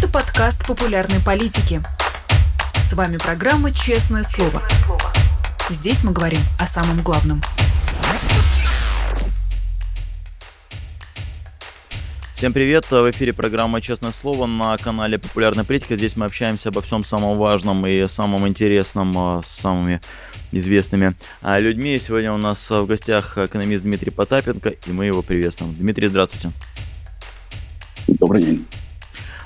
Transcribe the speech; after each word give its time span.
Это 0.00 0.08
подкаст 0.08 0.66
популярной 0.66 1.20
политики. 1.20 1.82
С 2.72 2.94
вами 2.94 3.18
программа 3.18 3.70
«Честное 3.70 4.22
слово». 4.22 4.62
Здесь 5.68 6.02
мы 6.04 6.12
говорим 6.12 6.38
о 6.58 6.66
самом 6.66 7.02
главном. 7.02 7.42
Всем 12.34 12.54
привет! 12.54 12.90
В 12.90 13.10
эфире 13.10 13.34
программа 13.34 13.82
«Честное 13.82 14.12
слово» 14.12 14.46
на 14.46 14.78
канале 14.78 15.18
«Популярная 15.18 15.64
политика». 15.64 15.96
Здесь 15.96 16.16
мы 16.16 16.24
общаемся 16.24 16.70
обо 16.70 16.80
всем 16.80 17.04
самом 17.04 17.36
важном 17.36 17.86
и 17.86 18.08
самом 18.08 18.48
интересном 18.48 19.12
а, 19.18 19.42
с 19.42 19.48
самыми 19.48 20.00
известными 20.50 21.14
а, 21.42 21.60
людьми. 21.60 21.98
Сегодня 21.98 22.32
у 22.32 22.38
нас 22.38 22.70
в 22.70 22.86
гостях 22.86 23.36
экономист 23.36 23.84
Дмитрий 23.84 24.10
Потапенко, 24.10 24.70
и 24.70 24.92
мы 24.92 25.04
его 25.04 25.20
приветствуем. 25.20 25.74
Дмитрий, 25.74 26.08
здравствуйте. 26.08 26.52
Добрый 28.06 28.42
день. 28.42 28.66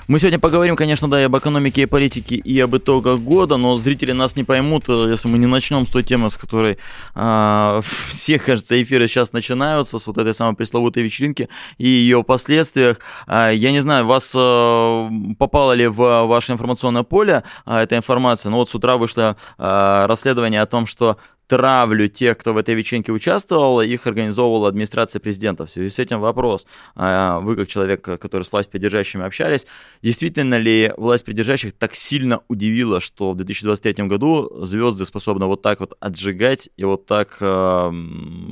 Мы 0.07 0.19
сегодня 0.19 0.37
поговорим, 0.37 0.75
конечно, 0.75 1.09
да, 1.09 1.19
и 1.19 1.23
об 1.23 1.35
экономике 1.35 1.81
и 1.81 1.85
политике, 1.87 2.35
и 2.35 2.59
об 2.59 2.75
итогах 2.75 3.19
года, 3.21 3.57
но 3.57 3.75
зрители 3.75 4.11
нас 4.11 4.35
не 4.35 4.43
поймут, 4.43 4.83
э, 4.87 4.93
если 5.09 5.27
мы 5.29 5.39
не 5.39 5.47
начнем 5.47 5.87
с 5.87 5.89
той 5.89 6.03
темы, 6.03 6.29
с 6.29 6.37
которой 6.37 6.77
э, 7.15 7.81
все, 8.09 8.37
кажется, 8.37 8.79
эфиры 8.79 9.07
сейчас 9.07 9.33
начинаются, 9.33 9.97
с 9.97 10.05
вот 10.05 10.19
этой 10.19 10.35
самой 10.35 10.55
пресловутой 10.55 11.01
вечеринки 11.01 11.49
и 11.79 11.87
ее 11.87 12.23
последствиях. 12.23 12.99
Э, 13.25 13.49
я 13.55 13.71
не 13.71 13.81
знаю, 13.81 14.05
вас 14.05 14.31
э, 14.35 15.09
попало 15.39 15.71
ли 15.71 15.87
в 15.87 16.25
ваше 16.27 16.51
информационное 16.51 17.03
поле 17.03 17.43
э, 17.65 17.75
эта 17.75 17.97
информация, 17.97 18.51
но 18.51 18.57
вот 18.57 18.69
с 18.69 18.75
утра 18.75 18.97
вышло 18.97 19.37
э, 19.57 20.05
расследование 20.07 20.61
о 20.61 20.67
том, 20.67 20.85
что 20.85 21.17
травлю 21.47 22.07
тех, 22.07 22.37
кто 22.37 22.53
в 22.53 22.57
этой 22.57 22.75
вечеринке 22.75 23.11
участвовал, 23.11 23.81
их 23.81 24.07
организовывала 24.07 24.67
администрация 24.69 25.19
президента. 25.19 25.65
В 25.65 25.69
связи 25.69 25.89
с 25.89 25.99
этим 25.99 26.19
вопрос. 26.19 26.65
А, 26.95 27.39
вы, 27.39 27.55
как 27.55 27.67
человек, 27.67 28.01
который 28.01 28.43
с 28.43 28.51
власть 28.51 28.69
придержащими 28.69 29.25
общались, 29.25 29.65
действительно 30.01 30.55
ли 30.55 30.93
власть 30.97 31.25
придержащих 31.25 31.73
так 31.73 31.95
сильно 31.95 32.41
удивила, 32.47 32.99
что 32.99 33.31
в 33.31 33.37
2023 33.37 34.07
году 34.07 34.65
звезды 34.65 35.05
способны 35.05 35.45
вот 35.45 35.61
так 35.61 35.79
вот 35.79 35.95
отжигать 35.99 36.69
и 36.77 36.83
вот 36.83 37.05
так 37.05 37.37
э, 37.39 37.91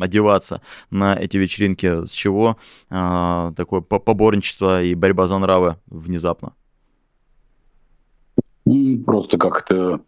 одеваться 0.02 0.62
на 0.90 1.16
эти 1.16 1.38
вечеринки, 1.38 2.06
с 2.06 2.12
чего 2.12 2.58
э, 2.90 3.52
такое 3.56 3.82
поборничество 3.82 4.84
и 4.84 4.94
борьба 4.96 5.28
за 5.28 5.38
нравы 5.38 5.78
внезапно? 5.88 6.54
Просто 9.06 9.38
как-то 9.38 10.00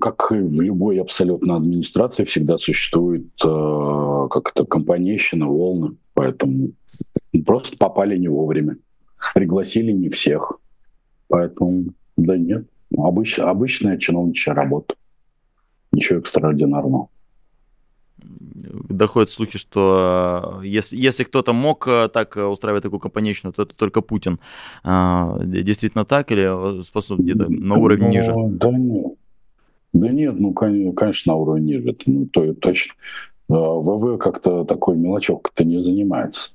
как 0.00 0.32
и 0.32 0.36
в 0.36 0.60
любой 0.60 1.00
абсолютно 1.00 1.56
администрации, 1.56 2.24
всегда 2.24 2.58
существует 2.58 3.26
э, 3.44 4.28
как-то 4.30 4.64
компанейщина, 4.64 5.46
волны, 5.46 5.96
поэтому 6.14 6.70
просто 7.46 7.76
попали 7.76 8.16
не 8.18 8.28
вовремя. 8.28 8.76
Пригласили 9.34 9.92
не 9.92 10.08
всех. 10.08 10.58
Поэтому, 11.28 11.86
да 12.16 12.36
нет, 12.36 12.66
обыч, 12.96 13.38
обычная 13.38 13.98
чиновничья 13.98 14.54
работа. 14.54 14.94
Ничего 15.92 16.18
экстраординарного 16.18 17.08
доходят 18.88 19.30
слухи, 19.30 19.58
что 19.58 20.60
э, 20.62 20.66
если, 20.66 20.96
если 20.96 21.24
кто-то 21.24 21.52
мог 21.52 21.86
э, 21.86 22.08
так 22.12 22.36
устраивать 22.36 22.82
такую 22.82 23.00
компанейщину, 23.00 23.52
то 23.52 23.62
это 23.62 23.74
только 23.74 24.00
Путин. 24.00 24.40
А, 24.82 25.38
действительно 25.44 26.04
так 26.04 26.30
или 26.32 26.82
способен 26.82 27.24
где-то 27.24 27.50
на 27.50 27.76
ну, 27.76 28.08
ниже? 28.08 28.34
Да 28.34 28.70
нет. 28.70 29.14
Да 29.92 30.08
нет, 30.08 30.34
ну, 30.38 30.52
конечно, 30.52 31.32
на 31.32 31.36
уровне 31.36 31.76
ниже. 31.76 31.90
Это, 31.90 32.02
ну, 32.06 32.26
то, 32.26 32.54
точно. 32.54 32.94
А, 33.50 33.54
ВВ 33.54 34.18
как-то 34.18 34.64
такой 34.64 34.96
мелочевкой-то 34.96 35.64
не 35.64 35.80
занимается. 35.80 36.50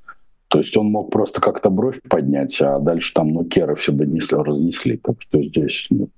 То 0.48 0.58
есть 0.58 0.76
он 0.76 0.88
мог 0.88 1.12
просто 1.12 1.42
как-то 1.42 1.70
бровь 1.70 2.02
поднять, 2.10 2.60
а 2.60 2.80
дальше 2.80 3.14
там, 3.14 3.30
ну, 3.34 3.46
керы 3.46 3.76
все 3.76 3.92
донесли, 3.92 4.38
разнесли. 4.38 4.98
Так 4.98 5.22
что 5.22 5.42
здесь 5.42 5.88
нет. 5.90 6.10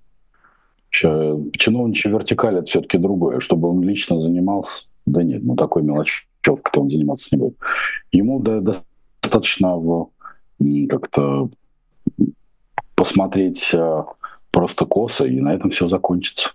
Чиновничья 0.90 2.12
вертикаль— 2.12 2.56
это 2.58 2.66
все-таки 2.66 2.98
другое. 2.98 3.40
Чтобы 3.40 3.70
он 3.70 3.82
лично 3.82 4.20
занимался, 4.20 4.88
да 5.12 5.24
нет, 5.24 5.44
ну 5.44 5.56
такой 5.56 5.84
мелочевкой 5.84 6.82
он 6.82 6.90
заниматься 6.90 7.30
не 7.32 7.40
будет. 7.40 7.58
Ему 8.12 8.40
да, 8.40 8.82
достаточно 9.22 9.76
как-то 10.88 11.50
посмотреть 12.96 13.72
а, 13.74 14.06
просто 14.52 14.86
косо, 14.86 15.26
и 15.26 15.40
на 15.40 15.54
этом 15.54 15.72
все 15.72 15.88
закончится. 15.88 16.52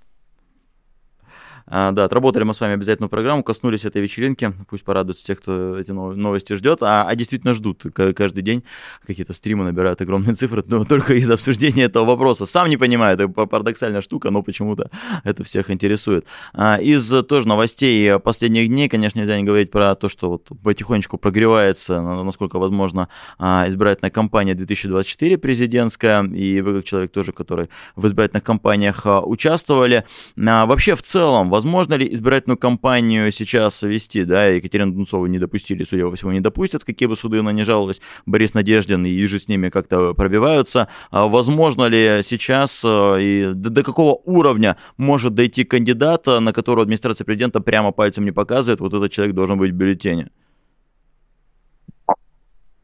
А, 1.68 1.90
да, 1.90 2.04
отработали 2.04 2.44
мы 2.44 2.54
с 2.54 2.60
вами 2.60 2.74
обязательную 2.74 3.10
программу, 3.10 3.42
коснулись 3.42 3.84
этой 3.84 4.00
вечеринки. 4.00 4.52
Пусть 4.70 4.84
порадуются 4.84 5.24
те, 5.24 5.34
кто 5.34 5.78
эти 5.78 5.90
новости 5.90 6.52
ждет. 6.54 6.82
А, 6.82 7.06
а 7.08 7.14
действительно 7.16 7.54
ждут. 7.54 7.82
Каждый 7.92 8.42
день 8.42 8.62
какие-то 9.04 9.32
стримы 9.32 9.64
набирают 9.64 10.00
огромные 10.00 10.34
цифры, 10.34 10.62
но 10.66 10.84
только 10.84 11.14
из 11.14 11.30
обсуждения 11.30 11.84
этого 11.84 12.04
вопроса. 12.04 12.46
Сам 12.46 12.68
не 12.68 12.76
понимаю, 12.76 13.14
это 13.14 13.28
парадоксальная 13.28 14.00
штука, 14.00 14.30
но 14.30 14.42
почему-то 14.42 14.90
это 15.24 15.42
всех 15.44 15.70
интересует. 15.70 16.26
А, 16.54 16.76
из 16.76 17.08
тоже 17.24 17.48
новостей 17.48 18.18
последних 18.20 18.68
дней, 18.68 18.88
конечно, 18.88 19.18
нельзя 19.18 19.36
не 19.36 19.44
говорить 19.44 19.70
про 19.70 19.94
то, 19.96 20.08
что 20.08 20.30
вот 20.30 20.48
потихонечку 20.62 21.18
прогревается, 21.18 22.00
насколько 22.00 22.58
возможно, 22.58 23.08
а, 23.38 23.66
избирательная 23.66 24.10
кампания 24.10 24.54
2024 24.54 25.38
президентская. 25.38 26.22
И 26.24 26.60
вы, 26.60 26.76
как 26.76 26.84
человек 26.84 27.10
тоже, 27.10 27.32
который 27.32 27.70
в 27.96 28.06
избирательных 28.06 28.44
кампаниях 28.44 29.04
участвовали. 29.04 30.04
Вообще, 30.36 30.94
в 30.94 31.02
целом, 31.02 31.50
Возможно 31.56 31.94
ли 31.94 32.12
избирательную 32.12 32.58
кампанию 32.58 33.32
сейчас 33.32 33.80
вести, 33.80 34.24
да, 34.24 34.44
Екатерину 34.48 34.92
Дунцову 34.92 35.24
не 35.24 35.38
допустили, 35.38 35.84
судя 35.84 36.04
по 36.04 36.14
всему, 36.14 36.32
не 36.32 36.40
допустят, 36.40 36.84
какие 36.84 37.08
бы 37.08 37.16
суды 37.16 37.38
она 37.38 37.50
не 37.50 37.62
жаловалась, 37.62 38.02
Борис 38.26 38.52
Надеждин 38.52 39.06
и 39.06 39.24
же 39.24 39.38
с 39.38 39.48
ними 39.48 39.70
как-то 39.70 40.12
пробиваются. 40.12 40.88
А 41.10 41.26
возможно 41.26 41.84
ли 41.84 42.20
сейчас 42.22 42.82
э, 42.84 43.22
и 43.22 43.52
до, 43.54 43.70
до 43.70 43.82
какого 43.82 44.20
уровня 44.26 44.76
может 44.98 45.34
дойти 45.34 45.64
кандидат, 45.64 46.26
на 46.26 46.52
которого 46.52 46.82
администрация 46.82 47.24
президента 47.24 47.60
прямо 47.60 47.90
пальцем 47.90 48.26
не 48.26 48.32
показывает, 48.32 48.80
вот 48.80 48.92
этот 48.92 49.10
человек 49.10 49.34
должен 49.34 49.56
быть 49.56 49.72
в 49.72 49.74
бюллетене? 49.74 50.28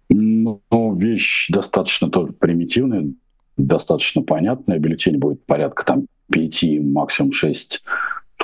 Ну, 0.08 0.62
вещь 0.94 1.48
достаточно 1.50 2.10
тоже 2.10 2.32
примитивная, 2.32 3.12
достаточно 3.58 4.22
понятная. 4.22 4.78
Бюллетень 4.78 5.18
будет 5.18 5.44
порядка 5.44 5.84
там 5.84 6.06
5, 6.30 6.64
максимум 6.80 7.32
6 7.32 7.82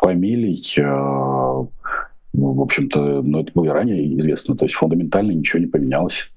фамилий, 0.00 0.62
э, 0.78 0.82
ну, 0.82 2.52
в 2.52 2.60
общем-то, 2.60 3.22
ну, 3.22 3.40
это 3.40 3.52
было 3.54 3.64
и 3.64 3.68
ранее 3.68 4.18
известно, 4.18 4.56
то 4.56 4.64
есть 4.64 4.74
фундаментально 4.74 5.32
ничего 5.32 5.60
не 5.60 5.66
поменялось. 5.66 6.30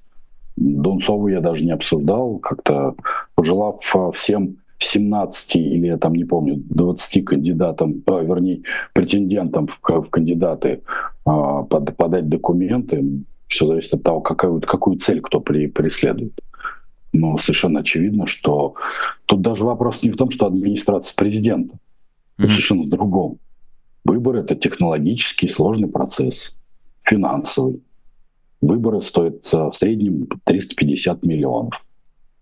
Дунцову 0.56 1.28
я 1.28 1.40
даже 1.40 1.64
не 1.64 1.72
обсуждал, 1.72 2.38
как-то 2.38 2.94
пожелав 3.34 3.80
э, 3.94 4.10
всем 4.14 4.56
17 4.78 5.56
или 5.56 5.86
я 5.86 5.96
там 5.96 6.14
не 6.14 6.24
помню, 6.24 6.56
20 6.56 7.24
кандидатам, 7.24 8.02
а, 8.06 8.20
вернее, 8.20 8.62
претендентам 8.92 9.66
в, 9.66 9.80
в 9.80 10.10
кандидаты 10.10 10.82
а, 11.24 11.62
под, 11.62 11.96
подать 11.96 12.28
документы, 12.28 13.04
все 13.46 13.66
зависит 13.66 13.94
от 13.94 14.02
того, 14.02 14.20
какую, 14.20 14.60
какую 14.60 14.98
цель 14.98 15.20
кто 15.20 15.40
при, 15.40 15.66
преследует. 15.66 16.32
Но 17.12 17.36
совершенно 17.38 17.80
очевидно, 17.80 18.26
что 18.26 18.74
тут 19.26 19.42
даже 19.42 19.64
вопрос 19.64 20.02
не 20.02 20.10
в 20.10 20.16
том, 20.16 20.30
что 20.30 20.46
администрация 20.46 21.14
президента, 21.14 21.76
mm-hmm. 22.38 22.48
совершенно 22.48 22.82
в 22.82 22.88
другом. 22.88 23.38
Выбор— 24.04 24.36
это 24.36 24.54
технологический 24.56 25.48
сложный 25.48 25.88
процесс, 25.88 26.58
финансовый. 27.02 27.82
Выборы 28.60 29.00
стоят 29.00 29.48
э, 29.52 29.56
в 29.56 29.72
среднем 29.72 30.28
350 30.44 31.24
миллионов. 31.24 31.84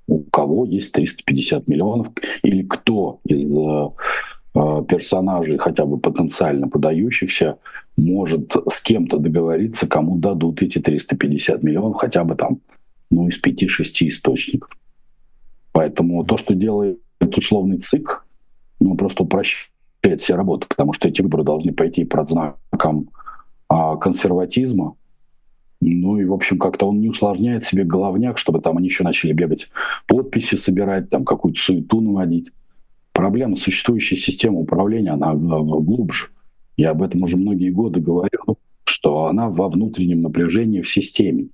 У 0.06 0.20
кого 0.24 0.64
есть 0.64 0.92
350 0.92 1.68
миллионов 1.68 2.08
или 2.42 2.62
кто 2.62 3.20
из 3.24 3.50
э, 3.50 3.90
э, 4.54 4.84
персонажей, 4.88 5.58
хотя 5.58 5.84
бы 5.84 5.98
потенциально 5.98 6.68
подающихся, 6.68 7.58
может 7.96 8.54
с 8.68 8.80
кем-то 8.80 9.18
договориться, 9.18 9.86
кому 9.86 10.16
дадут 10.16 10.62
эти 10.62 10.78
350 10.78 11.62
миллионов, 11.62 11.96
хотя 11.96 12.24
бы 12.24 12.34
там 12.34 12.60
ну, 13.10 13.28
из 13.28 13.40
5-6 13.40 14.08
источников. 14.08 14.70
Поэтому 15.72 16.24
то, 16.24 16.36
что 16.36 16.54
делает 16.54 17.00
условный 17.20 17.78
ЦИК, 17.78 18.24
ну, 18.80 18.96
просто 18.96 19.22
упрощает 19.24 19.69
осуществляет 20.00 20.22
все 20.22 20.36
работы, 20.36 20.66
потому 20.68 20.92
что 20.92 21.08
эти 21.08 21.22
выборы 21.22 21.44
должны 21.44 21.72
пойти 21.72 22.04
под 22.04 22.28
знаком 22.28 23.10
а, 23.68 23.96
консерватизма. 23.96 24.96
Ну 25.82 26.18
и, 26.18 26.24
в 26.24 26.32
общем, 26.32 26.58
как-то 26.58 26.86
он 26.86 27.00
не 27.00 27.08
усложняет 27.08 27.64
себе 27.64 27.84
головняк, 27.84 28.38
чтобы 28.38 28.60
там 28.60 28.76
они 28.76 28.88
еще 28.88 29.02
начали 29.02 29.32
бегать, 29.32 29.68
подписи 30.06 30.56
собирать, 30.56 31.08
там 31.08 31.24
какую-то 31.24 31.60
суету 31.60 32.00
наводить. 32.00 32.50
Проблема 33.12 33.56
существующей 33.56 34.16
системы 34.16 34.60
управления, 34.60 35.12
она 35.12 35.34
глубже. 35.34 36.28
Я 36.76 36.90
об 36.90 37.02
этом 37.02 37.22
уже 37.22 37.36
многие 37.36 37.70
годы 37.70 38.00
говорю, 38.00 38.58
что 38.84 39.26
она 39.26 39.48
во 39.48 39.68
внутреннем 39.68 40.22
напряжении 40.22 40.82
в 40.82 40.88
системе. 40.88 41.48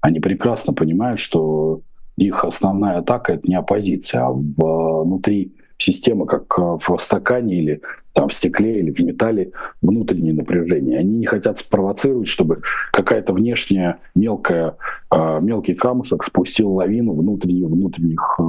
Они 0.00 0.20
прекрасно 0.20 0.72
понимают, 0.72 1.20
что 1.20 1.82
их 2.16 2.44
основная 2.44 2.98
атака— 2.98 3.32
это 3.34 3.48
не 3.48 3.54
оппозиция, 3.54 4.26
а 4.26 4.32
внутри 4.32 5.52
система, 5.80 6.26
как 6.26 6.58
э, 6.58 6.78
в 6.80 6.98
стакане 6.98 7.56
или 7.56 7.80
там, 8.12 8.28
в 8.28 8.34
стекле 8.34 8.80
или 8.80 8.90
в 8.90 9.00
металле, 9.00 9.52
внутреннее 9.82 10.34
напряжение. 10.34 10.98
Они 10.98 11.18
не 11.18 11.26
хотят 11.26 11.58
спровоцировать, 11.58 12.28
чтобы 12.28 12.56
какая-то 12.92 13.32
внешняя 13.32 13.98
мелкая 14.14 14.76
мелкий 15.12 15.74
камушек 15.74 16.24
спустил 16.24 16.72
лавину 16.72 17.14
внутренних, 17.14 17.68
внутренних 17.68 18.40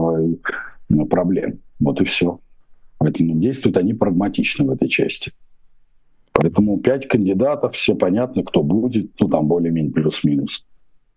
проблем. 1.10 1.60
Вот 1.80 2.02
и 2.02 2.06
все. 2.06 2.40
Поэтому 2.98 3.36
действуют 3.40 3.78
они 3.78 3.94
прагматично 3.94 4.66
в 4.66 4.72
этой 4.72 4.88
части. 4.88 5.32
Поэтому 6.34 6.80
пять 6.80 7.08
кандидатов, 7.08 7.76
все 7.76 7.96
понятно, 7.96 8.44
кто 8.44 8.64
будет, 8.64 9.12
ну 9.20 9.28
там 9.28 9.48
более-менее 9.48 9.92
плюс-минус. 9.92 10.66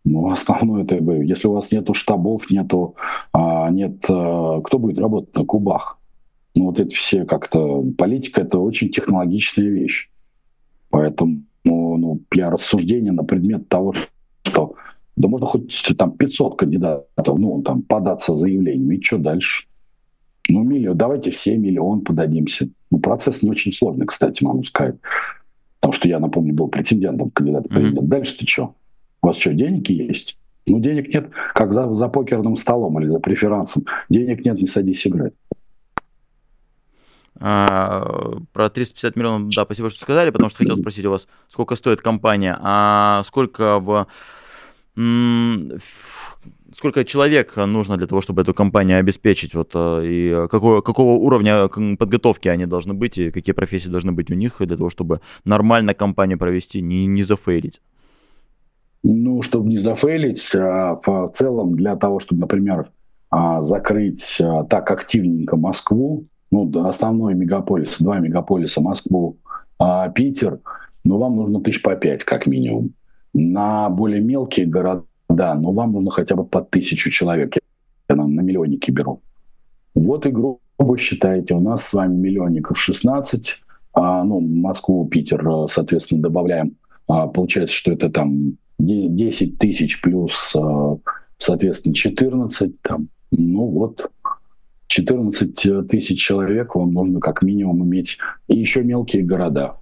Но 0.04 0.30
основное 0.30 0.84
это, 0.84 0.96
если 0.96 1.48
у 1.48 1.52
вас 1.52 1.72
нету 1.72 1.94
штабов, 1.94 2.50
нету, 2.50 2.96
а, 3.32 3.70
нет, 3.70 4.04
а, 4.08 4.60
кто 4.60 4.78
будет 4.78 4.98
работать 4.98 5.34
на 5.34 5.44
кубах? 5.44 5.98
Ну 6.54 6.66
вот 6.66 6.78
это 6.78 6.94
все 6.94 7.24
как-то, 7.24 7.82
политика 7.98 8.42
это 8.42 8.58
очень 8.58 8.90
технологичная 8.90 9.68
вещь. 9.68 10.10
Поэтому 10.90 11.42
ну, 11.64 12.20
я 12.34 12.50
рассуждение 12.50 13.12
на 13.12 13.24
предмет 13.24 13.68
того, 13.68 13.94
что 14.44 14.74
да 15.16 15.28
можно 15.28 15.46
хоть 15.46 15.72
там 15.96 16.12
500 16.12 16.58
кандидатов, 16.58 17.38
ну 17.38 17.62
там 17.62 17.82
податься 17.82 18.32
заявлением, 18.32 18.90
и 18.92 19.02
что 19.02 19.18
дальше? 19.18 19.66
Ну, 20.48 20.62
миллион, 20.62 20.96
давайте 20.96 21.30
все 21.30 21.56
миллион 21.56 22.02
подадимся. 22.02 22.68
Ну, 22.90 22.98
процесс 22.98 23.42
не 23.42 23.50
очень 23.50 23.72
сложный, 23.72 24.06
кстати, 24.06 24.44
могу 24.44 24.62
сказать. 24.62 24.96
Потому 25.80 25.92
что 25.92 26.08
я, 26.08 26.18
напомню, 26.18 26.54
был 26.54 26.68
претендентом 26.68 27.28
в 27.28 27.32
кандидата 27.32 27.68
в 27.68 27.72
президент. 27.72 28.04
Mm-hmm. 28.06 28.08
Дальше 28.08 28.38
ты 28.38 28.46
что? 28.46 28.74
У 29.22 29.26
вас 29.26 29.36
что, 29.36 29.54
денег 29.54 29.88
есть? 29.88 30.38
Ну, 30.66 30.80
денег 30.80 31.12
нет, 31.14 31.30
как 31.54 31.72
за, 31.72 31.92
за 31.92 32.08
покерным 32.08 32.56
столом 32.56 32.98
или 33.00 33.08
за 33.08 33.20
преферансом. 33.20 33.84
Денег 34.08 34.44
нет, 34.44 34.60
не 34.60 34.66
садись 34.66 35.06
играть. 35.06 35.34
А, 37.40 38.36
про 38.52 38.70
350 38.70 39.16
миллионов, 39.16 39.54
да, 39.54 39.64
спасибо, 39.64 39.90
что 39.90 40.00
сказали, 40.00 40.30
потому 40.30 40.50
что 40.50 40.58
хотел 40.58 40.76
спросить 40.76 41.04
у 41.04 41.10
вас, 41.10 41.26
сколько 41.48 41.74
стоит 41.74 42.00
компания, 42.00 42.56
а 42.60 43.22
сколько 43.24 43.80
в, 43.80 44.06
сколько 46.72 47.04
человек 47.04 47.56
нужно 47.56 47.96
для 47.96 48.06
того, 48.06 48.20
чтобы 48.20 48.42
эту 48.42 48.54
компанию 48.54 48.98
обеспечить, 48.98 49.54
вот, 49.54 49.70
э, 49.74 50.02
и 50.04 50.48
какого, 50.48 50.80
какого 50.80 51.18
уровня 51.18 51.68
подготовки 51.68 52.48
они 52.48 52.66
должны 52.66 52.94
быть, 52.94 53.18
и 53.18 53.30
какие 53.32 53.52
профессии 53.52 53.88
должны 53.88 54.12
быть 54.12 54.30
у 54.30 54.34
них 54.34 54.56
для 54.60 54.76
того, 54.76 54.90
чтобы 54.90 55.20
нормально 55.44 55.94
компанию 55.94 56.38
провести, 56.38 56.80
не, 56.80 57.06
не 57.06 57.24
зафейлить? 57.24 57.80
Ну, 59.02 59.42
чтобы 59.42 59.68
не 59.68 59.76
зафейлить, 59.76 60.54
а 60.54 60.98
в 61.04 61.28
целом 61.32 61.76
для 61.76 61.96
того, 61.96 62.20
чтобы, 62.20 62.42
например, 62.42 62.86
а, 63.30 63.60
закрыть 63.60 64.38
а, 64.40 64.64
так 64.64 64.90
активненько 64.90 65.56
Москву, 65.56 66.26
ну, 66.62 66.86
основной 66.86 67.34
мегаполис, 67.34 67.98
два 68.00 68.18
мегаполиса, 68.18 68.80
Москву, 68.80 69.36
Питер, 70.14 70.60
ну, 71.04 71.18
вам 71.18 71.36
нужно 71.36 71.60
тысяч 71.60 71.82
по 71.82 71.96
пять, 71.96 72.24
как 72.24 72.46
минимум. 72.46 72.92
На 73.32 73.90
более 73.90 74.20
мелкие 74.20 74.66
города 74.66 75.04
да, 75.28 75.54
но 75.54 75.72
вам 75.72 75.92
нужно 75.92 76.10
хотя 76.10 76.36
бы 76.36 76.44
по 76.44 76.60
тысячу 76.60 77.10
человек. 77.10 77.54
Я 78.08 78.16
нам 78.16 78.34
на 78.34 78.40
миллионники 78.40 78.90
беру. 78.90 79.20
Вот 79.94 80.26
и 80.26 80.30
грубо 80.30 80.98
считаете, 80.98 81.54
у 81.54 81.60
нас 81.60 81.86
с 81.86 81.92
вами 81.92 82.14
миллионников 82.14 82.78
16, 82.78 83.60
а, 83.94 84.24
ну, 84.24 84.40
Москву, 84.40 85.06
Питер, 85.06 85.46
э, 85.48 85.66
соответственно, 85.68 86.22
добавляем. 86.22 86.76
А, 87.06 87.26
получается, 87.26 87.74
что 87.74 87.92
это 87.92 88.10
там 88.10 88.56
10 88.78 89.58
тысяч 89.58 90.00
плюс, 90.00 90.54
а, 90.56 90.96
соответственно, 91.38 91.94
14, 91.94 92.80
там, 92.82 93.08
ну 93.30 93.66
вот, 93.66 94.10
14 94.94 95.66
э, 95.66 95.82
тысяч 95.82 96.24
человек 96.24 96.76
вам 96.76 96.92
нужно 96.92 97.18
как 97.18 97.42
минимум 97.42 97.84
иметь. 97.84 98.18
И 98.46 98.56
еще 98.56 98.84
мелкие 98.84 99.24
города. 99.24 99.78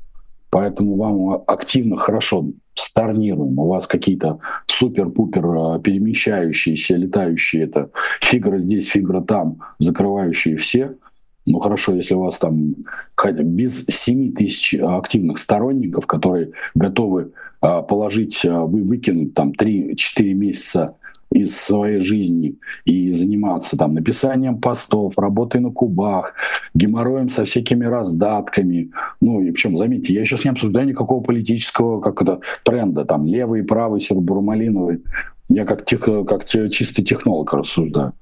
Поэтому 0.50 0.96
вам 0.96 1.42
активно, 1.46 1.98
хорошо 1.98 2.46
старнируем. 2.74 3.58
У 3.58 3.68
вас 3.68 3.86
какие-то 3.86 4.38
супер-пупер 4.66 5.44
э, 5.44 5.80
перемещающиеся, 5.82 6.96
летающие, 6.96 7.64
это 7.64 7.90
фигура 8.22 8.56
здесь, 8.56 8.88
фигура 8.88 9.20
там, 9.20 9.58
закрывающие 9.78 10.56
все. 10.56 10.94
Ну 11.44 11.58
хорошо, 11.58 11.94
если 11.94 12.14
у 12.14 12.20
вас 12.20 12.38
там 12.38 12.74
без 13.42 13.84
7 13.84 14.32
тысяч 14.32 14.74
активных 14.80 15.38
сторонников, 15.38 16.06
которые 16.06 16.52
готовы 16.74 17.32
э, 17.60 17.82
положить, 17.86 18.42
вы 18.44 18.82
выкинуть 18.82 19.34
там 19.34 19.50
3-4 19.50 20.32
месяца 20.32 20.96
из 21.32 21.56
своей 21.56 22.00
жизни 22.00 22.58
и 22.84 23.12
заниматься 23.12 23.76
там 23.76 23.94
написанием 23.94 24.60
постов, 24.60 25.18
работой 25.18 25.60
на 25.60 25.70
кубах, 25.70 26.34
геморроем 26.74 27.28
со 27.28 27.44
всякими 27.44 27.84
раздатками. 27.84 28.90
Ну 29.20 29.40
и 29.40 29.50
причем, 29.50 29.76
заметьте, 29.76 30.14
я 30.14 30.24
сейчас 30.24 30.44
не 30.44 30.50
обсуждаю 30.50 30.86
никакого 30.86 31.22
политического 31.22 32.00
как 32.00 32.22
это, 32.22 32.40
тренда, 32.64 33.04
там 33.04 33.26
левый 33.26 33.62
правый, 33.62 34.00
сербурмалиновый. 34.00 35.02
Я 35.48 35.64
как, 35.64 35.84
тех, 35.84 36.00
как 36.00 36.44
чистый 36.44 37.02
технолог 37.02 37.52
рассуждаю. 37.52 38.12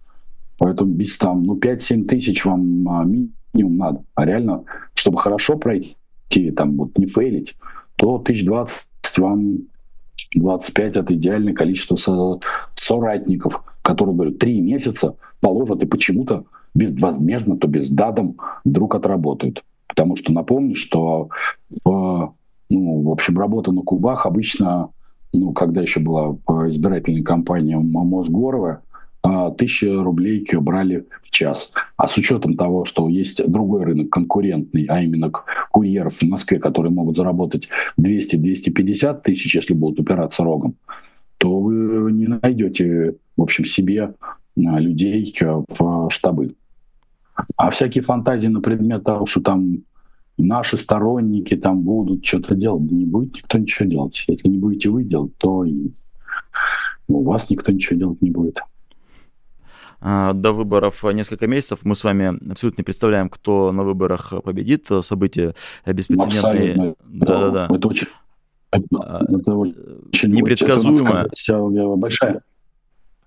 Поэтому 0.59 0.93
без 0.93 1.17
там, 1.17 1.43
ну, 1.45 1.57
5-7 1.57 2.05
тысяч 2.05 2.45
вам 2.45 2.89
а, 2.89 3.05
минимум 3.05 3.77
надо. 3.79 4.05
А 4.15 4.27
реально, 4.27 4.65
чтобы 4.95 5.19
хорошо 5.19 5.57
пройти, 5.57 6.51
там, 6.55 6.77
вот 6.77 6.99
не 6.99 7.07
фейлить, 7.07 7.57
то 7.97 8.17
1020 8.17 8.89
вам 9.19 9.59
25 10.35 10.97
это 10.97 11.15
идеальное 11.15 11.55
количество 11.55 11.97
соратников, 12.75 13.63
которые, 13.83 14.15
говорю, 14.15 14.33
три 14.33 14.61
месяца 14.61 15.17
положат 15.41 15.83
и 15.83 15.87
почему-то 15.87 16.45
безвозмездно, 16.75 17.57
то 17.57 17.67
без 17.67 17.91
дадом 17.91 18.37
вдруг 18.65 18.95
отработают. 18.95 19.65
Потому 19.89 20.17
что 20.17 20.33
напомню, 20.33 20.75
что 20.77 21.31
в, 21.85 22.33
ну, 22.69 23.03
в 23.03 23.11
общем, 23.11 23.39
работа 23.39 23.73
на 23.73 23.83
Кубах 23.83 24.25
обычно, 24.25 24.91
ну, 25.33 25.53
когда 25.53 25.81
еще 25.81 25.99
была 25.99 26.37
избирательная 26.69 27.25
кампания 27.25 27.79
Мосгорова, 27.79 28.83
а, 29.33 29.53
тысяча 29.53 30.03
рублей 30.03 30.45
брали 30.55 31.07
в 31.23 31.31
час. 31.31 31.73
А 31.97 32.09
с 32.09 32.17
учетом 32.17 32.57
того, 32.57 32.85
что 32.85 33.09
есть 33.09 33.47
другой 33.47 33.85
рынок 33.85 34.11
конкурентный, 34.11 34.87
а 34.87 35.01
именно 35.01 35.31
курьеров 35.71 36.17
в 36.17 36.23
Москве, 36.23 36.59
которые 36.59 36.93
могут 36.93 37.17
заработать 37.17 37.69
200-250 38.01 39.23
тысяч, 39.23 39.55
если 39.55 39.73
будут 39.73 40.01
упираться 40.01 40.43
рогом, 40.43 40.75
то 41.39 41.61
вы 41.61 42.11
не 42.11 42.27
найдете, 42.27 43.15
в 43.37 43.43
общем, 43.43 43.65
себе 43.65 44.15
а, 44.67 44.81
людей 44.81 45.33
а, 45.43 45.63
в 45.69 46.11
штабы. 46.11 46.57
А 47.57 47.71
всякие 47.71 48.03
фантазии 48.03 48.49
на 48.49 48.61
предмет 48.61 49.05
того, 49.05 49.27
что 49.27 49.41
там 49.41 49.85
наши 50.39 50.77
сторонники 50.77 51.57
там 51.57 51.83
будут 51.83 52.27
что-то 52.27 52.57
делать, 52.57 52.91
не 52.91 53.05
будет 53.05 53.37
никто 53.37 53.59
ничего 53.59 53.89
делать. 53.89 54.25
Если 54.27 54.49
не 54.49 54.59
будете 54.59 54.89
вы 54.89 55.05
делать, 55.05 55.37
то 55.39 55.65
у 57.07 57.23
вас 57.23 57.49
никто 57.49 57.71
ничего 57.71 57.97
делать 57.97 58.23
не 58.23 58.31
будет. 58.31 58.61
А, 60.01 60.33
до 60.33 60.53
выборов 60.53 61.03
несколько 61.13 61.47
месяцев. 61.47 61.81
Мы 61.83 61.95
с 61.95 62.05
вами 62.05 62.51
абсолютно 62.51 62.81
не 62.81 62.85
представляем, 62.85 63.29
кто 63.29 63.71
на 63.73 63.83
выборах 63.83 64.33
победит. 64.45 64.87
События 65.03 65.55
беспрецедентные. 65.87 66.95
Да-да-да. 67.07 67.69
Это 67.75 67.89
очень, 67.89 68.09
а, 68.71 69.25
это 69.29 69.55
очень 69.55 70.33
непредсказуемо. 70.33 71.29
Это, 71.31 71.97
большая, 71.97 72.43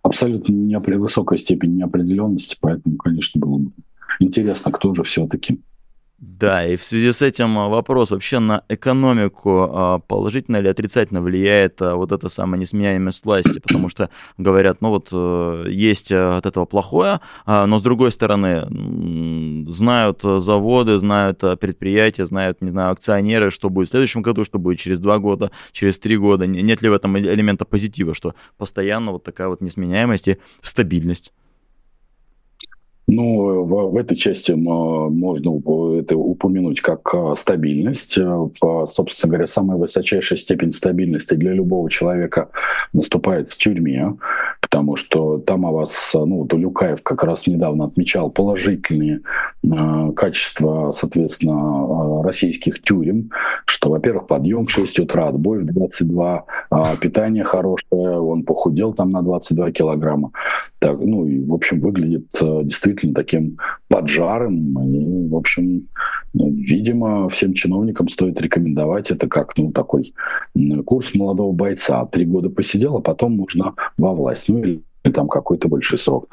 абсолютно 0.01 0.51
не, 0.53 0.77
высокая 0.77 1.37
степень 1.37 1.77
неопределенности, 1.77 2.57
поэтому, 2.59 2.97
конечно, 2.97 3.39
было 3.39 3.57
бы 3.57 3.71
интересно, 4.19 4.71
кто 4.71 4.93
же 4.93 5.03
все-таки 5.03 5.61
да, 6.25 6.65
и 6.65 6.77
в 6.77 6.83
связи 6.85 7.11
с 7.11 7.21
этим 7.21 7.59
а, 7.59 7.67
вопрос 7.67 8.11
вообще 8.11 8.39
на 8.39 8.63
экономику 8.69 9.67
а, 9.69 9.99
положительно 9.99 10.55
или 10.55 10.69
отрицательно 10.69 11.19
влияет 11.19 11.81
а, 11.81 11.95
вот 11.95 12.13
эта 12.13 12.29
самая 12.29 12.61
несменяемость 12.61 13.25
власти, 13.25 13.59
потому 13.59 13.89
что 13.89 14.09
говорят, 14.37 14.79
ну 14.79 14.89
вот 14.89 15.09
э, 15.11 15.65
есть 15.67 16.13
от 16.13 16.45
этого 16.45 16.63
плохое, 16.63 17.19
но 17.45 17.77
с 17.77 17.81
другой 17.81 18.13
стороны 18.13 18.65
знают 19.69 20.21
заводы, 20.23 20.97
знают 20.97 21.39
предприятия, 21.59 22.25
знают, 22.25 22.61
не 22.61 22.69
знаю, 22.69 22.93
акционеры, 22.93 23.51
что 23.51 23.69
будет 23.69 23.89
в 23.89 23.91
следующем 23.91 24.21
году, 24.21 24.45
что 24.45 24.59
будет 24.59 24.79
через 24.79 24.99
два 24.99 25.19
года, 25.19 25.51
через 25.73 25.99
три 25.99 26.15
года. 26.15 26.47
Нет 26.47 26.81
ли 26.81 26.87
в 26.87 26.93
этом 26.93 27.17
элемента 27.17 27.65
позитива, 27.65 28.13
что 28.13 28.33
постоянно 28.57 29.11
вот 29.11 29.25
такая 29.25 29.49
вот 29.49 29.59
несменяемость 29.59 30.29
и 30.29 30.37
стабильность? 30.61 31.33
Ну, 33.07 33.63
в, 33.63 33.91
в 33.91 33.97
этой 33.97 34.15
части 34.15 34.53
можно 34.53 35.59
это 35.99 36.15
упомянуть 36.15 36.79
как 36.79 37.13
а, 37.13 37.35
стабильность. 37.35 38.17
Э, 38.17 38.47
собственно 38.87 39.31
говоря, 39.31 39.47
самая 39.47 39.77
высочайшая 39.77 40.37
степень 40.37 40.71
стабильности 40.71 41.33
для 41.33 41.51
любого 41.51 41.89
человека 41.89 42.49
наступает 42.93 43.49
в 43.49 43.57
тюрьме, 43.57 44.15
потому 44.61 44.95
что 44.95 45.37
там 45.37 45.65
о 45.65 45.71
вас, 45.71 46.11
ну, 46.15 46.39
вот 46.39 46.53
Улюкаев 46.53 47.03
как 47.03 47.23
раз 47.23 47.45
недавно 47.45 47.85
отмечал 47.85 48.31
положительные 48.31 49.21
э, 49.63 50.11
качества, 50.15 50.91
соответственно, 50.93 51.51
э, 51.51 52.23
российских 52.23 52.81
тюрем, 52.81 53.31
что, 53.65 53.89
во-первых, 53.89 54.27
подъем 54.27 54.65
в 54.65 54.71
6 54.71 54.99
утра, 55.01 55.27
отбой 55.27 55.59
в 55.59 55.65
22, 55.65 56.37
э, 56.37 56.62
питание 56.99 57.43
хорошее, 57.43 58.19
он 58.19 58.43
похудел 58.43 58.93
там 58.93 59.11
на 59.11 59.21
22 59.21 59.71
килограмма. 59.71 60.31
Так, 60.79 60.99
ну, 60.99 61.25
и, 61.25 61.43
в 61.45 61.53
общем, 61.53 61.79
выглядит 61.79 62.27
э, 62.41 62.61
действительно 62.63 63.13
таким 63.13 63.57
поджаром. 63.87 64.79
И, 64.81 65.29
в 65.29 65.35
общем, 65.35 65.87
Ну, 66.33 66.49
видимо, 66.51 67.29
всем 67.29 67.53
чиновникам 67.53 68.09
стоит 68.09 68.41
рекомендовать 68.41 69.11
это 69.11 69.27
как 69.27 69.55
ну, 69.57 69.71
такой 69.71 70.13
курс 70.85 71.13
молодого 71.13 71.51
бойца. 71.51 72.05
Три 72.05 72.25
года 72.25 72.49
посидел, 72.49 72.97
а 72.97 73.01
потом 73.01 73.37
можно 73.37 73.73
во 73.97 74.13
власть. 74.13 74.49
Ну 74.49 74.59
или 74.59 74.81
там 75.13 75.27
какой-то 75.27 75.67
больший 75.67 75.99
срок. 75.99 76.29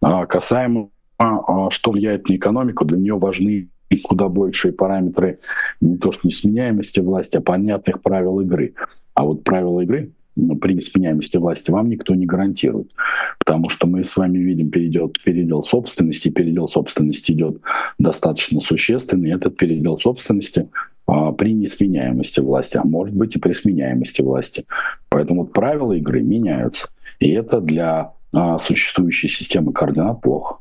А 0.00 0.26
касаемо, 0.26 0.90
а, 1.18 1.70
что 1.70 1.92
влияет 1.92 2.28
на 2.28 2.34
экономику, 2.36 2.84
для 2.84 2.98
нее 2.98 3.18
важны 3.18 3.68
куда 4.02 4.28
большие 4.28 4.72
параметры 4.72 5.38
не 5.80 5.96
то 5.96 6.12
что 6.12 6.26
несменяемости 6.26 7.00
власти, 7.00 7.36
а 7.36 7.40
понятных 7.40 8.02
правил 8.02 8.40
игры. 8.40 8.74
А 9.14 9.24
вот 9.24 9.44
правила 9.44 9.80
игры 9.80 10.12
ну, 10.36 10.56
при 10.56 10.74
несменяемости 10.74 11.36
власти 11.36 11.70
вам 11.70 11.88
никто 11.88 12.14
не 12.14 12.26
гарантирует. 12.26 12.92
Потому 13.38 13.68
что 13.68 13.86
мы 13.86 14.04
с 14.04 14.16
вами 14.16 14.38
видим 14.38 14.70
передел, 14.70 15.12
передел 15.24 15.62
собственности, 15.62 16.28
передел 16.28 16.68
собственности 16.68 17.32
идет 17.32 17.60
достаточно 17.98 18.60
существенный. 18.60 19.32
Этот 19.32 19.56
передел 19.56 19.98
собственности 19.98 20.68
а, 21.06 21.32
при 21.32 21.52
несменяемости 21.52 22.40
власти, 22.40 22.76
а 22.76 22.84
может 22.84 23.14
быть 23.14 23.36
и 23.36 23.38
при 23.38 23.52
сменяемости 23.52 24.22
власти. 24.22 24.64
Поэтому 25.08 25.46
правила 25.46 25.92
игры 25.92 26.22
меняются. 26.22 26.88
И 27.20 27.30
это 27.30 27.60
для 27.60 28.12
а, 28.32 28.58
существующей 28.58 29.28
системы 29.28 29.72
координат 29.72 30.20
плохо. 30.20 30.56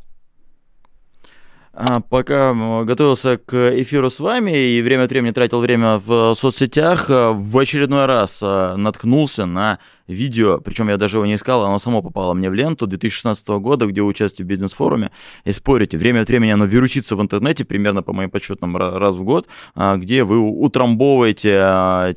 А, 1.75 2.01
пока 2.01 2.53
готовился 2.83 3.37
к 3.37 3.81
эфиру 3.81 4.11
с 4.11 4.19
вами 4.19 4.55
и 4.55 4.81
время 4.81 5.05
от 5.05 5.11
времени 5.11 5.31
тратил 5.31 5.59
время 5.59 5.97
в 5.97 6.35
соцсетях, 6.35 7.09
в 7.09 7.57
очередной 7.57 8.05
раз 8.05 8.41
наткнулся 8.41 9.45
на 9.45 9.79
видео, 10.07 10.59
причем 10.59 10.89
я 10.89 10.97
даже 10.97 11.17
его 11.17 11.25
не 11.25 11.35
искал, 11.35 11.63
оно 11.65 11.79
само 11.79 12.01
попало 12.01 12.33
мне 12.33 12.49
в 12.49 12.53
ленту 12.53 12.87
2016 12.87 13.47
года, 13.47 13.85
где 13.85 14.01
участвую 14.01 14.45
в 14.45 14.49
бизнес-форуме, 14.49 15.11
и 15.45 15.53
спорите, 15.53 15.97
время 15.97 16.21
от 16.21 16.27
времени 16.27 16.51
оно 16.51 16.65
вирусится 16.65 17.15
в 17.15 17.21
интернете, 17.21 17.65
примерно 17.65 18.03
по 18.03 18.13
моим 18.13 18.29
подсчетам 18.29 18.75
раз 18.75 19.15
в 19.15 19.23
год, 19.23 19.47
а, 19.75 19.97
где 19.97 20.23
вы 20.23 20.39
утрамбовываете 20.39 21.57
а, 21.59 22.13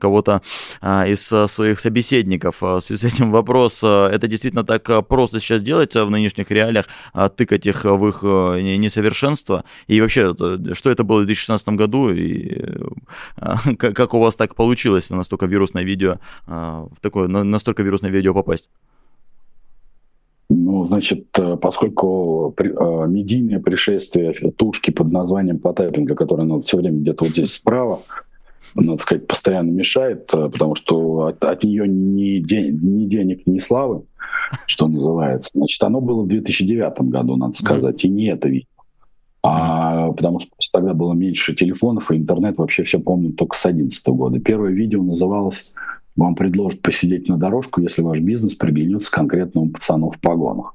кого-то 0.00 0.42
а, 0.80 1.06
из 1.06 1.24
своих 1.24 1.80
собеседников. 1.80 2.60
В 2.60 2.80
связи 2.80 3.08
с 3.08 3.14
этим 3.14 3.32
вопрос, 3.32 3.82
это 3.82 4.28
действительно 4.28 4.64
так 4.64 5.06
просто 5.08 5.40
сейчас 5.40 5.60
делать 5.62 5.94
в 5.94 6.10
нынешних 6.10 6.50
реалиях, 6.50 6.86
тыкать 7.36 7.66
их 7.66 7.84
в 7.84 8.08
их 8.08 8.22
несовершенство, 8.22 9.64
и 9.86 10.00
вообще, 10.00 10.34
что 10.72 10.90
это 10.90 11.04
было 11.04 11.22
в 11.22 11.26
2016 11.26 11.68
году, 11.70 12.10
и 12.10 12.62
как 13.76 14.14
у 14.14 14.20
вас 14.20 14.36
так 14.36 14.54
получилось 14.54 15.10
настолько 15.10 15.46
вирусное 15.46 15.82
видео 15.82 16.18
в 16.46 16.96
такой 17.00 17.28
на 17.34 17.44
настолько 17.44 17.82
вирусное 17.82 18.10
видео 18.10 18.32
попасть? 18.34 18.68
Ну, 20.48 20.86
значит, 20.86 21.26
э, 21.38 21.56
поскольку 21.56 22.54
э, 22.56 23.06
медийное 23.08 23.60
пришествие 23.60 24.32
тушки 24.52 24.90
под 24.90 25.10
названием 25.10 25.58
Потапенко, 25.58 26.14
которая 26.14 26.46
надо 26.46 26.60
все 26.60 26.76
время 26.76 26.98
где-то 27.00 27.24
вот 27.24 27.32
здесь 27.32 27.54
справа, 27.54 28.02
надо 28.74 28.98
сказать, 28.98 29.26
постоянно 29.26 29.70
мешает, 29.70 30.30
э, 30.32 30.48
потому 30.50 30.74
что 30.74 31.26
от, 31.26 31.42
от 31.44 31.64
нее 31.64 31.88
ни, 31.88 32.38
день, 32.38 32.78
ни 32.82 33.06
денег, 33.06 33.46
ни 33.46 33.58
славы, 33.58 34.02
что 34.66 34.86
называется. 34.86 35.50
Значит, 35.54 35.82
оно 35.82 36.00
было 36.00 36.22
в 36.22 36.28
2009 36.28 37.00
году, 37.02 37.36
надо 37.36 37.56
сказать, 37.56 38.04
и 38.04 38.08
не 38.08 38.26
это 38.26 38.48
видео. 38.48 38.68
А, 39.46 40.10
потому 40.12 40.40
что 40.40 40.48
тогда 40.72 40.94
было 40.94 41.12
меньше 41.12 41.54
телефонов, 41.54 42.10
и 42.10 42.16
интернет 42.16 42.56
вообще 42.56 42.82
все 42.82 42.98
помнит 42.98 43.36
только 43.36 43.56
с 43.56 43.62
2011 43.62 44.08
года. 44.08 44.40
Первое 44.40 44.70
видео 44.70 45.02
называлось 45.02 45.74
вам 46.16 46.34
предложат 46.34 46.80
посидеть 46.80 47.28
на 47.28 47.36
дорожку, 47.36 47.80
если 47.80 48.02
ваш 48.02 48.20
бизнес 48.20 48.54
приглянется 48.54 49.10
конкретному 49.10 49.70
пацану 49.70 50.10
в 50.10 50.20
погонах. 50.20 50.74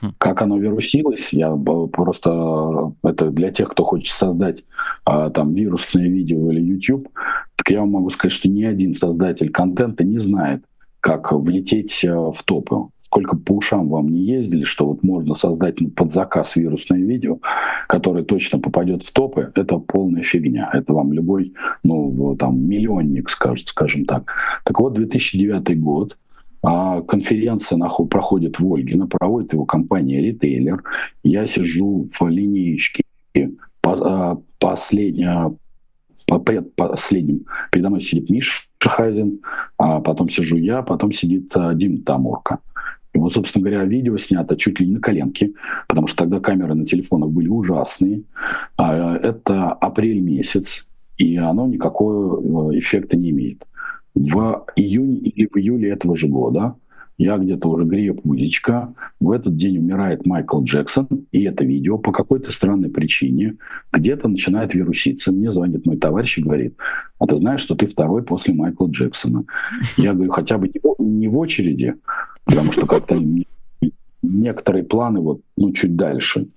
Хм. 0.00 0.12
Как 0.18 0.42
оно 0.42 0.58
вирусилось, 0.58 1.32
я 1.32 1.50
просто 1.54 2.92
это 3.02 3.30
для 3.30 3.50
тех, 3.50 3.70
кто 3.70 3.84
хочет 3.84 4.14
создать 4.14 4.64
а, 5.04 5.30
там 5.30 5.54
вирусное 5.54 6.08
видео 6.08 6.50
или 6.52 6.60
YouTube, 6.60 7.08
так 7.56 7.70
я 7.70 7.80
вам 7.80 7.90
могу 7.90 8.10
сказать, 8.10 8.32
что 8.32 8.48
ни 8.48 8.62
один 8.62 8.92
создатель 8.94 9.50
контента 9.50 10.04
не 10.04 10.18
знает, 10.18 10.62
как 11.06 11.30
влететь 11.30 12.02
э, 12.02 12.12
в 12.12 12.42
топы 12.44 12.88
сколько 12.98 13.36
по 13.36 13.52
ушам 13.52 13.88
вам 13.88 14.08
не 14.08 14.22
ездили, 14.22 14.64
что 14.64 14.86
вот 14.88 15.04
можно 15.04 15.34
создать 15.34 15.76
под 15.94 16.10
заказ 16.10 16.56
вирусное 16.56 16.98
видео, 16.98 17.38
которое 17.86 18.24
точно 18.24 18.58
попадет 18.58 19.04
в 19.04 19.12
топы, 19.12 19.52
это 19.54 19.78
полная 19.78 20.24
фигня. 20.24 20.68
Это 20.72 20.92
вам 20.92 21.12
любой, 21.12 21.54
ну, 21.84 22.34
там, 22.36 22.58
миллионник 22.58 23.30
скажет, 23.30 23.68
скажем 23.68 24.04
так. 24.06 24.32
Так 24.64 24.80
вот, 24.80 24.94
2009 24.94 25.80
год, 25.80 26.18
а 26.64 27.00
конференция 27.02 27.78
нахуй 27.78 28.08
проходит 28.08 28.58
в 28.58 28.66
Ольгино, 28.68 29.06
проводит 29.06 29.52
его 29.52 29.64
компания 29.64 30.20
«Ритейлер». 30.20 30.82
Я 31.22 31.46
сижу 31.46 32.08
в 32.10 32.28
линеечке 32.28 33.04
а, 33.84 34.36
последняя 34.58 35.54
по 36.26 36.40
предпоследним. 36.40 37.46
Передо 37.70 37.90
мной 37.90 38.00
сидит 38.00 38.28
Миша 38.30 38.65
Хазин, 38.80 39.40
а 39.78 40.00
потом 40.00 40.28
сижу 40.28 40.56
я, 40.56 40.82
потом 40.82 41.12
сидит 41.12 41.52
а, 41.54 41.74
Дим 41.74 42.02
Тамурка. 42.02 42.58
И 43.12 43.18
вот, 43.18 43.32
собственно 43.32 43.64
говоря, 43.64 43.84
видео 43.84 44.16
снято 44.18 44.56
чуть 44.56 44.78
ли 44.78 44.86
не 44.86 44.94
на 44.94 45.00
коленке, 45.00 45.52
потому 45.88 46.06
что 46.06 46.18
тогда 46.18 46.38
камеры 46.38 46.74
на 46.74 46.84
телефонах 46.84 47.30
были 47.30 47.48
ужасные. 47.48 48.24
А, 48.76 49.16
это 49.16 49.72
апрель 49.72 50.20
месяц, 50.20 50.88
и 51.16 51.36
оно 51.36 51.66
никакого 51.66 52.72
э, 52.72 52.78
эффекта 52.78 53.16
не 53.16 53.30
имеет. 53.30 53.66
В 54.14 54.66
июне 54.76 55.18
или 55.18 55.48
в 55.50 55.56
июле 55.56 55.90
этого 55.90 56.16
же 56.16 56.28
года 56.28 56.74
я 57.18 57.38
где-то 57.38 57.68
уже 57.68 57.84
грею 57.84 58.14
пузичка. 58.14 58.94
В 59.20 59.30
этот 59.30 59.56
день 59.56 59.78
умирает 59.78 60.26
Майкл 60.26 60.62
Джексон, 60.62 61.08
и 61.32 61.44
это 61.44 61.64
видео 61.64 61.96
по 61.98 62.12
какой-то 62.12 62.52
странной 62.52 62.90
причине 62.90 63.56
где-то 63.92 64.28
начинает 64.28 64.74
вируситься. 64.74 65.32
Мне 65.32 65.50
звонит 65.50 65.86
мой 65.86 65.96
товарищ 65.96 66.38
и 66.38 66.42
говорит, 66.42 66.76
а 67.18 67.26
ты 67.26 67.36
знаешь, 67.36 67.60
что 67.60 67.74
ты 67.74 67.86
второй 67.86 68.22
после 68.22 68.54
Майкла 68.54 68.88
Джексона? 68.88 69.44
Я 69.96 70.12
говорю, 70.12 70.30
хотя 70.30 70.58
бы 70.58 70.70
не 70.98 71.28
в 71.28 71.38
очереди, 71.38 71.94
потому 72.44 72.72
что 72.72 72.86
как-то 72.86 73.18
некоторые 74.22 74.84
планы 74.84 75.20
вот, 75.20 75.40
ну, 75.56 75.72
чуть 75.72 75.96
дальше. 75.96 76.48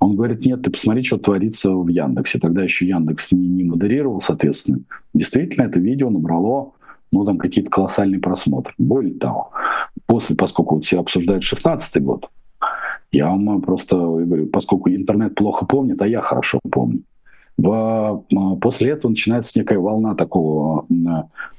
Он 0.00 0.16
говорит, 0.16 0.46
нет, 0.46 0.62
ты 0.62 0.70
посмотри, 0.70 1.02
что 1.02 1.18
творится 1.18 1.72
в 1.72 1.88
Яндексе. 1.88 2.38
Тогда 2.38 2.62
еще 2.62 2.86
Яндекс 2.86 3.32
не, 3.32 3.48
не 3.48 3.64
модерировал, 3.64 4.20
соответственно. 4.20 4.80
Действительно, 5.12 5.64
это 5.64 5.80
видео 5.80 6.08
набрало 6.08 6.72
ну, 7.12 7.24
там 7.24 7.38
какие-то 7.38 7.70
колоссальные 7.70 8.20
просмотры. 8.20 8.74
Более 8.78 9.14
того, 9.14 9.50
после, 10.06 10.36
поскольку 10.36 10.76
вот 10.76 10.84
все 10.84 11.00
обсуждают 11.00 11.42
16 11.42 12.02
год, 12.02 12.30
я 13.10 13.28
вам 13.28 13.62
просто 13.62 13.96
говорю, 13.96 14.46
поскольку 14.46 14.90
интернет 14.90 15.34
плохо 15.34 15.64
помнит, 15.64 16.00
а 16.02 16.06
я 16.06 16.20
хорошо 16.20 16.60
помню, 16.70 17.02
в, 17.56 18.24
а, 18.34 18.56
после 18.56 18.90
этого 18.90 19.10
начинается 19.10 19.58
некая 19.58 19.78
волна 19.78 20.14
такого 20.14 20.86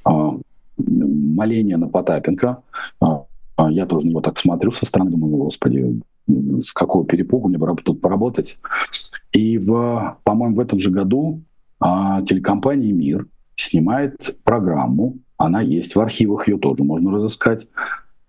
а, 0.04 0.36
моления 0.78 1.76
на 1.76 1.88
Потапенко. 1.88 2.62
А, 3.00 3.24
а, 3.56 3.70
я 3.70 3.86
тоже 3.86 4.06
на 4.06 4.10
него 4.10 4.20
так 4.20 4.38
смотрю 4.38 4.72
со 4.72 4.86
стороны, 4.86 5.10
думаю, 5.10 5.36
господи, 5.36 6.00
с 6.60 6.72
какого 6.72 7.04
перепугу 7.04 7.48
мне 7.48 7.58
тут 7.84 8.00
поработать. 8.00 8.58
И, 9.32 9.58
в, 9.58 10.18
по-моему, 10.24 10.56
в 10.56 10.60
этом 10.60 10.78
же 10.78 10.90
году 10.90 11.42
а, 11.78 12.22
телекомпания 12.22 12.92
«Мир» 12.92 13.26
снимает 13.70 14.36
программу, 14.44 15.18
она 15.36 15.60
есть 15.60 15.94
в 15.94 16.00
архивах, 16.00 16.48
ее 16.48 16.58
тоже 16.58 16.84
можно 16.84 17.12
разыскать. 17.12 17.68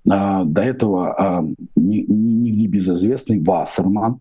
А, 0.10 0.44
до 0.46 0.62
этого 0.62 1.14
а, 1.14 1.46
не, 1.76 2.04
не, 2.04 2.52
не 2.52 2.68
безызвестный 2.68 3.42
Вассерман 3.42 4.20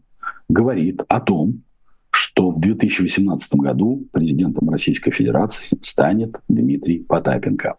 говорит 0.49 1.03
о 1.09 1.21
том, 1.21 1.63
что 2.11 2.51
в 2.51 2.61
2018 2.61 3.55
году 3.55 4.07
президентом 4.13 4.69
Российской 4.71 5.11
Федерации 5.11 5.69
станет 5.81 6.41
Дмитрий 6.49 6.99
Потапенко. 6.99 7.77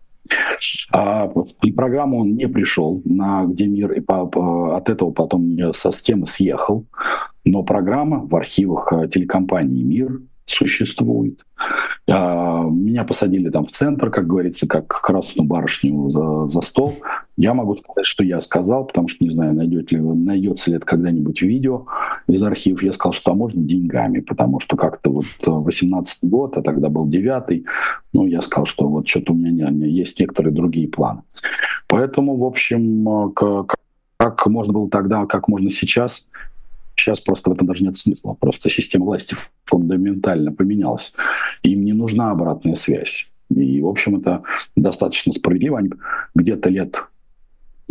А 0.93 1.29
программу 1.75 2.21
он 2.21 2.36
не 2.36 2.48
пришел, 2.48 3.01
на 3.03 3.45
где 3.45 3.67
мир, 3.67 3.91
и 3.91 4.00
по, 4.00 4.25
по, 4.27 4.75
от 4.75 4.89
этого 4.89 5.12
потом 5.12 5.57
со 5.74 5.91
системы 5.91 6.27
съехал. 6.27 6.86
Но 7.43 7.63
программа 7.63 8.19
в 8.19 8.36
архивах 8.36 8.93
э, 8.93 9.07
телекомпании 9.07 9.83
«Мир» 9.83 10.21
существует. 10.45 11.43
А, 12.10 12.63
меня 12.63 13.03
посадили 13.03 13.50
там 13.50 13.65
в 13.65 13.72
центр, 13.72 14.10
как 14.10 14.27
говорится, 14.27 14.67
как 14.67 14.88
красную 14.88 15.48
барышню 15.48 16.10
за, 16.10 16.48
за 16.48 16.62
стол. 16.62 16.96
Я 17.38 17.53
могу 17.53 17.75
сказать, 17.75 18.05
что 18.05 18.24
я 18.24 18.39
сказал, 18.39 18.86
потому 18.86 19.08
что 19.08 19.24
не 19.24 19.29
знаю, 19.29 19.53
найдет 19.53 19.91
ли, 19.91 20.00
найдется 20.00 20.72
ли 20.72 20.77
это 20.77 20.86
когда-нибудь 20.86 21.41
видео 21.41 21.86
из 22.27 22.41
архивов. 22.43 22.84
Я 22.84 22.93
сказал, 22.93 23.13
что 23.13 23.31
а 23.31 23.36
можно 23.36 23.62
деньгами, 23.62 24.20
потому 24.20 24.60
что 24.60 24.77
как-то 24.77 25.12
вот 25.12 25.25
18 25.46 26.29
год, 26.29 26.58
а 26.58 26.62
тогда 26.62 26.89
был 26.89 27.08
9 27.08 27.65
ну, 28.13 28.25
я 28.25 28.41
сказал, 28.41 28.65
что 28.65 28.88
вот 28.88 29.08
что-то 29.08 29.34
у 29.34 29.36
меня, 29.36 29.67
у 29.70 29.74
есть 29.74 30.20
некоторые 30.20 30.53
другие 30.53 30.88
планы. 30.88 31.22
Поэтому, 31.88 32.36
в 32.36 32.43
общем, 32.43 33.31
как, 33.34 33.75
как 34.17 34.46
можно 34.48 34.74
было 34.74 34.89
тогда, 34.89 35.25
как 35.25 35.48
можно 35.48 35.70
сейчас, 35.70 36.27
Сейчас 36.95 37.19
просто 37.19 37.50
в 37.50 37.53
этом 37.53 37.67
даже 37.67 37.83
нет 37.83 37.98
смысла. 37.98 38.36
Просто 38.39 38.69
система 38.69 39.05
власти 39.05 39.36
фундаментально 39.65 40.51
поменялась. 40.51 41.13
Им 41.63 41.83
не 41.83 41.93
нужна 41.93 42.31
обратная 42.31 42.75
связь. 42.75 43.27
И, 43.50 43.81
в 43.81 43.88
общем, 43.88 44.17
это 44.17 44.43
достаточно 44.75 45.31
справедливо. 45.33 45.79
Они 45.79 45.89
где-то 46.36 46.69
лет 46.69 47.03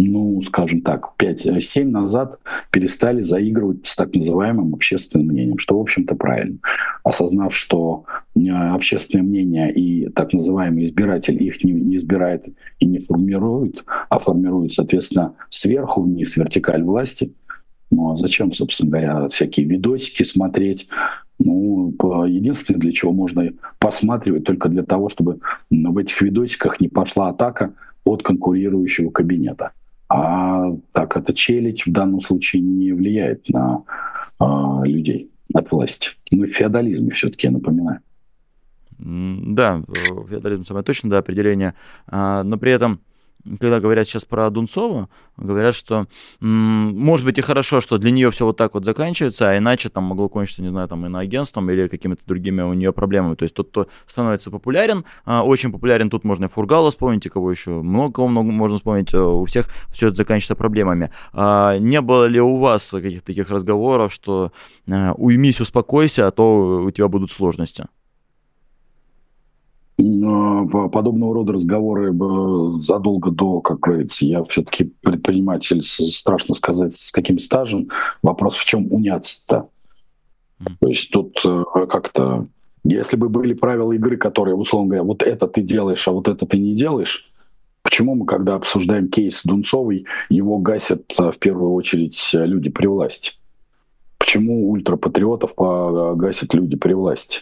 ну, 0.08 0.40
скажем 0.42 0.82
так, 0.82 1.12
5-7 1.18 1.84
назад 1.84 2.38
перестали 2.70 3.22
заигрывать 3.22 3.86
с 3.86 3.96
так 3.96 4.14
называемым 4.14 4.74
общественным 4.74 5.28
мнением, 5.28 5.58
что, 5.58 5.78
в 5.78 5.80
общем-то, 5.80 6.14
правильно. 6.14 6.58
Осознав, 7.04 7.54
что 7.54 8.04
э, 8.34 8.48
общественное 8.48 9.24
мнение 9.24 9.72
и 9.72 10.08
так 10.10 10.32
называемый 10.32 10.84
избиратель 10.84 11.42
их 11.42 11.62
не, 11.64 11.72
не 11.72 11.96
избирает 11.96 12.46
и 12.78 12.86
не 12.86 12.98
формирует, 12.98 13.84
а 14.08 14.18
формирует, 14.18 14.72
соответственно, 14.72 15.34
сверху 15.48 16.02
вниз 16.02 16.36
вертикаль 16.36 16.82
власти, 16.82 17.32
ну 17.90 18.12
а 18.12 18.14
зачем, 18.14 18.52
собственно 18.52 18.90
говоря, 18.90 19.28
всякие 19.28 19.66
видосики 19.66 20.22
смотреть, 20.22 20.88
ну, 21.38 21.94
единственное, 22.26 22.80
для 22.80 22.92
чего 22.92 23.12
можно 23.12 23.50
посматривать, 23.78 24.44
только 24.44 24.68
для 24.68 24.82
того, 24.82 25.08
чтобы 25.08 25.40
в 25.70 25.98
этих 25.98 26.20
видосиках 26.20 26.80
не 26.80 26.88
пошла 26.88 27.30
атака 27.30 27.72
от 28.04 28.22
конкурирующего 28.22 29.10
кабинета. 29.10 29.72
А 30.08 30.76
так 30.92 31.16
это 31.16 31.32
челядь 31.32 31.86
в 31.86 31.92
данном 31.92 32.20
случае 32.20 32.62
не 32.62 32.92
влияет 32.92 33.48
на 33.48 33.78
э, 34.40 34.44
людей 34.84 35.30
от 35.54 35.70
власти. 35.70 36.10
Мы 36.32 36.48
в 36.48 36.52
феодализме 36.52 37.14
все-таки, 37.14 37.46
я 37.46 37.52
напоминаю. 37.52 38.00
Да, 38.98 39.82
феодализм 40.28 40.64
самое 40.64 40.84
точное 40.84 41.10
да, 41.10 41.18
определение. 41.18 41.74
А, 42.06 42.42
но 42.42 42.58
при 42.58 42.72
этом 42.72 43.00
когда 43.44 43.80
говорят 43.80 44.06
сейчас 44.06 44.24
про 44.24 44.48
Дунцову, 44.50 45.08
говорят, 45.36 45.74
что 45.74 46.06
может 46.40 47.26
быть 47.26 47.38
и 47.38 47.42
хорошо, 47.42 47.80
что 47.80 47.98
для 47.98 48.10
нее 48.10 48.30
все 48.30 48.44
вот 48.44 48.56
так 48.56 48.74
вот 48.74 48.84
заканчивается, 48.84 49.50
а 49.50 49.58
иначе 49.58 49.88
там 49.88 50.04
могло 50.04 50.28
кончиться, 50.28 50.62
не 50.62 50.68
знаю, 50.68 50.88
там 50.88 51.06
иноагентством 51.06 51.70
или 51.70 51.88
какими-то 51.88 52.22
другими 52.26 52.62
у 52.62 52.72
нее 52.72 52.92
проблемами. 52.92 53.34
То 53.34 53.44
есть 53.44 53.54
тот, 53.54 53.68
кто 53.68 53.86
становится 54.06 54.50
популярен, 54.50 55.04
а, 55.24 55.44
очень 55.44 55.72
популярен, 55.72 56.10
тут 56.10 56.24
можно 56.24 56.46
и 56.46 56.48
Фургала 56.48 56.90
вспомнить, 56.90 57.26
и 57.26 57.28
кого 57.28 57.50
еще, 57.50 57.70
много 57.70 58.12
кого 58.12 58.28
много 58.28 58.50
можно 58.50 58.76
вспомнить, 58.76 59.14
э, 59.14 59.18
у 59.18 59.44
всех 59.44 59.68
все 59.92 60.08
это 60.08 60.16
заканчивается 60.16 60.54
проблемами. 60.56 61.10
А 61.32 61.78
не 61.78 62.00
было 62.00 62.26
ли 62.26 62.40
у 62.40 62.56
вас 62.56 62.90
каких-то 62.90 63.26
таких 63.26 63.50
разговоров, 63.50 64.12
что 64.12 64.52
э, 64.86 65.12
уймись, 65.12 65.60
успокойся, 65.60 66.26
а 66.26 66.30
то 66.30 66.82
у 66.84 66.90
тебя 66.90 67.08
будут 67.08 67.30
сложности? 67.32 67.86
Подобного 70.00 71.34
рода 71.34 71.52
разговоры 71.52 72.12
задолго 72.80 73.30
до, 73.30 73.60
как 73.60 73.80
говорится, 73.80 74.24
я 74.24 74.42
все-таки 74.44 74.92
предприниматель, 75.02 75.82
страшно 75.82 76.54
сказать, 76.54 76.94
с 76.94 77.12
каким 77.12 77.38
стажем. 77.38 77.88
Вопрос 78.22 78.54
в 78.54 78.64
чем 78.64 78.86
уняться-то? 78.90 79.68
То 80.80 80.88
есть 80.88 81.10
тут 81.10 81.40
э, 81.44 81.64
как-то, 81.88 82.46
если 82.84 83.16
бы 83.16 83.28
были 83.28 83.54
правила 83.54 83.92
игры, 83.92 84.16
которые, 84.16 84.54
условно 84.54 84.88
говоря, 84.88 85.04
вот 85.04 85.22
это 85.22 85.46
ты 85.46 85.62
делаешь, 85.62 86.06
а 86.06 86.12
вот 86.12 86.28
это 86.28 86.46
ты 86.46 86.58
не 86.58 86.74
делаешь, 86.74 87.30
почему 87.82 88.14
мы, 88.14 88.26
когда 88.26 88.56
обсуждаем 88.56 89.08
кейс 89.08 89.40
Дунцовой, 89.42 90.04
его 90.28 90.58
гасят 90.58 91.04
э, 91.18 91.30
в 91.30 91.38
первую 91.38 91.72
очередь 91.72 92.30
люди 92.34 92.68
при 92.70 92.86
власти? 92.86 93.32
Почему 94.18 94.70
ультрапатриотов 94.70 95.54
гасят 95.56 96.52
люди 96.52 96.76
при 96.76 96.92
власти? 96.92 97.40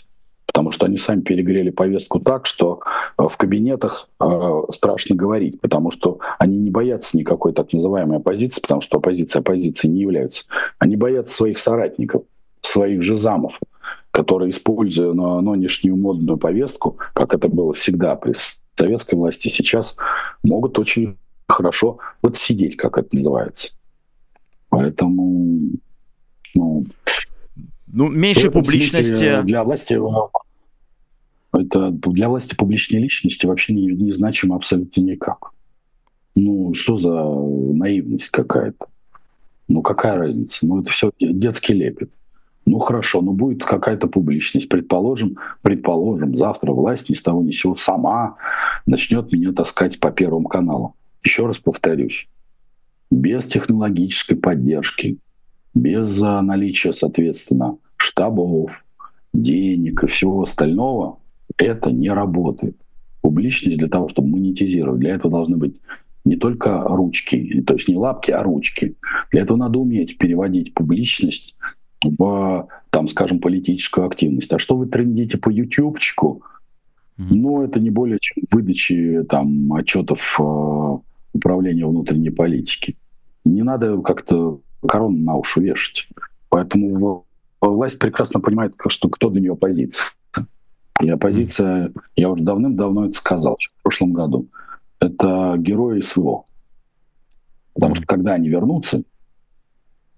Потому 0.48 0.72
что 0.72 0.86
они 0.86 0.96
сами 0.96 1.20
перегрели 1.20 1.70
повестку 1.70 2.20
так, 2.20 2.46
что 2.46 2.80
э, 3.16 3.22
в 3.28 3.36
кабинетах 3.36 4.08
э, 4.18 4.62
страшно 4.72 5.14
говорить, 5.14 5.60
потому 5.60 5.90
что 5.90 6.18
они 6.38 6.56
не 6.56 6.70
боятся 6.70 7.16
никакой 7.16 7.52
так 7.52 7.72
называемой 7.72 8.16
оппозиции, 8.16 8.60
потому 8.60 8.80
что 8.80 8.96
оппозиция 8.96 9.40
оппозицией 9.40 9.92
не 9.92 10.00
являются. 10.00 10.46
Они 10.78 10.96
боятся 10.96 11.34
своих 11.34 11.58
соратников, 11.58 12.22
своих 12.62 13.02
же 13.02 13.14
замов, 13.14 13.60
которые, 14.10 14.50
используя 14.50 15.12
нынешнюю 15.12 15.96
модную 15.96 16.38
повестку, 16.38 16.96
как 17.12 17.34
это 17.34 17.48
было 17.48 17.74
всегда 17.74 18.16
при 18.16 18.32
советской 18.74 19.16
власти, 19.16 19.48
сейчас 19.48 19.96
могут 20.42 20.78
очень 20.78 21.18
хорошо 21.46 21.98
вот 22.22 22.36
сидеть, 22.36 22.76
как 22.76 22.98
это 22.98 23.14
называется. 23.14 23.72
Поэтому 24.70 25.70
ну, 26.54 26.84
ну, 27.92 28.08
меньше 28.08 28.50
публичности. 28.50 29.42
Для 29.42 29.64
власти 29.64 29.98
это 31.52 31.90
для 31.90 32.28
власти 32.28 32.54
публичной 32.54 33.00
личности 33.00 33.46
вообще 33.46 33.72
не, 33.72 33.86
не 33.86 34.12
значимо 34.12 34.56
абсолютно 34.56 35.00
никак. 35.00 35.52
Ну, 36.34 36.74
что 36.74 36.96
за 36.96 37.10
наивность 37.74 38.30
какая-то? 38.30 38.86
Ну, 39.66 39.82
какая 39.82 40.16
разница? 40.16 40.66
Ну, 40.66 40.80
это 40.80 40.90
все 40.90 41.10
детский 41.18 41.74
лепет. 41.74 42.10
Ну, 42.64 42.78
хорошо, 42.78 43.22
ну, 43.22 43.32
будет 43.32 43.64
какая-то 43.64 44.08
публичность. 44.08 44.68
Предположим, 44.68 45.38
предположим, 45.62 46.36
завтра 46.36 46.72
власть 46.72 47.08
ни 47.08 47.14
с 47.14 47.22
того 47.22 47.42
ни 47.42 47.50
с 47.50 47.60
сего 47.60 47.76
сама 47.76 48.36
начнет 48.86 49.32
меня 49.32 49.52
таскать 49.52 49.98
по 49.98 50.10
Первому 50.10 50.48
каналу. 50.48 50.94
Еще 51.24 51.46
раз 51.46 51.58
повторюсь. 51.58 52.28
Без 53.10 53.46
технологической 53.46 54.36
поддержки, 54.36 55.18
без 55.74 56.20
наличия, 56.20 56.92
соответственно, 56.92 57.78
штабов, 57.96 58.84
денег 59.32 60.04
и 60.04 60.06
всего 60.06 60.42
остального, 60.42 61.18
это 61.56 61.90
не 61.90 62.10
работает. 62.10 62.76
Публичность 63.20 63.78
для 63.78 63.88
того, 63.88 64.08
чтобы 64.08 64.28
монетизировать, 64.28 65.00
для 65.00 65.14
этого 65.14 65.30
должны 65.30 65.56
быть 65.56 65.80
не 66.24 66.36
только 66.36 66.82
ручки, 66.82 67.62
то 67.62 67.74
есть 67.74 67.88
не 67.88 67.96
лапки, 67.96 68.30
а 68.30 68.42
ручки. 68.42 68.96
Для 69.30 69.42
этого 69.42 69.56
надо 69.56 69.78
уметь 69.78 70.18
переводить 70.18 70.74
публичность 70.74 71.56
в, 72.04 72.68
там, 72.90 73.08
скажем, 73.08 73.40
политическую 73.40 74.06
активность. 74.06 74.52
А 74.52 74.58
что 74.58 74.76
вы 74.76 74.86
трендите 74.86 75.38
по 75.38 75.50
ютубчику? 75.50 76.42
Mm-hmm. 77.18 77.26
Ну, 77.30 77.62
это 77.62 77.80
не 77.80 77.90
более 77.90 78.18
чем 78.20 78.44
выдачи 78.52 79.24
там 79.28 79.72
отчетов 79.72 80.38
э, 80.38 80.98
управления 81.32 81.86
внутренней 81.86 82.30
политики. 82.30 82.96
Не 83.44 83.62
надо 83.62 84.00
как-то 84.02 84.60
корону 84.86 85.18
на 85.18 85.36
уши 85.36 85.60
вешать. 85.60 86.08
Поэтому 86.48 87.24
власть 87.60 87.98
прекрасно 87.98 88.40
понимает, 88.40 88.74
что 88.88 89.08
кто 89.08 89.30
для 89.30 89.40
нее 89.40 89.52
оппозиция. 89.52 90.04
И 91.00 91.08
оппозиция, 91.08 91.92
я 92.16 92.28
уже 92.30 92.42
давным-давно 92.42 93.06
это 93.06 93.16
сказал, 93.16 93.56
в 93.56 93.82
прошлом 93.82 94.12
году, 94.12 94.48
это 95.00 95.54
герои 95.58 96.00
СВО. 96.00 96.44
Потому 97.74 97.94
что 97.94 98.06
когда 98.06 98.34
они 98.34 98.48
вернутся, 98.48 99.02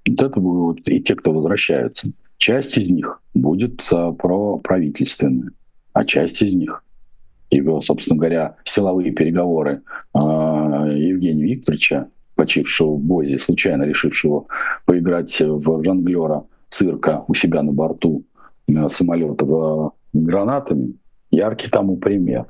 вот 0.09 0.23
это 0.23 0.41
будут 0.41 0.89
и 0.89 1.01
те, 1.01 1.15
кто 1.15 1.33
возвращаются. 1.33 2.11
Часть 2.39 2.79
из 2.79 2.89
них 2.89 3.21
будет 3.35 3.87
а, 3.93 4.13
про 4.13 4.59
правительственную, 4.59 5.53
а 5.93 6.07
часть 6.07 6.41
из 6.41 6.55
них, 6.55 6.83
и, 7.51 7.63
собственно 7.81 8.17
говоря, 8.17 8.57
силовые 8.65 9.13
переговоры 9.13 9.83
а, 10.15 10.87
Евгения 10.89 11.45
Викторовича, 11.45 12.09
почившего 12.41 12.95
в 12.95 13.01
Бозе, 13.01 13.39
случайно 13.39 13.83
решившего 13.83 14.47
поиграть 14.87 15.39
в 15.41 15.85
жонглера 15.85 16.45
цирка 16.71 17.23
у 17.29 17.35
себя 17.35 17.63
на 17.63 17.71
борту 17.71 18.25
э, 18.67 18.89
самолета 18.89 19.45
в 19.45 19.93
гранатами, 20.15 20.95
яркий 21.31 21.69
тому 21.69 21.99
пример. 21.99 22.47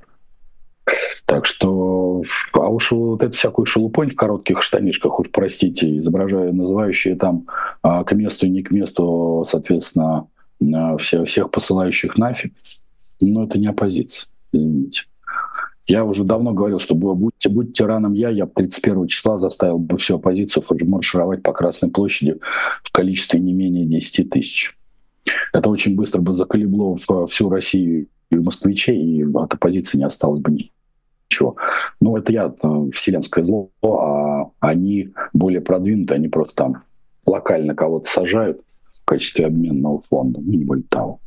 Так 1.26 1.44
что, 1.44 2.22
а 2.52 2.68
уж 2.68 2.92
вот 2.92 3.24
эту 3.24 3.32
всякую 3.32 3.66
шелупонь 3.66 4.10
в 4.10 4.14
коротких 4.14 4.62
штанишках, 4.62 5.18
уж 5.18 5.28
простите, 5.32 5.96
изображая, 5.96 6.52
называющие 6.52 7.16
там 7.16 7.48
а, 7.82 8.04
к 8.04 8.12
месту 8.12 8.46
и 8.46 8.50
не 8.50 8.62
к 8.62 8.70
месту, 8.70 9.42
соответственно, 9.44 10.28
а, 10.72 10.96
все, 10.98 11.24
всех 11.24 11.50
посылающих 11.50 12.16
нафиг, 12.16 12.54
ну, 13.20 13.44
это 13.44 13.58
не 13.58 13.66
оппозиция, 13.66 14.30
извините. 14.52 15.02
Я 15.90 16.04
уже 16.04 16.22
давно 16.22 16.52
говорил, 16.52 16.78
что 16.78 16.94
будьте, 16.94 17.48
будь 17.48 17.72
тираном 17.72 18.12
я, 18.12 18.28
я 18.28 18.46
31 18.46 19.08
числа 19.08 19.38
заставил 19.38 19.78
бы 19.78 19.98
всю 19.98 20.14
оппозицию 20.14 20.62
маршировать 20.82 21.42
по 21.42 21.52
Красной 21.52 21.90
площади 21.90 22.38
в 22.84 22.92
количестве 22.92 23.40
не 23.40 23.52
менее 23.52 23.86
10 23.86 24.30
тысяч. 24.30 24.78
Это 25.52 25.68
очень 25.68 25.96
быстро 25.96 26.20
бы 26.20 26.32
заколебло 26.32 26.96
всю 27.26 27.50
Россию 27.50 28.06
и 28.30 28.36
москвичей, 28.36 29.02
и 29.02 29.24
от 29.34 29.52
оппозиции 29.52 29.98
не 29.98 30.04
осталось 30.04 30.40
бы 30.40 30.52
ничего. 30.52 31.56
Но 32.00 32.16
это 32.16 32.30
я, 32.30 32.54
э, 32.62 32.90
вселенское 32.92 33.42
зло, 33.42 33.70
а 33.82 34.48
они 34.60 35.10
более 35.32 35.60
продвинутые, 35.60 36.18
они 36.18 36.28
просто 36.28 36.54
там 36.54 36.82
локально 37.26 37.74
кого-то 37.74 38.08
сажают 38.08 38.60
в 38.84 39.04
качестве 39.04 39.46
обменного 39.46 39.98
фонда, 39.98 40.40
ну, 40.40 40.52
не 40.52 40.64
более 40.64 40.84
того. 40.84 41.18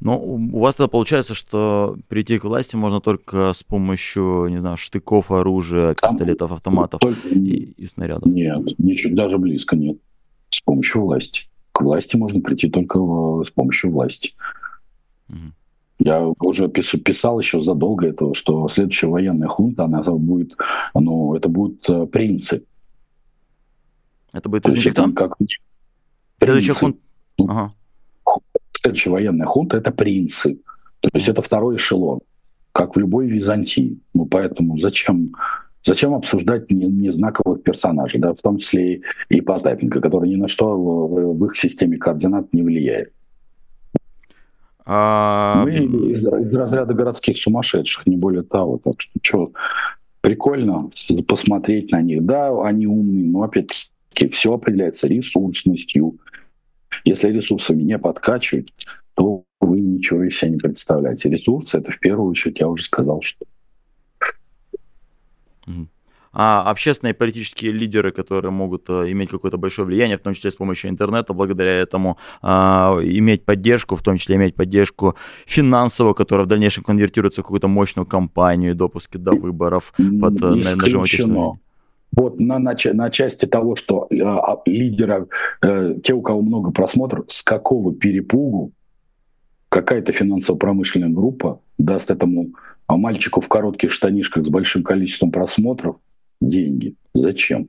Но 0.00 0.20
у 0.20 0.60
вас 0.60 0.76
тогда 0.76 0.88
получается, 0.88 1.34
что 1.34 1.96
прийти 2.08 2.38
к 2.38 2.44
власти 2.44 2.76
можно 2.76 3.00
только 3.00 3.52
с 3.52 3.64
помощью, 3.64 4.46
не 4.48 4.60
знаю, 4.60 4.76
штыков, 4.76 5.32
оружия, 5.32 5.94
пистолетов, 6.00 6.52
автоматов 6.52 7.00
только... 7.00 7.28
и, 7.28 7.72
и 7.76 7.86
снарядов. 7.86 8.30
Нет, 8.30 8.78
ничего, 8.78 9.14
даже 9.16 9.38
близко 9.38 9.76
нет. 9.76 9.98
С 10.50 10.60
помощью 10.60 11.02
власти 11.02 11.48
к 11.78 11.82
власти 11.82 12.16
можно 12.16 12.40
прийти 12.40 12.68
только 12.68 12.98
с 13.44 13.50
помощью 13.50 13.92
власти. 13.92 14.34
Угу. 15.28 15.52
Я 16.00 16.26
уже 16.40 16.68
писал 16.68 17.38
еще 17.38 17.60
задолго 17.60 18.06
этого, 18.06 18.34
что 18.34 18.66
следующая 18.68 19.06
военная 19.06 19.48
хунта, 19.48 19.84
она 19.84 20.02
будет, 20.02 20.56
ну, 20.94 21.36
это 21.36 21.48
будут 21.48 21.88
э, 21.88 22.06
принцы. 22.06 22.64
Это 24.32 24.48
будет 24.48 24.68
из 24.68 24.86
это 24.86 25.10
как 25.12 25.36
Следующая 26.40 26.72
хунта. 26.72 26.98
Ага. 27.38 27.74
Следующая 28.88 29.10
военная 29.10 29.46
хунта 29.46 29.76
это 29.76 29.90
принцы. 29.90 30.60
То 31.00 31.10
есть 31.12 31.28
это 31.28 31.42
второй 31.42 31.76
эшелон, 31.76 32.20
как 32.72 32.96
в 32.96 32.98
любой 32.98 33.26
Византии. 33.28 33.98
Ну 34.14 34.24
поэтому 34.24 34.78
зачем 34.78 35.34
Зачем 35.82 36.12
обсуждать 36.12 36.70
незнаковых 36.70 37.62
персонажей, 37.62 38.20
да, 38.20 38.34
в 38.34 38.42
том 38.42 38.58
числе 38.58 39.00
и 39.28 39.40
Потапенко, 39.40 40.00
который 40.00 40.28
ни 40.28 40.36
на 40.36 40.48
что 40.48 40.76
в, 40.76 41.38
в 41.38 41.46
их 41.46 41.56
системе 41.56 41.96
координат 41.96 42.52
не 42.52 42.62
влияет? 42.62 43.12
А... 44.84 45.62
Мы 45.64 45.76
из, 46.12 46.26
из 46.26 46.54
разряда 46.54 46.94
городских 46.94 47.38
сумасшедших, 47.38 48.06
не 48.06 48.16
более 48.16 48.42
того. 48.42 48.78
Так 48.84 49.00
что, 49.00 49.12
что 49.22 49.52
прикольно 50.20 50.90
посмотреть 51.26 51.92
на 51.92 52.02
них. 52.02 52.24
Да, 52.24 52.50
они 52.66 52.86
умные, 52.86 53.24
но 53.24 53.44
опять-таки 53.44 54.28
все 54.28 54.52
определяется 54.52 55.06
ресурсностью. 55.06 56.18
Если 57.04 57.28
ресурсами 57.32 57.82
не 57.82 57.98
подкачивать, 57.98 58.72
то 59.14 59.44
вы 59.60 59.80
ничего 59.80 60.22
из 60.24 60.38
себя 60.38 60.52
не 60.52 60.58
представляете. 60.58 61.30
Ресурсы— 61.30 61.78
это 61.78 61.92
в 61.92 61.98
первую 61.98 62.30
очередь, 62.30 62.60
я 62.60 62.68
уже 62.68 62.84
сказал, 62.84 63.20
что. 63.22 63.44
А 66.32 66.70
общественные 66.70 67.14
и 67.14 67.16
политические 67.16 67.72
лидеры, 67.72 68.12
которые 68.12 68.52
могут 68.52 68.84
э, 68.88 69.10
иметь 69.10 69.30
какое-то 69.30 69.56
большое 69.56 69.86
влияние, 69.86 70.18
в 70.18 70.20
том 70.20 70.34
числе 70.34 70.50
с 70.50 70.54
помощью 70.54 70.90
интернета, 70.90 71.32
благодаря 71.32 71.72
этому 71.72 72.18
а, 72.42 72.98
иметь 73.02 73.44
поддержку, 73.44 73.96
в 73.96 74.02
том 74.02 74.18
числе 74.18 74.36
иметь 74.36 74.54
поддержку 74.54 75.16
финансовую, 75.46 76.14
которая 76.14 76.44
в 76.44 76.48
дальнейшем 76.48 76.84
конвертируется 76.84 77.40
в 77.40 77.44
какую-то 77.44 77.66
мощную 77.66 78.06
кампанию, 78.06 78.74
допуски 78.74 79.16
до 79.16 79.32
выборов 79.32 79.92
под 79.96 80.42
э, 80.42 80.54
нажимом 80.76 81.02
общественного 81.02 81.58
вот 82.12 82.40
на, 82.40 82.58
на, 82.58 82.74
на 82.92 83.10
части 83.10 83.46
того, 83.46 83.76
что 83.76 84.06
э, 84.10 84.20
а, 84.22 84.60
лидеры, 84.66 85.28
э, 85.62 85.96
те, 86.02 86.14
у 86.14 86.22
кого 86.22 86.42
много 86.42 86.70
просмотров, 86.70 87.26
с 87.28 87.42
какого 87.42 87.94
перепугу 87.94 88.72
какая-то 89.68 90.12
финансово-промышленная 90.12 91.10
группа 91.10 91.60
даст 91.76 92.10
этому 92.10 92.52
мальчику 92.88 93.40
в 93.40 93.48
коротких 93.48 93.90
штанишках 93.92 94.44
с 94.44 94.48
большим 94.48 94.82
количеством 94.82 95.30
просмотров 95.30 95.96
деньги. 96.40 96.94
Зачем? 97.12 97.68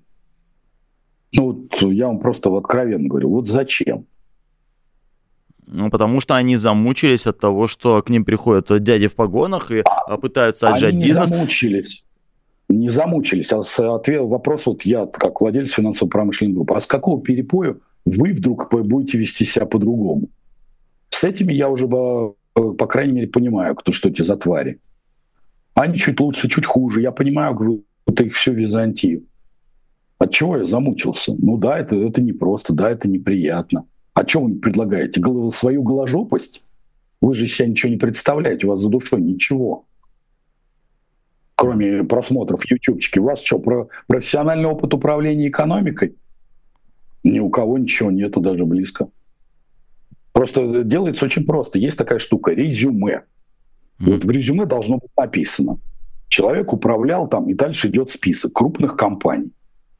Ну 1.33 1.45
вот 1.45 1.93
я 1.93 2.07
вам 2.07 2.19
просто 2.19 2.55
откровенно 2.55 3.07
говорю, 3.07 3.29
вот 3.29 3.47
зачем? 3.47 4.05
Ну, 5.71 5.91
потому 5.91 6.19
что 6.19 6.35
они 6.35 6.55
замучились 6.55 7.27
от 7.27 7.39
того, 7.39 7.67
что 7.67 8.01
к 8.01 8.09
ним 8.09 8.25
приходят 8.25 8.83
дяди 8.83 9.05
в 9.05 9.15
погонах 9.15 9.69
и 9.71 9.83
а, 9.85 10.17
пытаются 10.17 10.69
отжать 10.69 10.93
они 10.93 11.03
бизнес. 11.03 11.29
не 11.29 11.35
замучились. 11.35 12.03
Не 12.69 12.89
замучились. 12.89 13.51
А 13.51 13.61
ответ, 13.95 14.21
вопрос 14.21 14.67
вот 14.67 14.83
я, 14.83 15.07
как 15.07 15.41
владелец 15.41 15.71
финансово-промышленной 15.71 16.53
группы, 16.53 16.75
а 16.75 16.79
с 16.79 16.87
какого 16.87 17.21
перепоя 17.21 17.77
вы 18.05 18.31
вдруг 18.31 18.71
будете 18.85 19.17
вести 19.17 19.43
себя 19.43 19.65
по-другому? 19.65 20.29
С 21.09 21.23
этими 21.23 21.51
я 21.51 21.69
уже, 21.69 21.87
по 21.87 22.35
крайней 22.87 23.13
мере, 23.13 23.27
понимаю, 23.27 23.75
кто 23.75 23.91
что 23.91 24.09
эти 24.09 24.21
за 24.21 24.37
твари. 24.37 24.79
Они 25.73 25.97
чуть 25.97 26.19
лучше, 26.19 26.47
чуть 26.47 26.65
хуже. 26.65 27.01
Я 27.01 27.11
понимаю, 27.11 27.83
это 28.05 28.23
их 28.23 28.35
всю 28.35 28.53
Византию. 28.53 29.23
От 30.19 30.31
чего 30.31 30.57
я 30.57 30.65
замучился? 30.65 31.33
Ну 31.37 31.57
да, 31.57 31.79
это, 31.79 31.95
это 31.95 32.21
непросто, 32.21 32.73
да, 32.73 32.91
это 32.91 33.07
неприятно. 33.07 33.85
А 34.13 34.27
что 34.27 34.41
вы 34.41 34.55
предлагаете? 34.55 35.21
Свою 35.51 35.81
голожопость? 35.81 36.63
Вы 37.21 37.33
же 37.33 37.47
себя 37.47 37.67
ничего 37.67 37.91
не 37.91 37.97
представляете, 37.97 38.67
у 38.67 38.69
вас 38.69 38.79
за 38.79 38.89
душой 38.89 39.21
ничего. 39.21 39.85
Кроме 41.59 42.05
просмотров 42.05 42.63
ютубчики. 42.71 43.19
У 43.19 43.25
вас 43.25 43.41
что, 43.41 43.59
про 43.59 43.89
профессиональный 44.07 44.69
опыт 44.69 44.93
управления 44.93 45.49
экономикой? 45.49 46.15
Ни 47.25 47.39
у 47.39 47.49
кого 47.49 47.77
ничего 47.77 48.11
нету 48.11 48.39
даже 48.39 48.63
близко. 48.63 49.09
Просто 50.31 50.85
делается 50.85 51.25
очень 51.25 51.45
просто. 51.45 51.77
Есть 51.77 51.97
такая 51.97 52.19
штука– 52.19 52.51
резюме. 52.53 53.23
Вот 53.99 54.23
в 54.23 54.29
резюме 54.29 54.65
должно 54.65 54.99
быть 54.99 55.09
написано. 55.17 55.79
Человек 56.29 56.71
управлял 56.71 57.27
там, 57.27 57.49
и 57.49 57.53
дальше 57.53 57.89
идет 57.89 58.09
список 58.09 58.53
крупных 58.53 58.95
компаний. 58.95 59.51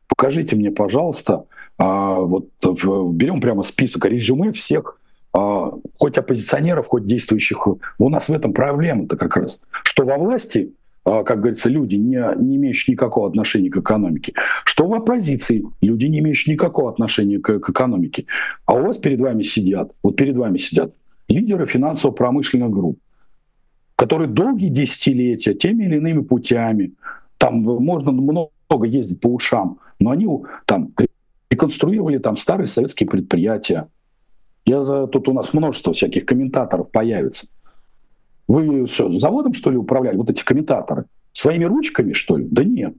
Покажите 0.08 0.56
мне, 0.56 0.72
пожалуйста, 0.72 1.43
а, 1.78 2.22
вот 2.22 2.48
в, 2.63 3.12
берем 3.12 3.41
прямо 3.41 3.63
список 3.63 4.06
резюме 4.06 4.54
всех, 4.54 4.98
а, 5.34 5.74
хоть 6.00 6.17
оппозиционеров, 6.17 6.88
хоть 6.88 7.06
действующих. 7.06 7.67
У 7.67 8.10
нас 8.10 8.30
в 8.30 8.32
этом 8.32 8.54
проблема-то 8.54 9.17
как 9.17 9.36
раз, 9.36 9.62
что 9.84 10.06
во 10.06 10.17
власти 10.17 10.74
как 11.24 11.39
говорится, 11.39 11.69
люди, 11.69 11.95
не, 11.95 12.22
не 12.38 12.58
имеющие 12.58 12.93
никакого 12.93 13.28
отношения 13.28 13.69
к 13.69 13.78
экономике, 13.78 14.34
что 14.65 14.88
в 14.88 14.93
оппозиции 14.93 15.63
люди, 15.82 16.06
не 16.06 16.19
имеющие 16.19 16.54
никакого 16.54 16.89
отношения 16.89 17.39
к, 17.39 17.60
к 17.60 17.69
экономике. 17.69 18.26
А 18.65 18.76
у 18.76 18.86
вас 18.86 18.98
перед 18.98 19.19
вами 19.19 19.43
сидят, 19.43 19.91
вот 20.04 20.15
перед 20.15 20.36
вами 20.36 20.58
сидят 20.58 20.93
лидеры 21.28 21.65
финансово-промышленных 21.67 22.69
групп, 22.69 23.00
которые 23.95 24.30
долгие 24.30 24.69
десятилетия 24.69 25.54
теми 25.54 25.84
или 25.86 25.98
иными 25.98 26.22
путями, 26.22 26.93
там 27.38 27.62
можно 27.62 28.12
много 28.12 28.86
ездить 28.86 29.22
по 29.22 29.28
ушам, 29.28 29.80
но 30.00 30.12
они 30.12 30.28
там 30.65 30.93
реконструировали 31.50 32.17
там 32.17 32.38
старые 32.38 32.67
советские 32.67 33.10
предприятия. 33.10 33.88
Я 34.65 34.84
за, 34.84 35.08
тут 35.08 35.28
у 35.30 35.34
нас 35.34 35.54
множество 35.54 35.93
всяких 35.93 36.26
комментаторов 36.26 36.91
появится. 36.91 37.48
Вы 38.50 38.88
что, 38.88 39.12
заводом, 39.12 39.54
что 39.54 39.70
ли, 39.70 39.78
управляли, 39.78 40.18
вот 40.18 40.32
эти 40.32 40.44
комментаторы? 40.44 41.06
Своими 41.34 41.66
ручками, 41.66 42.14
что 42.14 42.36
ли? 42.36 42.48
Да 42.50 42.64
нет. 42.64 42.96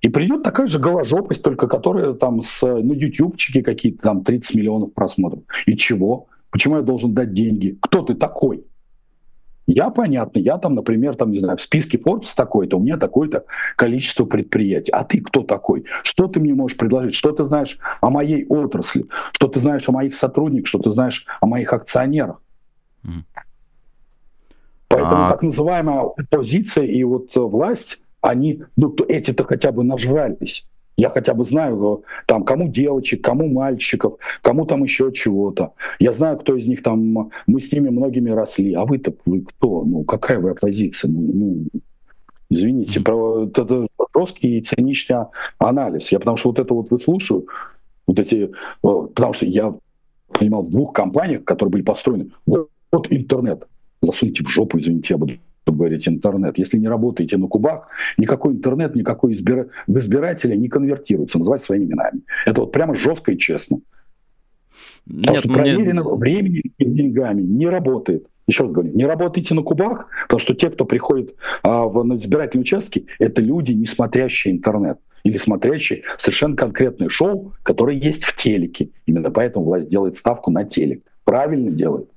И 0.00 0.08
придет 0.08 0.44
такая 0.44 0.68
же 0.68 0.78
голожопость, 0.78 1.42
только 1.42 1.66
которая 1.66 2.12
там 2.12 2.40
с, 2.40 2.62
ну, 2.62 2.94
ютубчики 2.94 3.62
какие-то, 3.62 4.00
там 4.00 4.22
30 4.22 4.54
миллионов 4.54 4.94
просмотров. 4.94 5.42
И 5.66 5.76
чего? 5.76 6.28
Почему 6.50 6.76
я 6.76 6.82
должен 6.82 7.14
дать 7.14 7.32
деньги? 7.32 7.76
Кто 7.80 8.02
ты 8.02 8.14
такой? 8.14 8.64
Я, 9.66 9.90
понятно, 9.90 10.38
я 10.38 10.58
там, 10.58 10.76
например, 10.76 11.16
там, 11.16 11.32
не 11.32 11.40
знаю, 11.40 11.58
в 11.58 11.62
списке 11.62 11.98
Forbes 11.98 12.32
такой-то, 12.36 12.76
у 12.76 12.80
меня 12.80 12.96
такое-то 12.96 13.44
количество 13.74 14.24
предприятий. 14.24 14.92
А 14.92 15.02
ты 15.02 15.20
кто 15.20 15.42
такой? 15.42 15.84
Что 16.04 16.28
ты 16.28 16.38
мне 16.38 16.54
можешь 16.54 16.76
предложить? 16.76 17.16
Что 17.16 17.32
ты 17.32 17.44
знаешь 17.44 17.78
о 18.00 18.10
моей 18.10 18.46
отрасли? 18.46 19.06
Что 19.32 19.48
ты 19.48 19.58
знаешь 19.58 19.88
о 19.88 19.92
моих 19.92 20.14
сотрудниках? 20.14 20.68
Что 20.68 20.78
ты 20.78 20.92
знаешь 20.92 21.26
о 21.40 21.46
моих 21.46 21.72
акционерах? 21.72 22.40
Mm. 23.04 23.24
Поэтому 24.88 25.26
а... 25.26 25.28
так 25.28 25.42
называемая 25.42 26.02
оппозиция 26.16 26.84
и 26.84 27.02
вот 27.04 27.30
власть, 27.34 27.98
они, 28.20 28.62
ну, 28.76 28.94
эти-то 29.08 29.44
хотя 29.44 29.72
бы 29.72 29.84
нажрались. 29.84 30.68
Я 30.96 31.10
хотя 31.10 31.34
бы 31.34 31.42
знаю, 31.44 32.04
э, 32.04 32.22
там, 32.26 32.44
кому 32.44 32.68
девочек, 32.68 33.22
кому 33.22 33.48
мальчиков, 33.48 34.14
кому 34.42 34.64
там 34.64 34.84
еще 34.84 35.10
чего-то. 35.12 35.72
Я 35.98 36.12
знаю, 36.12 36.38
кто 36.38 36.56
из 36.56 36.66
них 36.66 36.82
там, 36.82 37.30
мы 37.46 37.60
с 37.60 37.72
ними 37.72 37.88
многими 37.88 38.30
росли. 38.30 38.74
А 38.74 38.84
вы-то, 38.84 39.12
вы 39.26 39.40
кто? 39.40 39.84
Ну, 39.84 40.04
какая 40.04 40.38
вы 40.38 40.50
оппозиция? 40.50 41.10
Ну, 41.10 41.20
ну 41.20 41.66
извините, 42.48 43.00
mm-hmm. 43.00 43.50
это 43.50 43.86
жесткий 44.16 44.58
и 44.58 44.62
циничный 44.62 45.26
анализ. 45.58 46.12
Я 46.12 46.20
потому 46.20 46.36
что 46.36 46.50
вот 46.50 46.60
это 46.60 46.72
вот 46.72 46.90
выслушаю, 46.90 47.46
вот 48.06 48.20
эти, 48.20 48.44
э, 48.44 48.48
потому 48.82 49.32
что 49.32 49.46
я 49.46 49.74
понимал 50.28 50.62
в 50.62 50.70
двух 50.70 50.92
компаниях, 50.92 51.44
которые 51.44 51.72
были 51.72 51.82
построены, 51.82 52.30
вот, 52.46 52.68
вот 52.92 53.10
интернет, 53.10 53.66
засуньте 54.06 54.44
в 54.44 54.48
жопу, 54.48 54.78
извините, 54.78 55.14
я 55.14 55.18
буду 55.18 55.34
говорить, 55.66 56.06
интернет. 56.08 56.58
Если 56.58 56.78
не 56.78 56.88
работаете 56.88 57.36
на 57.36 57.46
кубах, 57.46 57.88
никакой 58.18 58.54
интернет, 58.54 58.94
никакой 58.94 59.32
избира... 59.32 59.68
в 59.86 59.98
избирателя 59.98 60.56
не 60.56 60.68
конвертируется, 60.68 61.38
называть 61.38 61.62
своими 61.62 61.84
именами. 61.84 62.20
Это 62.46 62.62
вот 62.62 62.72
прямо 62.72 62.94
жестко 62.94 63.32
и 63.32 63.38
честно. 63.38 63.78
Потому 65.06 65.32
нет, 65.32 65.38
что 65.40 65.48
проверено 65.52 66.00
нет. 66.00 66.18
временем 66.18 66.62
и 66.78 66.84
деньгами 66.84 67.42
не 67.42 67.66
работает. 67.66 68.26
Еще 68.46 68.64
раз 68.64 68.72
говорю, 68.72 68.92
не 68.92 69.06
работайте 69.06 69.54
на 69.54 69.62
кубах, 69.62 70.08
потому 70.24 70.38
что 70.38 70.54
те, 70.54 70.68
кто 70.70 70.84
приходит 70.84 71.34
а, 71.62 71.84
в, 71.84 72.02
на 72.04 72.16
избирательные 72.16 72.62
участки, 72.62 73.06
это 73.18 73.40
люди, 73.40 73.72
не 73.72 73.86
смотрящие 73.86 74.54
интернет 74.54 74.98
или 75.22 75.38
смотрящие 75.38 76.02
совершенно 76.18 76.54
конкретное 76.54 77.08
шоу, 77.08 77.54
которое 77.62 77.96
есть 77.96 78.24
в 78.24 78.36
телеке. 78.36 78.90
Именно 79.06 79.30
поэтому 79.30 79.64
власть 79.64 79.88
делает 79.88 80.16
ставку 80.16 80.50
на 80.50 80.64
телек. 80.64 81.02
Правильно 81.24 81.70
делает. 81.70 82.10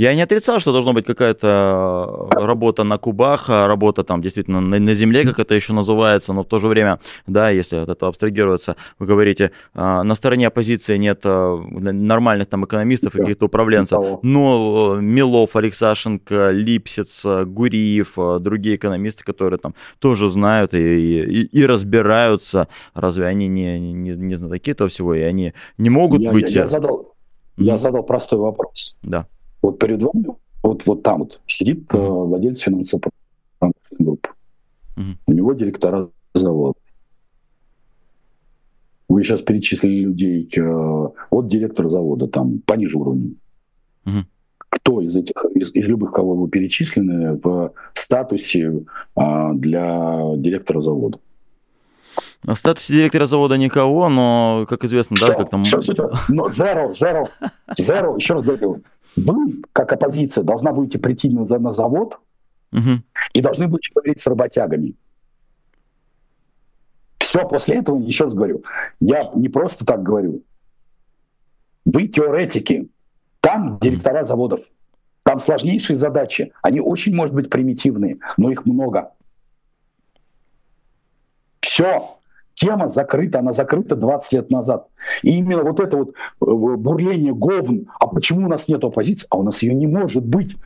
Я 0.00 0.14
не 0.14 0.22
отрицал, 0.22 0.60
что 0.60 0.72
должна 0.72 0.94
быть 0.94 1.04
какая-то 1.04 2.30
э, 2.34 2.38
работа 2.38 2.84
на 2.84 2.96
кубах, 2.96 3.50
а 3.50 3.68
работа 3.68 4.02
там 4.02 4.22
действительно 4.22 4.58
на, 4.58 4.78
на 4.78 4.94
земле, 4.94 5.24
как 5.24 5.38
это 5.38 5.54
еще 5.54 5.74
называется, 5.74 6.32
но 6.32 6.42
в 6.42 6.46
то 6.46 6.58
же 6.58 6.68
время, 6.68 7.00
да, 7.26 7.50
если 7.50 7.76
от 7.76 7.90
этого 7.90 8.08
абстрагироваться, 8.08 8.76
вы 8.98 9.04
говорите, 9.04 9.50
э, 9.74 10.02
на 10.02 10.14
стороне 10.14 10.46
оппозиции 10.46 10.96
нет 10.96 11.20
э, 11.24 11.56
нормальных 11.92 12.48
там 12.48 12.64
экономистов 12.64 13.14
и 13.14 13.18
каких-то 13.18 13.44
управленцев, 13.44 14.22
но 14.22 14.96
Милов, 15.02 15.54
Алексашенко, 15.54 16.50
Липсец, 16.50 17.22
Гуриев, 17.44 18.14
другие 18.40 18.76
экономисты, 18.76 19.22
которые 19.22 19.58
там 19.58 19.74
тоже 19.98 20.30
знают 20.30 20.72
и, 20.72 20.78
и, 20.78 21.42
и 21.42 21.66
разбираются, 21.66 22.68
разве 22.94 23.26
они 23.26 23.48
не, 23.48 23.78
не, 23.78 24.12
не 24.12 24.34
знатоки 24.34 24.70
этого 24.70 24.88
всего, 24.88 25.14
и 25.14 25.20
они 25.20 25.52
не 25.76 25.90
могут 25.90 26.22
я, 26.22 26.32
быть... 26.32 26.54
Я, 26.54 26.62
я, 26.62 26.66
задал, 26.66 27.12
я 27.58 27.76
задал 27.76 28.02
простой 28.02 28.38
вопрос. 28.38 28.96
Да. 29.02 29.26
Вот 29.62 29.78
перед 29.78 30.02
вами, 30.02 30.26
вот, 30.62 30.86
вот 30.86 31.02
там 31.02 31.20
вот 31.20 31.40
сидит 31.46 31.90
mm-hmm. 31.92 32.26
владелец 32.26 32.58
финансовой 32.58 33.02
группы. 33.98 34.30
Mm-hmm. 34.96 35.16
У 35.26 35.32
него 35.32 35.52
директора 35.52 36.08
завода. 36.34 36.78
Вы 39.08 39.24
сейчас 39.24 39.40
перечислили 39.40 40.04
людей, 40.04 40.48
э, 40.56 41.08
вот 41.30 41.48
директор 41.48 41.88
завода, 41.88 42.28
там, 42.28 42.60
пониже 42.60 42.96
уровня. 42.96 43.32
Mm-hmm. 44.06 44.24
кто 44.70 45.02
из 45.02 45.14
этих, 45.14 45.44
из, 45.54 45.74
из 45.74 45.84
любых, 45.84 46.12
кого 46.12 46.34
вы 46.34 46.48
перечислены, 46.48 47.38
в 47.42 47.72
статусе 47.92 48.84
а, 49.14 49.52
для 49.52 50.36
директора 50.36 50.80
завода. 50.80 51.18
В 52.42 52.54
статусе 52.54 52.94
директора 52.94 53.26
завода 53.26 53.58
никого, 53.58 54.08
но, 54.08 54.66
как 54.68 54.84
известно, 54.84 55.16
что? 55.16 55.26
да, 55.26 55.34
как 55.34 55.50
там... 55.50 55.64
Что, 55.64 55.82
что, 55.82 56.12
но 56.28 56.46
zero, 56.46 56.90
zero, 56.90 57.28
zero, 57.78 58.16
еще 58.16 58.34
раз 58.34 58.42
говорю, 58.42 58.82
вы, 59.16 59.62
как 59.72 59.92
оппозиция, 59.92 60.44
должна 60.44 60.72
будете 60.72 60.98
прийти 60.98 61.30
на, 61.30 61.44
на 61.58 61.70
завод 61.70 62.18
угу. 62.72 63.02
и 63.32 63.40
должны 63.40 63.68
будете 63.68 63.92
поговорить 63.92 64.20
с 64.20 64.26
работягами. 64.26 64.94
Все, 67.18 67.46
после 67.46 67.76
этого, 67.76 67.98
еще 67.98 68.24
раз 68.24 68.34
говорю, 68.34 68.64
я 69.00 69.30
не 69.34 69.48
просто 69.48 69.84
так 69.84 70.02
говорю. 70.02 70.42
Вы 71.84 72.08
теоретики, 72.08 72.88
там 73.40 73.78
директора 73.78 74.24
заводов, 74.24 74.60
там 75.22 75.40
сложнейшие 75.40 75.96
задачи. 75.96 76.52
Они 76.62 76.80
очень, 76.80 77.14
может 77.14 77.34
быть, 77.34 77.48
примитивные, 77.48 78.18
но 78.36 78.50
их 78.50 78.66
много. 78.66 79.12
Все, 81.60 82.19
тема 82.60 82.88
закрыта, 82.88 83.38
она 83.38 83.52
закрыта 83.52 83.96
20 83.96 84.32
лет 84.32 84.50
назад. 84.50 84.86
И 85.22 85.38
именно 85.38 85.62
вот 85.62 85.80
это 85.80 85.96
вот 85.96 86.10
э, 86.10 86.76
бурление 86.76 87.34
говн, 87.34 87.86
а 87.98 88.06
почему 88.06 88.46
у 88.46 88.48
нас 88.50 88.68
нет 88.68 88.84
оппозиции? 88.84 89.26
А 89.30 89.38
у 89.38 89.42
нас 89.42 89.62
ее 89.62 89.72
не 89.72 89.86
может 89.86 90.24
быть. 90.26 90.56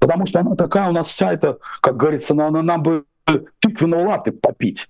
Потому 0.00 0.26
что 0.26 0.40
она 0.40 0.56
такая 0.56 0.88
у 0.88 0.92
нас 0.92 1.06
вся 1.06 1.32
эта, 1.32 1.58
как 1.80 1.96
говорится, 1.96 2.34
она, 2.34 2.48
она 2.48 2.62
нам 2.62 2.82
бы 2.82 3.04
тыквенного 3.60 4.08
латы 4.08 4.32
попить. 4.32 4.88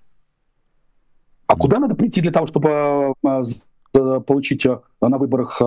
А 1.45 1.55
куда 1.55 1.77
надо 1.77 1.95
прийти 1.95 2.19
для 2.21 2.31
того, 2.31 2.47
чтобы 2.47 3.13
э, 3.23 4.19
получить 4.25 4.65
э, 4.65 4.79
на 5.01 5.17
выборах 5.19 5.61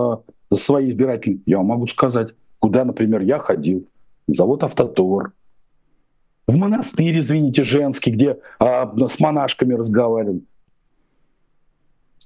свои 0.53 0.91
избиратели? 0.91 1.41
Я 1.45 1.61
могу 1.61 1.87
сказать, 1.87 2.33
куда, 2.59 2.83
например, 2.83 3.21
я 3.21 3.39
ходил. 3.39 3.87
Завод 4.27 4.63
«Автотор», 4.63 5.31
в 6.45 6.55
монастырь, 6.57 7.19
извините, 7.19 7.63
женский, 7.63 8.11
где 8.11 8.37
а, 8.59 8.93
с 9.07 9.19
монашками 9.21 9.75
разговаривали. 9.75 10.41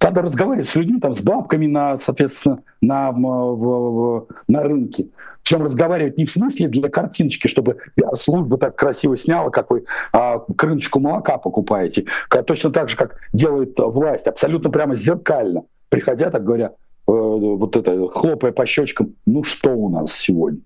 Надо 0.03 0.21
разговаривать 0.21 0.69
с 0.69 0.75
людьми, 0.75 0.99
там, 0.99 1.13
с 1.13 1.21
бабками, 1.21 1.65
на, 1.65 1.97
соответственно, 1.97 2.60
на, 2.81 3.12
на 3.12 4.63
рынке. 4.63 5.07
Причем 5.43 5.63
разговаривать 5.63 6.17
не 6.17 6.25
в 6.25 6.31
смысле 6.31 6.67
для 6.67 6.89
картиночки, 6.89 7.47
чтобы 7.47 7.77
служба 8.13 8.57
так 8.57 8.75
красиво 8.75 9.17
сняла, 9.17 9.49
как 9.49 9.71
вы 9.71 9.86
а, 10.12 10.39
крыночку 10.39 10.99
молока 10.99 11.38
покупаете. 11.38 12.05
Точно 12.45 12.71
так 12.71 12.89
же, 12.89 12.97
как 12.97 13.17
делает 13.33 13.77
власть, 13.79 14.27
абсолютно 14.27 14.69
прямо 14.69 14.95
зеркально. 14.95 15.63
Приходя, 15.89 16.29
так 16.29 16.43
говоря, 16.43 16.67
э, 16.67 16.71
вот 17.07 17.77
это, 17.77 18.10
хлопая 18.10 18.51
по 18.51 18.65
щечкам, 18.65 19.15
ну 19.25 19.43
что 19.43 19.69
у 19.71 19.89
нас 19.89 20.12
сегодня? 20.12 20.60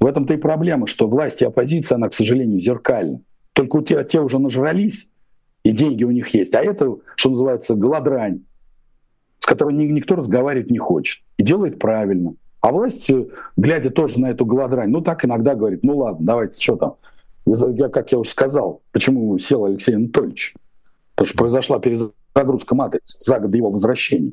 В 0.00 0.06
этом-то 0.06 0.34
и 0.34 0.38
проблема, 0.38 0.86
что 0.86 1.06
власть 1.06 1.42
и 1.42 1.44
оппозиция, 1.44 1.96
она, 1.96 2.08
к 2.08 2.14
сожалению, 2.14 2.58
зеркальна. 2.58 3.20
Только 3.52 3.76
у 3.76 3.82
те, 3.82 4.02
те 4.04 4.20
уже 4.20 4.38
нажрались, 4.38 5.09
и 5.62 5.72
деньги 5.72 6.04
у 6.04 6.10
них 6.10 6.28
есть. 6.28 6.54
А 6.54 6.62
это, 6.62 6.96
что 7.16 7.30
называется, 7.30 7.74
голодрань, 7.74 8.42
с 9.38 9.46
которой 9.46 9.74
никто 9.74 10.16
разговаривать 10.16 10.70
не 10.70 10.78
хочет. 10.78 11.22
И 11.36 11.42
делает 11.42 11.78
правильно. 11.78 12.34
А 12.60 12.72
власть, 12.72 13.10
э, 13.10 13.26
глядя 13.56 13.90
тоже 13.90 14.20
на 14.20 14.30
эту 14.30 14.44
голодрань, 14.44 14.90
ну 14.90 15.00
так 15.00 15.24
иногда 15.24 15.54
говорит, 15.54 15.82
ну 15.82 15.96
ладно, 15.98 16.26
давайте, 16.26 16.62
что 16.62 16.76
там. 16.76 16.94
Я, 17.46 17.88
как 17.88 18.12
я 18.12 18.18
уже 18.18 18.30
сказал, 18.30 18.82
почему 18.92 19.38
сел 19.38 19.64
Алексей 19.64 19.96
Анатольевич. 19.96 20.54
Потому 21.14 21.26
что 21.26 21.38
произошла 21.38 21.78
перезагрузка 21.78 22.74
матрицы 22.74 23.18
за 23.18 23.40
год 23.40 23.54
его 23.54 23.70
возвращения. 23.70 24.32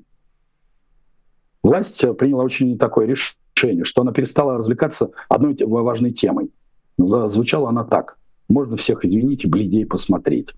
Власть 1.63 2.03
э, 2.03 2.13
приняла 2.13 2.43
очень 2.43 2.77
такое 2.77 3.07
решение, 3.07 3.85
что 3.85 4.01
она 4.01 4.11
перестала 4.11 4.57
развлекаться 4.57 5.11
одной 5.29 5.57
важной 5.59 6.11
темой. 6.11 6.51
Звучала 6.97 7.69
она 7.69 7.83
так. 7.83 8.17
Можно 8.49 8.77
всех, 8.77 9.03
извините, 9.03 9.47
бледей 9.47 9.85
посмотреть. 9.85 10.53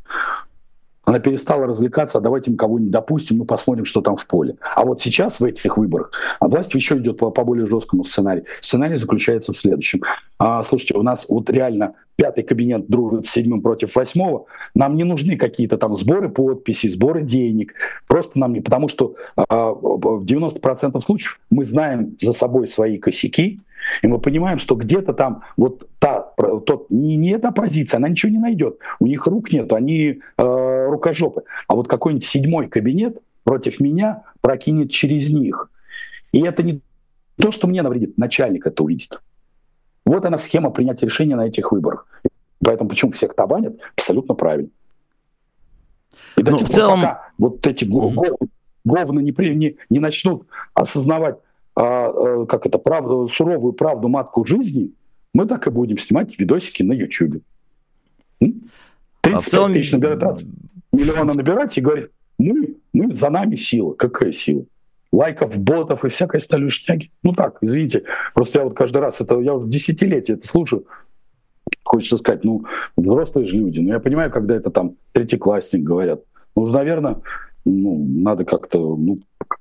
Она 1.10 1.18
перестала 1.18 1.66
развлекаться, 1.66 2.20
а 2.20 2.22
давайте 2.22 2.52
мы 2.52 2.58
кого-нибудь 2.58 2.92
допустим, 2.92 3.40
ну 3.40 3.46
посмотрим, 3.46 3.84
что 3.84 4.02
там 4.02 4.16
в 4.16 4.28
поле. 4.28 4.58
А 4.76 4.86
вот 4.86 5.02
сейчас 5.02 5.40
в 5.40 5.44
этих 5.44 5.76
выборах 5.76 6.12
власть 6.40 6.76
еще 6.76 6.98
идет 7.00 7.18
по, 7.18 7.32
по 7.32 7.44
более 7.44 7.66
жесткому 7.66 8.04
сценарию. 8.04 8.46
Сценарий 8.62 8.96
заключается 8.96 9.52
в 9.52 9.58
следующем. 9.58 10.04
А, 10.38 10.62
слушайте, 10.62 10.94
у 10.94 11.02
нас 11.02 11.26
вот 11.28 11.50
реально 11.50 11.96
пятый 12.16 12.44
кабинет 12.44 12.88
дружит 12.88 13.26
с 13.26 13.32
седьмым 13.32 13.64
против 13.64 13.96
восьмого. 13.96 14.46
Нам 14.76 14.98
не 14.98 15.04
нужны 15.04 15.36
какие-то 15.36 15.80
там 15.80 15.96
сборы 15.96 16.30
подписей, 16.30 16.90
сборы 16.90 17.24
денег. 17.24 17.74
Просто 18.06 18.38
нам 18.38 18.54
не... 18.54 18.62
Потому 18.62 18.88
что 18.88 19.16
а, 19.36 19.72
в 19.72 20.24
90% 20.24 21.02
случаев 21.02 21.40
мы 21.50 21.66
знаем 21.66 22.14
за 22.20 22.34
собой 22.34 22.68
свои 22.68 23.00
косяки, 23.00 23.62
и 24.02 24.08
мы 24.08 24.20
понимаем, 24.20 24.58
что 24.60 24.76
где-то 24.76 25.14
там 25.14 25.42
вот 25.58 25.88
та, 26.00 26.32
тот, 26.66 26.90
не, 26.90 27.16
не 27.16 27.32
эта 27.32 27.52
позиция, 27.52 27.98
она 27.98 28.10
ничего 28.10 28.32
не 28.32 28.40
найдет. 28.40 28.80
У 29.00 29.08
них 29.08 29.26
рук 29.28 29.52
нет, 29.52 29.72
они 29.74 30.22
э, 30.38 30.79
рукожопы. 30.90 31.44
А 31.68 31.76
вот 31.76 31.88
какой-нибудь 31.88 32.26
седьмой 32.26 32.68
кабинет 32.68 33.20
против 33.44 33.80
меня 33.80 34.24
прокинет 34.42 34.92
через 34.92 35.30
них. 35.30 35.70
И 36.32 36.42
это 36.42 36.64
не 36.64 36.82
то, 37.38 37.52
что 37.52 37.68
мне 37.68 37.82
навредит, 37.82 38.18
начальник 38.18 38.68
это 38.68 38.84
увидит. 38.84 39.22
Вот 40.06 40.26
она 40.26 40.38
схема 40.38 40.72
принятия 40.72 41.06
решения 41.06 41.36
на 41.36 41.48
этих 41.48 41.72
выборах. 41.72 42.08
Поэтому 42.64 42.90
почему 42.90 43.12
всех 43.12 43.36
табанят, 43.36 43.78
абсолютно 43.96 44.36
правильно. 44.36 44.70
И 46.38 46.44
до 46.44 46.52
ну, 46.52 46.58
тех 46.58 46.68
в 46.68 46.72
целом... 46.72 47.02
пока 47.02 47.32
вот 47.38 47.66
эти 47.66 47.86
mm-hmm. 47.86 48.50
говны 48.84 49.22
не, 49.22 49.56
не, 49.56 49.78
не 49.90 50.00
начнут 50.00 50.48
осознавать 50.74 51.38
а, 51.76 51.82
а, 51.82 52.46
как 52.46 52.66
это, 52.66 52.78
правду, 52.78 53.28
суровую 53.28 53.74
правду 53.74 54.10
матку 54.10 54.46
жизни, 54.46 54.92
мы 55.34 55.46
так 55.46 55.68
и 55.68 55.70
будем 55.70 55.98
снимать 55.98 56.38
видосики 56.38 56.84
на 56.84 56.94
YouTube. 56.94 57.42
35 58.40 59.34
а 59.34 59.40
в 59.40 59.46
целом... 59.46 59.74
тысяч 59.74 59.92
набирать, 59.92 60.44
миллиона 61.00 61.34
набирать 61.34 61.78
и 61.78 61.82
говорить, 61.82 62.10
мы, 62.38 62.76
мы, 62.94 63.14
за 63.14 63.30
нами 63.30 63.56
сила. 63.56 63.94
Какая 63.94 64.32
сила? 64.32 64.66
Лайков, 65.12 65.58
ботов 65.58 66.06
и 66.06 66.10
всякой 66.10 66.40
стали 66.40 66.68
шняги. 66.68 67.12
Ну 67.24 67.34
так, 67.34 67.58
извините. 67.62 68.04
Просто 68.34 68.60
я 68.60 68.66
вот 68.66 68.76
каждый 68.76 68.98
раз, 68.98 69.22
это 69.22 69.40
я 69.40 69.56
уже 69.56 69.68
десятилетия 69.68 70.34
это 70.34 70.48
слушаю. 70.48 70.86
Хочется 71.84 72.18
сказать, 72.18 72.44
ну, 72.44 72.66
взрослые 72.96 73.48
же 73.48 73.58
люди. 73.58 73.80
Но 73.80 73.94
я 73.94 74.00
понимаю, 74.00 74.32
когда 74.32 74.56
это 74.56 74.70
там 74.70 74.96
третьеклассник 75.12 75.84
говорят. 75.84 76.22
Ну, 76.56 76.64
уже, 76.64 76.74
наверное, 76.74 77.22
ну, 77.66 78.06
надо 78.08 78.46
как-то, 78.46 78.96
ну, 78.96 79.20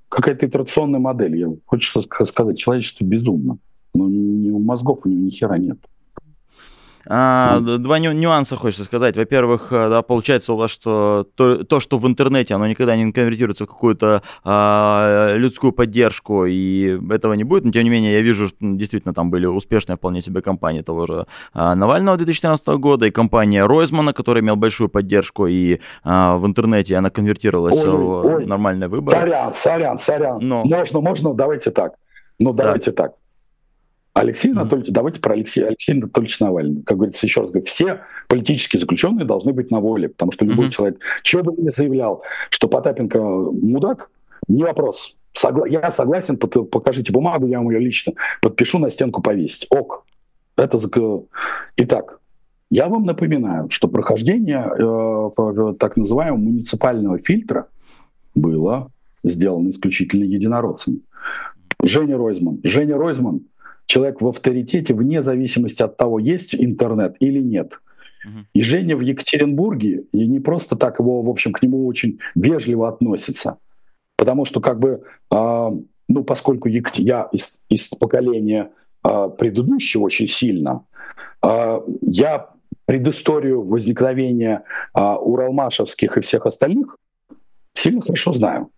какая-то 0.08 0.46
итерационная 0.46 1.00
модель. 1.00 1.36
Я, 1.36 1.48
хочется 1.64 2.02
сказать, 2.24 2.58
человечество 2.58 3.04
безумно. 3.04 3.58
Но 3.94 4.08
ни 4.08 4.50
у 4.50 4.58
мозгов 4.58 5.00
у 5.04 5.08
него 5.08 5.22
ни 5.22 5.30
хера 5.30 5.58
нет. 5.58 5.78
А, 7.10 7.60
два 7.60 7.98
нюанса 7.98 8.56
хочется 8.56 8.84
сказать. 8.84 9.16
Во-первых, 9.16 9.72
э, 9.72 9.88
да, 9.88 10.02
получается 10.02 10.52
у 10.52 10.56
вас, 10.56 10.70
что 10.70 11.26
то, 11.34 11.64
то, 11.64 11.80
что 11.80 11.98
в 11.98 12.06
интернете, 12.06 12.54
оно 12.54 12.66
никогда 12.66 12.96
не 12.96 13.10
конвертируется 13.12 13.64
в 13.64 13.68
какую-то 13.68 14.22
а, 14.44 15.34
людскую 15.34 15.72
поддержку, 15.72 16.44
и 16.44 16.98
этого 17.10 17.32
не 17.32 17.44
будет. 17.44 17.64
Но, 17.64 17.72
тем 17.72 17.84
не 17.84 17.90
менее, 17.90 18.12
я 18.12 18.20
вижу, 18.20 18.48
что 18.48 18.56
действительно 18.60 19.14
там 19.14 19.30
были 19.30 19.46
успешные 19.46 19.96
вполне 19.96 20.20
себе 20.20 20.42
компании 20.42 20.82
того 20.82 21.06
же 21.06 21.26
а, 21.54 21.74
Навального 21.74 22.18
2014 22.18 22.66
года, 22.78 23.06
и 23.06 23.10
компания 23.10 23.64
Ройзмана, 23.64 24.12
которая 24.12 24.42
имела 24.42 24.56
большую 24.56 24.90
поддержку, 24.90 25.46
и 25.46 25.80
а, 26.04 26.36
в 26.36 26.46
интернете 26.46 26.96
она 26.96 27.08
конвертировалась 27.08 27.84
ой, 27.84 27.90
в 27.90 28.26
ой, 28.26 28.46
нормальные 28.46 28.88
выборы. 28.88 29.18
Сорян, 29.18 29.52
сорян, 29.52 29.98
сорян. 29.98 30.38
Но... 30.40 30.64
Можно, 30.64 31.00
можно, 31.00 31.32
давайте 31.32 31.70
так. 31.70 31.94
Ну, 32.38 32.52
давайте 32.52 32.92
да. 32.92 33.04
так. 33.04 33.12
Алексей 34.18 34.50
Анатольевич, 34.50 34.90
давайте 34.92 35.20
про 35.20 35.34
Алексея, 35.34 35.68
Алексея 35.68 35.96
Анатольевича 35.96 36.44
Навального. 36.44 36.82
Как 36.82 36.96
говорится, 36.96 37.24
еще 37.24 37.40
раз 37.40 37.50
говорю, 37.50 37.66
все 37.66 38.00
политические 38.26 38.80
заключенные 38.80 39.24
должны 39.24 39.52
быть 39.52 39.70
на 39.70 39.80
воле, 39.80 40.08
потому 40.08 40.32
что 40.32 40.44
любой 40.44 40.66
mm-hmm. 40.66 40.70
человек, 40.70 41.00
чего 41.22 41.42
бы 41.44 41.62
ни 41.62 41.68
заявлял, 41.68 42.22
что 42.50 42.68
Потапенко 42.68 43.20
мудак, 43.20 44.10
не 44.48 44.64
вопрос. 44.64 45.16
Согла- 45.34 45.68
я 45.68 45.90
согласен, 45.90 46.36
под- 46.36 46.70
покажите 46.70 47.12
бумагу, 47.12 47.46
я 47.46 47.58
вам 47.58 47.70
ее 47.70 47.78
лично 47.78 48.14
подпишу, 48.42 48.78
на 48.78 48.90
стенку 48.90 49.22
повесить. 49.22 49.66
Ок. 49.70 50.04
Это... 50.56 50.78
Итак, 51.76 52.18
я 52.70 52.88
вам 52.88 53.04
напоминаю, 53.04 53.70
что 53.70 53.86
прохождение 53.86 54.68
э, 54.78 55.74
так 55.78 55.96
называемого 55.96 56.40
муниципального 56.40 57.18
фильтра 57.18 57.68
было 58.34 58.90
сделано 59.22 59.68
исключительно 59.68 60.24
единородцами. 60.24 61.00
Женя 61.84 62.16
Ройзман. 62.16 62.58
Женя 62.64 62.96
Ройзман 62.96 63.42
человек 63.88 64.20
в 64.20 64.28
авторитете 64.28 64.94
вне 64.94 65.22
зависимости 65.22 65.82
от 65.82 65.96
того, 65.96 66.18
есть 66.18 66.54
интернет 66.54 67.16
или 67.18 67.40
нет. 67.40 67.80
И 68.52 68.62
Женя 68.62 68.94
в 68.96 69.00
Екатеринбурге, 69.00 70.04
и 70.12 70.26
не 70.26 70.38
просто 70.38 70.76
так 70.76 70.98
его, 70.98 71.22
в 71.22 71.30
общем, 71.30 71.52
к 71.52 71.62
нему 71.62 71.86
очень 71.86 72.18
вежливо 72.34 72.88
относится. 72.88 73.56
Потому 74.16 74.44
что, 74.44 74.60
как 74.60 74.78
бы, 74.78 75.02
э, 75.30 75.70
ну, 76.08 76.24
поскольку 76.24 76.68
я 76.68 77.28
из, 77.32 77.62
из 77.70 77.86
поколения 77.88 78.70
э, 79.02 79.30
предыдущего 79.38 80.02
очень 80.02 80.26
сильно, 80.26 80.84
э, 81.42 81.80
я 82.02 82.50
предысторию 82.84 83.62
возникновения 83.62 84.64
э, 84.94 85.00
уралмашевских 85.00 86.18
и 86.18 86.20
всех 86.20 86.44
остальных 86.44 86.98
сильно 87.74 88.02
хорошо 88.02 88.32
знаю. 88.32 88.70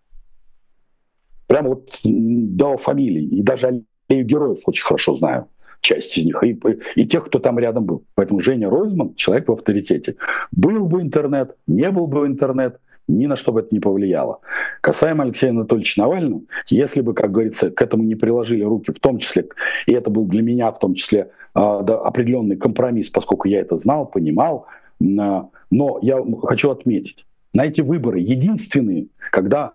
Прямо 1.49 1.71
вот 1.71 1.99
до 2.05 2.77
фамилий. 2.77 3.27
И 3.27 3.43
даже 3.43 3.83
и 4.11 4.23
героев 4.23 4.61
очень 4.67 4.85
хорошо 4.85 5.15
знаю 5.15 5.47
часть 5.81 6.19
из 6.19 6.27
них, 6.27 6.43
и, 6.45 6.59
и 6.95 7.07
тех, 7.07 7.25
кто 7.25 7.39
там 7.39 7.59
рядом 7.59 7.85
был. 7.87 8.05
Поэтому 8.15 8.41
Женя 8.41 8.69
Ройзман— 8.69 9.15
человек 9.17 9.49
в 9.49 9.53
авторитете. 9.53 10.17
Был 10.53 10.85
бы 10.85 11.01
интернет, 11.01 11.57
не 11.67 11.91
был 11.91 12.07
бы 12.07 12.27
интернет, 12.27 12.79
ни 13.09 13.27
на 13.27 13.35
что 13.35 13.53
бы 13.53 13.61
это 13.61 13.69
не 13.71 13.81
повлияло. 13.81 14.41
Касаемо 14.83 15.25
Алексея 15.25 15.51
Анатольевича 15.51 16.01
Навального, 16.03 16.43
если 16.69 17.01
бы, 17.01 17.15
как 17.15 17.33
говорится, 17.33 17.71
к 17.71 17.81
этому 17.81 18.03
не 18.03 18.15
приложили 18.15 18.63
руки, 18.63 18.93
в 18.93 19.01
том 19.01 19.19
числе, 19.19 19.49
и 19.87 19.93
это 19.93 20.11
был 20.11 20.27
для 20.27 20.43
меня 20.43 20.71
в 20.71 20.79
том 20.79 20.95
числе 20.95 21.31
да, 21.55 21.81
определенный 21.81 22.57
компромисс, 22.57 23.09
поскольку 23.09 23.49
я 23.49 23.61
это 23.61 23.77
знал, 23.77 24.07
понимал, 24.07 24.67
э, 25.01 25.05
но 25.05 25.99
я 26.03 26.25
хочу 26.43 26.71
отметить, 26.71 27.25
на 27.53 27.65
эти 27.65 27.81
выборы 27.81 28.21
единственные, 28.21 29.09
когда 29.31 29.73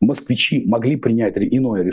москвичи 0.00 0.64
могли 0.66 0.96
принять 0.96 1.36
иное 1.36 1.90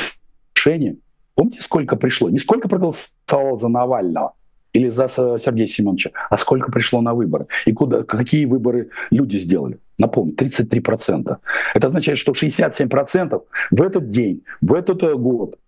решение, 0.55 0.97
Помните, 1.35 1.61
сколько 1.61 1.95
пришло? 1.95 2.29
Не 2.29 2.39
сколько 2.39 2.67
проголосовало 2.67 3.57
за 3.57 3.67
Навального 3.67 4.33
или 4.73 4.89
за 4.89 5.07
Сергея 5.07 5.67
Семеновича, 5.67 6.11
а 6.29 6.37
сколько 6.37 6.71
пришло 6.71 7.01
на 7.01 7.13
выборы. 7.13 7.45
И 7.65 7.73
куда, 7.73 8.03
какие 8.03 8.45
выборы 8.45 8.89
люди 9.11 9.37
сделали. 9.37 9.79
Напомню, 9.97 10.33
33%. 10.35 11.37
Это 11.75 11.87
означает, 11.87 12.17
что 12.17 12.31
67% 12.31 13.41
в 13.71 13.81
этот 13.81 14.09
день, 14.09 14.43
в 14.61 14.73
этот 14.73 15.03
э, 15.03 15.15
год 15.15 15.59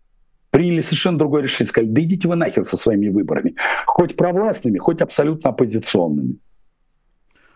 приняли 0.49 0.81
совершенно 0.81 1.17
другое 1.17 1.43
решение. 1.43 1.69
Сказали, 1.69 1.89
да 1.89 2.01
идите 2.01 2.27
вы 2.27 2.35
нахер 2.35 2.65
со 2.65 2.77
своими 2.77 3.09
выборами. 3.09 3.55
Хоть 3.85 4.15
провластными, 4.15 4.79
хоть 4.79 5.01
абсолютно 5.01 5.51
оппозиционными. 5.51 6.37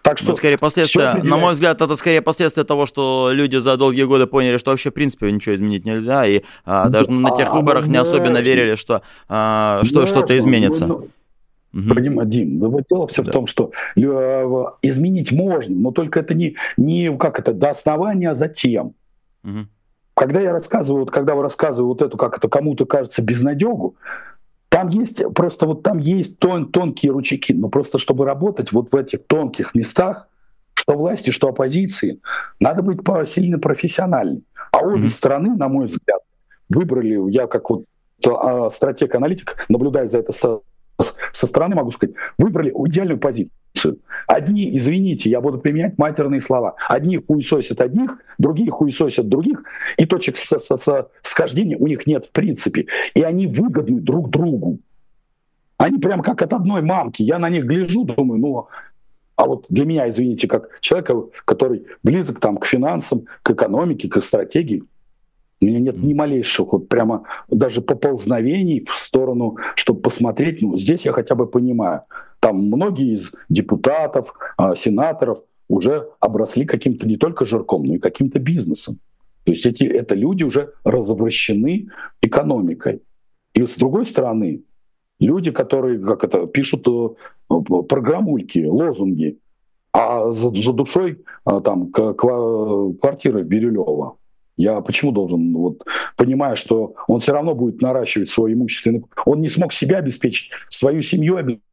Так 0.01 0.17
что, 0.17 0.29
ну, 0.29 0.35
скорее 0.35 0.57
последствия, 0.57 1.13
на 1.15 1.37
мой 1.37 1.53
взгляд, 1.53 1.81
это 1.81 1.95
скорее 1.95 2.21
последствия 2.21 2.63
того, 2.63 2.85
что 2.85 3.29
люди 3.31 3.57
за 3.57 3.75
долгие 3.77 4.03
годы 4.03 4.27
поняли, 4.27 4.57
что 4.57 4.71
вообще 4.71 4.91
в 4.91 4.93
принципе 4.93 5.31
ничего 5.31 5.55
изменить 5.55 5.85
нельзя, 5.85 6.25
и 6.25 6.41
а, 6.65 6.85
ну, 6.85 6.91
даже 6.91 7.11
на 7.11 7.35
тех 7.35 7.49
а, 7.49 7.55
выборах 7.55 7.85
ну, 7.85 7.91
не 7.91 7.97
особенно 7.97 8.37
верили, 8.37 8.75
что, 8.75 9.01
а, 9.27 9.81
что 9.83 10.05
что-то 10.05 10.37
изменится. 10.37 10.87
Ну, 10.87 11.09
Угу. 11.71 11.93
Поним, 11.93 12.27
Дим, 12.27 12.57
ну 12.57 12.69
вот 12.69 12.85
дело 12.89 13.07
все 13.07 13.21
да. 13.21 13.29
в 13.29 13.33
том, 13.33 13.45
что 13.45 13.71
э, 13.95 14.01
изменить 14.81 15.31
можно, 15.31 15.75
но 15.75 15.91
только 15.91 16.19
это 16.19 16.33
не, 16.33 16.55
не 16.77 17.15
как 17.15 17.39
это, 17.39 17.53
до 17.53 17.69
основания, 17.69 18.31
а 18.31 18.35
затем. 18.35 18.93
Угу. 19.43 19.67
Когда 20.15 20.41
я 20.41 20.51
рассказываю, 20.51 21.01
вот, 21.01 21.11
когда 21.11 21.35
вы 21.35 21.43
рассказываю 21.43 21.89
вот 21.89 22.01
эту, 22.01 22.17
как 22.17 22.37
это 22.37 22.49
кому-то 22.49 22.85
кажется, 22.85 23.21
безнадегу, 23.21 23.95
там 24.69 24.89
есть 24.89 25.21
просто 25.33 25.65
вот 25.65 25.83
там 25.83 25.97
есть 25.97 26.39
тон, 26.39 26.71
тонкие 26.71 27.11
ручейки, 27.11 27.53
но 27.53 27.69
просто 27.69 27.97
чтобы 27.97 28.25
работать 28.25 28.71
вот 28.71 28.91
в 28.91 28.95
этих 28.95 29.25
тонких 29.25 29.73
местах, 29.75 30.27
что 30.73 30.93
власти, 30.93 31.31
что 31.31 31.49
оппозиции, 31.49 32.21
надо 32.59 32.81
быть 32.81 32.99
сильно 33.27 33.59
профессиональным. 33.59 34.43
А 34.71 34.79
обе 34.79 35.05
mm-hmm. 35.05 35.07
стороны, 35.09 35.55
на 35.55 35.67
мой 35.67 35.87
взгляд, 35.87 36.21
выбрали, 36.69 37.31
я 37.31 37.47
как 37.47 37.69
вот 37.69 37.85
а, 38.27 38.69
стратег-аналитик, 38.69 39.65
наблюдая 39.69 40.07
за 40.07 40.19
это 40.19 40.31
со, 40.31 40.61
со 41.31 41.47
стороны, 41.47 41.75
могу 41.75 41.91
сказать, 41.91 42.15
выбрали 42.37 42.71
идеальную 42.71 43.19
позицию 43.19 43.58
позицию. 43.79 43.99
Одни, 44.27 44.77
извините, 44.77 45.29
я 45.29 45.41
буду 45.41 45.57
применять 45.57 45.97
матерные 45.97 46.41
слова. 46.41 46.75
Одни 46.87 47.17
хуесосят 47.17 47.81
одних, 47.81 48.17
другие 48.37 48.69
хуесосят 48.69 49.27
других, 49.27 49.63
и 49.97 50.05
точек 50.05 50.37
со 50.37 50.59
со 50.59 50.75
со 50.75 51.07
схождения 51.21 51.77
у 51.77 51.87
них 51.87 52.05
нет 52.07 52.25
в 52.25 52.31
принципе. 52.31 52.85
И 53.15 53.23
они 53.23 53.47
выгодны 53.47 53.99
друг 53.99 54.29
другу. 54.29 54.79
Они 55.77 55.97
прям 55.97 56.21
как 56.21 56.41
от 56.41 56.53
одной 56.53 56.81
мамки. 56.81 57.23
Я 57.23 57.39
на 57.39 57.49
них 57.49 57.65
гляжу, 57.65 58.03
думаю, 58.03 58.39
ну, 58.39 58.67
а 59.35 59.45
вот 59.45 59.65
для 59.69 59.85
меня, 59.85 60.09
извините, 60.09 60.47
как 60.47 60.81
человека, 60.81 61.15
который 61.45 61.85
близок 62.03 62.39
там 62.39 62.57
к 62.57 62.65
финансам, 62.65 63.21
к 63.41 63.51
экономике, 63.51 64.09
к 64.09 64.21
стратегии, 64.21 64.83
у 65.61 65.65
меня 65.65 65.79
нет 65.79 65.97
ни 65.97 66.13
малейших 66.13 66.73
вот 66.73 66.89
прямо 66.89 67.23
даже 67.49 67.81
поползновений 67.81 68.85
в 68.85 68.97
сторону, 68.97 69.57
чтобы 69.75 70.01
посмотреть. 70.01 70.61
Ну, 70.61 70.77
здесь 70.77 71.05
я 71.05 71.13
хотя 71.13 71.35
бы 71.35 71.47
понимаю. 71.47 72.01
Там 72.39 72.57
многие 72.67 73.13
из 73.13 73.35
депутатов, 73.49 74.33
а, 74.57 74.75
сенаторов 74.75 75.39
уже 75.67 76.09
обросли 76.19 76.65
каким-то 76.65 77.07
не 77.07 77.17
только 77.17 77.45
жирком, 77.45 77.83
но 77.85 77.95
и 77.95 77.99
каким-то 77.99 78.39
бизнесом. 78.39 78.95
То 79.43 79.51
есть 79.51 79.65
эти, 79.65 79.83
это 79.83 80.15
люди 80.15 80.43
уже 80.43 80.73
развращены 80.83 81.89
экономикой. 82.21 83.01
И 83.53 83.65
с 83.65 83.75
другой 83.75 84.05
стороны, 84.05 84.63
люди, 85.19 85.51
которые 85.51 85.99
как 85.99 86.23
это, 86.23 86.47
пишут 86.47 86.87
э, 86.87 87.53
программульки, 87.87 88.65
лозунги, 88.65 89.39
а 89.91 90.31
за, 90.31 90.49
за 90.55 90.73
душой 90.73 91.23
а, 91.45 91.61
там 91.61 91.91
квартира 91.91 93.39
в 93.39 93.43
Бирюлево. 93.43 94.17
Я 94.55 94.81
почему 94.81 95.11
должен, 95.11 95.53
вот, 95.53 95.83
понимая, 96.17 96.55
что 96.55 96.93
он 97.07 97.21
все 97.21 97.31
равно 97.31 97.55
будет 97.55 97.81
наращивать 97.81 98.29
свой 98.29 98.53
имущественный... 98.53 99.05
Он 99.25 99.39
не 99.39 99.47
смог 99.47 99.71
себя 99.71 99.99
обеспечить, 99.99 100.51
свою 100.67 101.01
семью 101.01 101.37
обеспечить. 101.37 101.63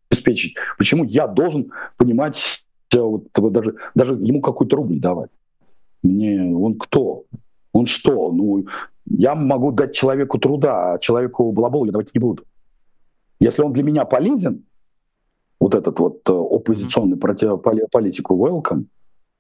Почему 0.79 1.05
я 1.05 1.27
должен 1.27 1.71
понимать, 1.97 2.65
э, 2.95 3.01
вот, 3.01 3.25
даже, 3.35 3.77
даже 3.95 4.15
ему 4.15 4.41
какой-то 4.41 4.77
рубль 4.77 4.99
давать? 4.99 5.31
Мне 6.03 6.55
он 6.55 6.79
кто? 6.79 7.25
Он 7.73 7.87
что? 7.87 8.33
Ну, 8.33 8.67
я 9.07 9.35
могу 9.35 9.73
дать 9.73 9.95
человеку 9.95 10.39
труда, 10.39 10.95
а 10.95 10.99
человеку 10.99 11.53
балабол 11.53 11.87
я 11.87 11.93
давать 11.93 12.15
не 12.15 12.19
буду. 12.19 12.45
Если 13.41 13.63
он 13.63 13.73
для 13.73 13.83
меня 13.83 14.05
полезен, 14.05 14.65
вот 15.61 15.75
этот 15.75 15.99
вот 15.99 16.21
э, 16.29 16.33
оппозиционный 16.33 17.17
против, 17.17 17.61
политику 17.91 18.37
welcome, 18.37 18.85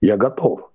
я 0.01 0.17
готов 0.17 0.71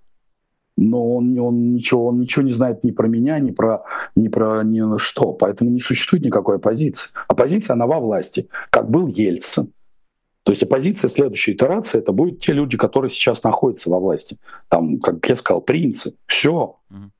но 0.76 1.16
он, 1.16 1.38
он, 1.38 1.74
ничего, 1.74 2.06
он 2.06 2.20
ничего 2.20 2.44
не 2.44 2.52
знает 2.52 2.82
ни 2.84 2.90
про 2.90 3.06
меня, 3.06 3.38
ни 3.38 3.50
про, 3.50 3.84
ни 4.16 4.28
про 4.28 4.62
ни 4.62 4.98
что. 4.98 5.32
Поэтому 5.32 5.70
не 5.70 5.80
существует 5.80 6.24
никакой 6.24 6.56
оппозиции. 6.56 7.10
Оппозиция, 7.28 7.74
она 7.74 7.86
во 7.86 8.00
власти, 8.00 8.48
как 8.70 8.90
был 8.90 9.06
Ельцин. 9.06 9.72
То 10.44 10.50
есть 10.50 10.62
оппозиция 10.62 11.08
следующей 11.08 11.52
итерации 11.52 11.98
это 11.98 12.12
будут 12.12 12.40
те 12.40 12.52
люди, 12.52 12.76
которые 12.76 13.10
сейчас 13.10 13.42
находятся 13.44 13.90
во 13.90 14.00
власти. 14.00 14.38
Там, 14.68 14.98
как 14.98 15.28
я 15.28 15.36
сказал, 15.36 15.60
принцы. 15.60 16.14
Все. 16.26 16.78
Mm-hmm. 16.90 17.10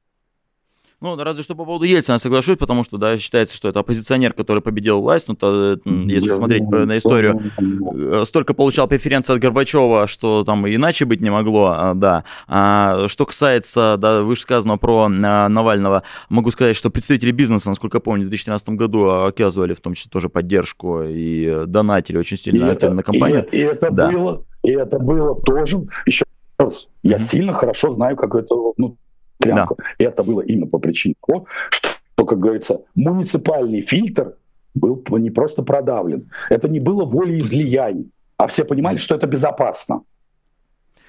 Ну, 1.03 1.17
разве 1.17 1.43
что 1.43 1.57
по 1.57 1.65
поводу 1.65 1.85
Ельцина 1.85 2.19
соглашусь, 2.19 2.57
потому 2.57 2.85
что, 2.85 2.97
да, 2.97 3.19
считается, 3.19 3.57
что 3.57 3.69
это 3.69 3.81
оппозиционер, 3.81 4.35
который 4.35 4.63
победил 4.63 5.01
власть, 5.01 5.27
ну, 5.27 5.35
то, 5.35 5.77
если 5.85 6.29
Я 6.29 6.35
смотреть 6.35 6.63
на 6.69 6.97
историю, 6.97 7.43
э, 7.59 8.23
столько 8.25 8.55
получал 8.55 8.87
преференции 8.87 9.35
от 9.35 9.41
Горбачева, 9.41 10.07
что 10.07 10.45
там 10.45 10.65
иначе 10.69 11.05
быть 11.05 11.21
не 11.21 11.31
могло, 11.31 11.75
а, 11.77 11.95
да. 11.95 12.23
А 12.47 13.09
что 13.09 13.27
касается, 13.27 13.97
да, 13.99 14.23
вышесказанного 14.23 14.77
про 14.77 15.07
а, 15.07 15.49
Навального, 15.49 16.05
могу 16.29 16.53
сказать, 16.53 16.77
что 16.77 16.89
представители 16.89 17.33
бизнеса, 17.33 17.69
насколько 17.69 17.97
я 17.97 18.01
помню, 18.01 18.27
в 18.27 18.29
2013 18.29 18.69
году 18.69 19.11
оказывали 19.11 19.75
в 19.75 19.81
том 19.81 19.95
числе 19.95 20.09
тоже 20.09 20.29
поддержку 20.29 21.03
и 21.03 21.65
донатили 21.67 22.17
очень 22.17 22.39
сильно 22.39 22.67
и 22.67 22.73
это, 22.75 22.91
на 22.91 23.03
компанию. 23.03 23.45
И, 23.51 23.57
и 23.57 23.61
это 23.61 23.91
да. 23.91 24.09
было, 24.09 24.45
и 24.63 24.71
это 24.71 25.01
было 25.01 25.35
тоже, 25.41 25.83
еще 26.07 26.27
раз, 26.59 26.89
я 27.03 27.17
mm-hmm. 27.17 27.21
сильно 27.21 27.53
хорошо 27.55 27.93
знаю, 27.93 28.17
как 28.17 28.37
это 28.37 28.55
ну, 28.77 28.97
тряпку. 29.43 29.77
Да. 29.79 29.85
И 29.99 30.05
это 30.05 30.23
было 30.23 30.41
именно 30.41 30.67
по 30.67 30.79
причине 30.79 31.15
того, 31.27 31.47
что, 31.71 32.25
как 32.25 32.39
говорится, 32.39 32.83
муниципальный 32.95 33.81
фильтр 33.81 34.37
был 34.75 35.03
не 35.19 35.31
просто 35.31 35.63
продавлен. 35.63 36.31
Это 36.51 36.69
не 36.69 36.81
было 36.81 37.05
воли 37.05 37.41
излияний, 37.41 38.11
а 38.37 38.47
все 38.47 38.65
понимали, 38.65 38.99
что 38.99 39.15
это 39.15 39.27
безопасно. 39.27 40.03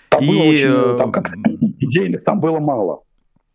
Там 0.09 0.23
и... 0.23 0.27
было 0.27 0.43
очень, 0.43 0.97
там 0.97 1.11
как 1.11 1.33
идейных 1.79 2.23
там 2.23 2.39
было 2.39 2.59
мало. 2.59 3.01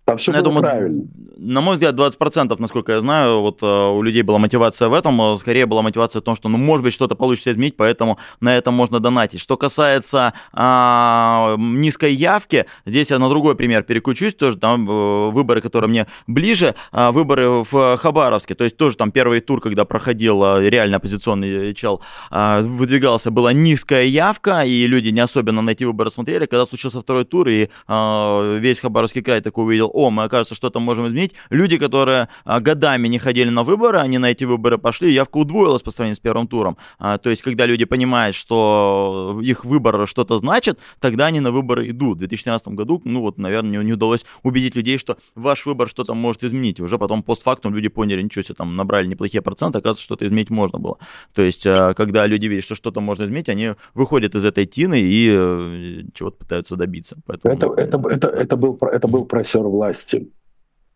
Там 0.09 0.17
все 0.17 0.33
ну, 0.33 0.39
было 0.39 0.45
думаю, 0.45 0.63
правильно. 0.63 1.05
На 1.37 1.61
мой 1.61 1.75
взгляд, 1.75 1.95
20%, 1.95 2.57
насколько 2.59 2.93
я 2.93 3.01
знаю, 3.01 3.43
вот 3.43 3.59
э, 3.63 3.67
у 3.67 4.01
людей 4.01 4.23
была 4.23 4.39
мотивация 4.39 4.89
в 4.89 4.95
этом, 4.95 5.21
э, 5.21 5.37
скорее 5.37 5.67
была 5.67 5.83
мотивация 5.83 6.21
в 6.21 6.25
том, 6.25 6.35
что, 6.35 6.49
ну, 6.49 6.57
может 6.57 6.83
быть, 6.83 6.95
что-то 6.95 7.15
получится 7.15 7.53
изменить, 7.53 7.77
поэтому 7.77 8.19
на 8.41 8.57
это 8.57 8.71
можно 8.71 9.01
донатить. 9.01 9.39
Что 9.39 9.59
касается 9.59 10.33
а, 10.55 11.57
низкой 11.59 12.15
явки, 12.15 12.65
здесь 12.87 13.11
я 13.11 13.19
на 13.19 13.29
другой 13.29 13.55
пример 13.55 13.83
переключусь, 13.83 14.35
тоже 14.35 14.57
там 14.57 14.91
э, 14.91 15.31
выборы, 15.31 15.61
которые 15.61 15.91
мне 15.91 16.07
ближе, 16.27 16.75
а, 16.91 17.13
выборы 17.13 17.67
в 17.71 17.99
Хабаровске, 17.99 18.55
то 18.55 18.65
есть 18.65 18.79
тоже 18.79 18.97
там 18.97 19.13
первый 19.13 19.41
тур, 19.41 19.61
когда 19.61 19.85
проходил 19.85 20.59
реально 20.59 20.97
оппозиционный 20.97 21.75
чел, 21.75 22.01
а, 22.31 22.63
выдвигался, 22.63 23.31
была 23.31 23.53
низкая 23.53 24.05
явка, 24.05 24.63
и 24.65 24.87
люди 24.87 25.11
не 25.11 25.21
особенно 25.21 25.61
на 25.61 25.71
эти 25.71 25.85
выборы 25.85 26.11
смотрели, 26.11 26.47
когда 26.47 26.65
случился 26.65 27.03
второй 27.03 27.27
тур, 27.27 27.47
и 27.49 27.69
а, 27.87 28.57
весь 28.57 28.81
Хабаровский 28.81 29.23
край 29.23 29.43
такой 29.43 29.67
увидел, 29.67 29.91
о, 29.99 30.11
мы, 30.11 30.29
кажется, 30.29 30.55
что-то 30.55 30.79
можем 30.79 31.09
изменить. 31.09 31.33
Люди, 31.51 31.77
которые 31.77 32.29
а, 32.45 32.61
годами 32.61 33.09
не 33.09 33.19
ходили 33.19 33.51
на 33.51 33.65
выборы, 33.65 33.99
они 33.99 34.19
на 34.19 34.31
эти 34.31 34.45
выборы 34.45 34.79
пошли, 34.79 35.13
явка 35.13 35.39
удвоилась 35.39 35.83
по 35.83 35.91
сравнению 35.91 36.15
с 36.15 36.21
первым 36.21 36.47
туром. 36.47 36.77
А, 37.01 37.19
то 37.19 37.31
есть, 37.31 37.43
когда 37.43 37.67
люди 37.67 37.85
понимают, 37.85 38.37
что 38.37 39.41
их 39.43 39.65
выбор 39.65 40.07
что-то 40.07 40.39
значит, 40.39 40.79
тогда 41.01 41.27
они 41.27 41.41
на 41.41 41.51
выборы 41.51 41.91
идут. 41.91 42.19
В 42.19 42.21
2013 42.21 42.69
году, 42.69 43.03
ну 43.05 43.23
вот, 43.23 43.39
наверное, 43.39 43.79
не, 43.81 43.87
не 43.87 43.93
удалось 43.95 44.25
убедить 44.45 44.77
людей, 44.77 44.99
что 44.99 45.17
ваш 45.35 45.67
выбор 45.67 45.89
что-то 45.89 46.15
может 46.15 46.45
изменить. 46.45 46.79
Уже 46.79 46.97
потом 46.97 47.25
постфактум 47.25 47.75
люди 47.75 47.89
поняли, 47.89 48.23
ничего 48.23 48.43
себе, 48.43 48.55
там 48.55 48.77
набрали 48.77 49.09
неплохие 49.09 49.43
проценты, 49.43 49.79
оказывается, 49.79 50.05
что-то 50.05 50.25
изменить 50.27 50.51
можно 50.51 50.79
было. 50.79 50.99
То 51.35 51.43
есть, 51.43 51.67
а, 51.67 51.95
когда 51.95 52.25
люди 52.27 52.47
видят, 52.47 52.65
что 52.65 52.77
что-то 52.77 53.01
можно 53.01 53.25
изменить, 53.25 53.49
они 53.49 53.73
выходят 53.95 54.37
из 54.37 54.45
этой 54.45 54.65
тины 54.65 55.01
и 55.01 55.29
э, 55.29 56.03
чего-то 56.15 56.37
пытаются 56.37 56.77
добиться. 56.77 57.17
Поэтому... 57.27 57.55
Это, 57.55 57.67
это, 57.83 58.09
это, 58.09 58.29
это, 58.29 58.57
был, 58.57 58.79
это 58.81 59.09
был 59.09 59.25
просер 59.25 59.63
власти 59.63 59.88
власти. 59.89 60.29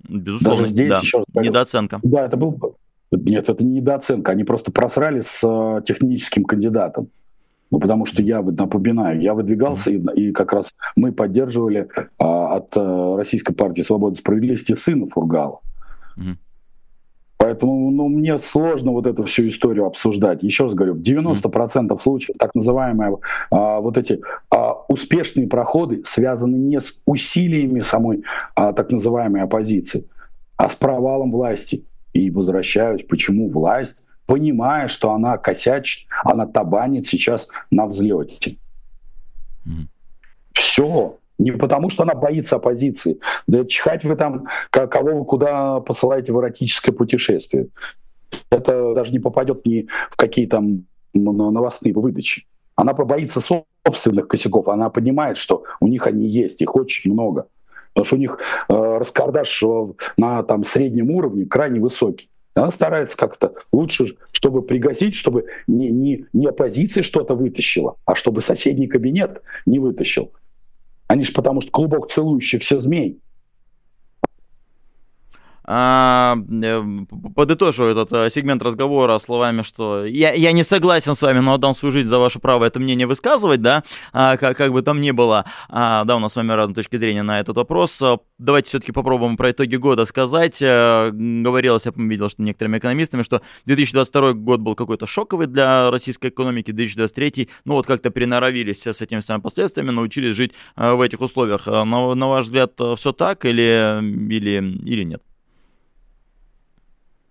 Безусловно, 0.08 0.58
Даже 0.58 0.70
здесь 0.70 0.90
да. 0.90 0.98
еще 0.98 1.24
недооценка. 1.34 2.00
Да, 2.02 2.26
это 2.26 2.36
был 2.36 2.76
Нет, 3.10 3.48
это 3.48 3.62
не 3.62 3.80
недооценка. 3.80 4.32
Они 4.32 4.44
просто 4.44 4.72
просрали 4.72 5.20
с 5.20 5.42
э, 5.44 5.82
техническим 5.84 6.44
кандидатом. 6.44 7.08
Ну, 7.70 7.78
потому 7.78 8.04
что 8.04 8.20
я 8.20 8.42
напоминаю, 8.42 9.20
я 9.20 9.32
выдвигался, 9.32 9.90
и, 9.90 9.98
и 10.16 10.32
как 10.32 10.52
раз 10.52 10.76
мы 10.94 11.10
поддерживали 11.10 11.88
а, 12.18 12.56
от 12.56 12.76
а, 12.76 13.16
Российской 13.16 13.54
партии 13.54 13.80
Свободы 13.80 14.16
и 14.16 14.18
Справедливости 14.18 14.74
сына 14.74 15.06
Фургала. 15.06 15.60
Mm-hmm. 16.18 16.36
Поэтому 17.42 17.90
ну, 17.90 18.06
мне 18.06 18.38
сложно 18.38 18.92
вот 18.92 19.04
эту 19.04 19.24
всю 19.24 19.48
историю 19.48 19.86
обсуждать. 19.86 20.44
Еще 20.44 20.62
раз 20.62 20.74
говорю, 20.74 20.94
в 20.94 21.00
90% 21.00 21.98
случаев 21.98 22.36
так 22.38 22.54
называемые 22.54 23.18
а, 23.50 23.80
вот 23.80 23.98
эти 23.98 24.20
а, 24.48 24.74
успешные 24.86 25.48
проходы 25.48 26.04
связаны 26.04 26.54
не 26.54 26.80
с 26.80 27.02
усилиями 27.04 27.80
самой 27.80 28.22
а, 28.54 28.72
так 28.72 28.92
называемой 28.92 29.42
оппозиции, 29.42 30.08
а 30.56 30.68
с 30.68 30.76
провалом 30.76 31.32
власти. 31.32 31.84
И 32.12 32.30
возвращаюсь, 32.30 33.02
почему 33.08 33.50
власть, 33.50 34.04
понимая, 34.26 34.86
что 34.86 35.10
она 35.10 35.36
косячит, 35.36 36.06
она 36.22 36.46
табанит 36.46 37.08
сейчас 37.08 37.48
на 37.72 37.86
взлете. 37.86 38.56
Mm. 39.66 39.88
Все. 40.52 41.18
Не 41.42 41.50
потому, 41.50 41.90
что 41.90 42.04
она 42.04 42.14
боится 42.14 42.56
оппозиции. 42.56 43.18
Да 43.48 43.64
чихать 43.64 44.04
вы 44.04 44.14
там, 44.14 44.46
кого 44.70 45.18
вы 45.18 45.24
куда 45.24 45.80
посылаете 45.80 46.32
в 46.32 46.40
эротическое 46.40 46.94
путешествие. 46.94 47.66
Это 48.48 48.94
даже 48.94 49.10
не 49.10 49.18
попадет 49.18 49.66
ни 49.66 49.88
в 50.08 50.16
какие 50.16 50.46
там 50.46 50.84
новостные 51.12 51.94
выдачи. 51.94 52.46
Она 52.76 52.94
побоится 52.94 53.40
собственных 53.40 54.28
косяков. 54.28 54.68
Она 54.68 54.88
понимает, 54.88 55.36
что 55.36 55.64
у 55.80 55.88
них 55.88 56.06
они 56.06 56.28
есть, 56.28 56.62
их 56.62 56.76
очень 56.76 57.12
много. 57.12 57.48
Потому 57.92 58.04
что 58.04 58.16
у 58.16 58.20
них 58.20 58.38
э, 58.68 58.74
раскардаш 58.74 59.64
на 60.16 60.44
там, 60.44 60.62
среднем 60.62 61.10
уровне 61.10 61.44
крайне 61.44 61.80
высокий. 61.80 62.30
Она 62.54 62.70
старается 62.70 63.16
как-то 63.16 63.54
лучше, 63.72 64.16
чтобы 64.30 64.62
пригасить, 64.62 65.16
чтобы 65.16 65.46
не, 65.66 65.90
не, 65.90 66.26
не 66.32 66.46
оппозиция 66.46 67.02
что-то 67.02 67.34
вытащила, 67.34 67.96
а 68.04 68.14
чтобы 68.14 68.42
соседний 68.42 68.86
кабинет 68.86 69.42
не 69.66 69.80
вытащил. 69.80 70.30
Они 71.12 71.24
же 71.24 71.32
потому 71.32 71.60
что 71.60 71.70
клубок 71.70 72.10
целующихся 72.10 72.78
змей. 72.78 73.20
А, 75.64 76.36
э, 76.36 76.82
подытожу 77.36 77.84
этот 77.84 78.12
а, 78.12 78.30
сегмент 78.30 78.62
разговора 78.62 79.18
словами, 79.18 79.62
что 79.62 80.04
я, 80.04 80.32
я 80.32 80.52
не 80.52 80.64
согласен 80.64 81.14
с 81.14 81.22
вами, 81.22 81.38
но 81.38 81.54
отдам 81.54 81.74
свою 81.74 81.92
жизнь 81.92 82.08
за 82.08 82.18
ваше 82.18 82.40
право 82.40 82.64
это 82.64 82.80
мнение 82.80 83.06
высказывать, 83.06 83.62
да, 83.62 83.84
а, 84.12 84.36
как, 84.36 84.56
как 84.56 84.72
бы 84.72 84.82
там 84.82 85.00
ни 85.00 85.12
было. 85.12 85.44
А, 85.68 86.04
да, 86.04 86.16
у 86.16 86.18
нас 86.18 86.32
с 86.32 86.36
вами 86.36 86.52
разные 86.52 86.74
точки 86.74 86.96
зрения 86.96 87.22
на 87.22 87.38
этот 87.38 87.56
вопрос. 87.56 88.00
Давайте 88.38 88.70
все-таки 88.70 88.90
попробуем 88.90 89.36
про 89.36 89.52
итоги 89.52 89.76
года 89.76 90.04
сказать. 90.04 90.60
Говорилось, 90.60 91.86
я 91.86 91.92
видел, 91.96 92.28
что 92.28 92.42
некоторыми 92.42 92.78
экономистами, 92.78 93.22
что 93.22 93.42
2022 93.66 94.32
год 94.32 94.60
был 94.60 94.74
какой-то 94.74 95.06
шоковый 95.06 95.46
для 95.46 95.90
российской 95.90 96.30
экономики, 96.30 96.72
2023, 96.72 97.48
ну 97.64 97.74
вот 97.74 97.86
как-то 97.86 98.10
переноровились 98.10 98.86
с 98.86 99.00
этими 99.00 99.20
самыми 99.20 99.42
последствиями, 99.42 99.90
научились 99.90 100.34
жить 100.34 100.52
в 100.76 101.00
этих 101.00 101.20
условиях. 101.20 101.66
На, 101.66 101.84
на 102.14 102.28
ваш 102.28 102.46
взгляд, 102.46 102.72
все 102.96 103.12
так 103.12 103.44
или, 103.44 104.00
или, 104.32 104.78
или 104.84 105.04
нет? 105.04 105.22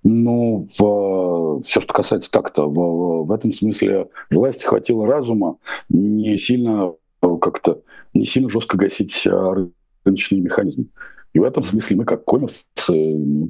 Ну, 0.03 0.67
в, 0.79 1.61
все, 1.61 1.79
что 1.79 1.93
касается 1.93 2.31
как-то, 2.31 2.67
в, 2.67 3.25
в 3.25 3.31
этом 3.31 3.53
смысле 3.53 4.07
власти 4.31 4.65
хватило 4.65 5.05
разума 5.05 5.57
не 5.89 6.37
сильно 6.37 6.93
как-то, 7.39 7.81
не 8.13 8.25
сильно 8.25 8.49
жестко 8.49 8.77
гасить 8.77 9.27
а, 9.27 9.69
рыночные 10.03 10.41
механизмы. 10.41 10.87
И 11.33 11.39
в 11.39 11.43
этом 11.43 11.63
смысле 11.63 11.97
мы, 11.97 12.05
как 12.05 12.25
коммерсы, 12.25 12.65
ну, 12.89 13.49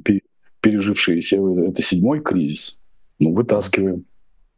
пережившие 0.60 1.20
это 1.20 1.82
седьмой 1.82 2.20
кризис, 2.20 2.78
ну, 3.18 3.32
вытаскиваем. 3.32 4.04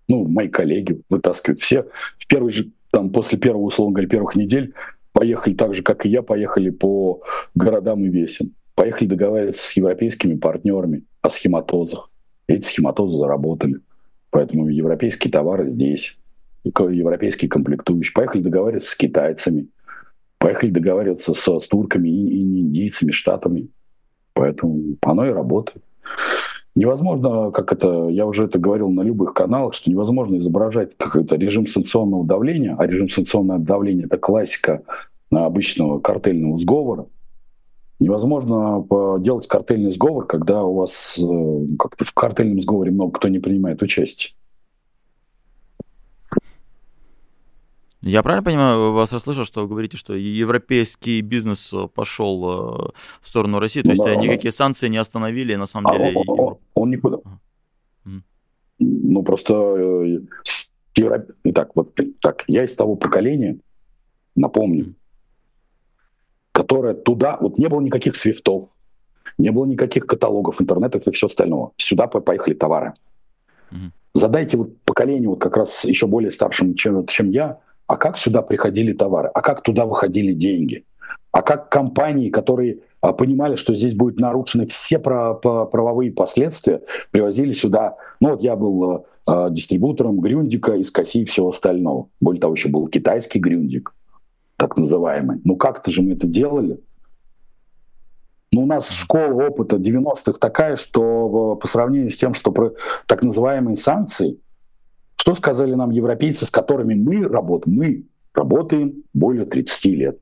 Ну, 0.09 0.27
мои 0.27 0.49
коллеги 0.49 1.01
вытаскивают. 1.09 1.61
Все 1.61 1.87
в 2.19 2.27
первый 2.27 2.51
же, 2.51 2.71
там, 2.91 3.11
после 3.11 3.39
первого, 3.39 3.63
условно 3.63 3.95
говоря, 3.95 4.09
первых 4.09 4.37
недель 4.37 4.75
поехали 5.13 5.55
так 5.55 5.75
же, 5.75 5.83
как 5.83 6.05
и 6.05 6.11
я, 6.11 6.23
поехали 6.23 6.71
по 6.71 7.23
городам 7.55 8.05
и 8.05 8.09
весям. 8.09 8.49
Поехали 8.75 9.07
договариваться 9.09 9.67
с 9.67 9.77
европейскими 9.77 10.37
партнерами 10.37 11.05
о 11.25 11.31
схематозах. 11.31 12.11
Эти 12.47 12.67
схематозы 12.67 13.17
заработали. 13.17 13.81
Поэтому 14.31 14.69
европейские 14.69 15.33
товары 15.33 15.69
здесь, 15.69 16.19
европейские 16.65 17.49
комплектующие. 17.49 18.13
Поехали 18.15 18.43
договариваться 18.43 18.91
с 18.91 18.95
китайцами. 18.95 19.69
Поехали 20.39 20.71
договариваться 20.71 21.33
с, 21.33 21.59
с 21.59 21.69
турками, 21.69 22.09
и, 22.09 22.29
и 22.29 22.61
индийцами, 22.61 23.11
штатами. 23.11 23.69
Поэтому 24.35 24.97
оно 25.01 25.27
и 25.27 25.33
работает. 25.33 25.83
Невозможно, 26.75 27.53
как 27.53 27.73
это, 27.73 28.09
я 28.09 28.27
уже 28.27 28.45
это 28.45 28.59
говорил 28.59 28.91
на 28.91 29.01
любых 29.01 29.33
каналах, 29.33 29.75
что 29.75 29.91
невозможно 29.91 30.37
изображать 30.37 30.95
какой-то 30.97 31.37
режим 31.37 31.67
санкционного 31.67 32.27
давления, 32.27 32.77
а 32.77 32.87
режим 32.87 33.09
санкционного 33.09 33.61
давления– 33.61 34.07
это 34.07 34.19
классика 34.19 34.83
обычного 35.31 36.01
картельного 36.01 36.59
сговора, 36.59 37.07
Невозможно 38.01 38.85
делать 39.21 39.47
картельный 39.47 39.93
сговор, 39.93 40.27
когда 40.27 40.63
у 40.63 40.75
вас 40.75 41.19
э, 41.19 41.77
как-то 41.79 42.05
в 42.05 42.13
картельном 42.13 42.61
сговоре 42.61 42.91
много 42.91 43.13
кто 43.13 43.29
не 43.29 43.39
принимает 43.39 43.83
участие. 43.83 44.35
Я 48.03 48.23
правильно 48.23 48.45
понимаю, 48.45 48.93
вас 48.93 49.13
расслышал, 49.13 49.45
что 49.45 49.63
вы 49.63 49.69
говорите, 49.69 49.97
что 49.97 50.15
европейский 50.15 51.23
бизнес 51.23 51.73
пошел 51.95 52.45
э, 52.45 52.91
в 53.23 53.29
сторону 53.29 53.61
России, 53.61 53.81
то 53.81 53.89
ну, 53.89 53.93
есть 53.93 54.05
да, 54.05 54.17
никакие 54.17 54.51
да. 54.51 54.57
санкции 54.57 54.89
не 54.89 54.99
остановили, 54.99 55.55
на 55.55 55.67
самом 55.67 55.87
а 55.87 55.97
деле... 55.97 56.13
Он, 56.15 56.41
он, 56.41 56.59
он 56.75 56.91
никуда. 56.91 57.19
Mm. 58.05 58.21
Ну, 58.81 59.23
просто... 59.23 59.55
Э, 59.55 60.19
Итак, 61.45 61.71
вот 61.75 61.99
так, 62.21 62.45
я 62.47 62.65
из 62.65 62.75
того 62.77 62.95
поколения, 62.95 63.59
напомню, 64.37 64.95
которая 66.55 66.95
туда, 66.95 67.37
вот 67.41 67.59
не 67.59 67.69
было 67.69 67.81
никаких 67.81 68.15
свифтов, 68.15 68.65
не 69.39 69.51
было 69.51 69.67
никаких 69.67 70.07
каталогов, 70.07 70.63
интернетов 70.63 71.07
и 71.09 71.11
все 71.11 71.27
остального. 71.27 71.73
Сюда 71.77 72.07
поехали 72.07 72.55
товары. 72.55 72.95
Mm-hmm. 73.73 73.91
Задайте 74.15 74.57
вот 74.57 74.79
поколению, 74.85 75.31
вот 75.31 75.41
как 75.41 75.57
раз 75.57 75.85
еще 75.85 76.07
более 76.07 76.31
старшим, 76.31 76.75
чем, 76.77 77.07
чем 77.07 77.31
я, 77.31 77.59
а 77.89 77.97
как 77.97 78.17
сюда 78.17 78.41
приходили 78.41 78.93
товары, 78.93 79.31
а 79.35 79.43
как 79.43 79.65
туда 79.65 79.85
выходили 79.85 80.33
деньги, 80.33 80.85
а 81.33 81.43
как 81.43 81.71
компании, 81.71 82.31
которые 82.31 82.79
а, 83.01 83.13
понимали, 83.13 83.57
что 83.57 83.75
здесь 83.75 83.95
будут 83.95 84.21
нарушены 84.21 84.67
все 84.67 85.01
про, 85.01 85.35
про, 85.35 85.67
правовые 85.67 86.13
последствия, 86.13 86.83
привозили 87.11 87.53
сюда, 87.53 87.97
ну 88.21 88.31
вот 88.31 88.43
я 88.43 88.55
был 88.55 89.07
а, 89.27 89.51
дистрибутором 89.51 90.21
Грюндика 90.21 90.75
из 90.75 90.93
Коси 90.93 91.23
и 91.23 91.25
всего 91.25 91.49
остального. 91.49 92.07
Более 92.21 92.41
того, 92.41 92.55
еще 92.55 92.69
был 92.69 92.87
китайский 92.87 93.41
Грюндик 93.41 93.93
так 94.57 94.77
называемый. 94.77 95.41
Ну 95.45 95.57
как-то 95.57 95.91
же 95.91 96.03
мы 96.03 96.13
это 96.13 96.27
делали. 96.27 96.81
Ну, 98.55 98.63
у 98.63 98.67
нас 98.67 98.89
школа 98.91 99.49
опыта 99.49 99.77
90-х 99.77 100.39
такая, 100.39 100.77
что 100.77 101.57
по 101.57 101.67
сравнению 101.67 102.11
с 102.11 102.17
тем, 102.17 102.35
что 102.35 102.53
про 102.53 102.73
так 103.07 103.25
называемые 103.25 103.75
санкции, 103.75 104.39
что 105.17 105.35
сказали 105.35 105.75
нам 105.75 105.91
европейцы, 105.91 106.47
с 106.47 106.51
которыми 106.53 106.95
мы 106.95 107.25
работаем? 107.25 107.77
Мы 107.77 108.05
работаем 108.33 109.03
более 109.13 109.45
30 109.45 109.85
лет. 109.87 110.19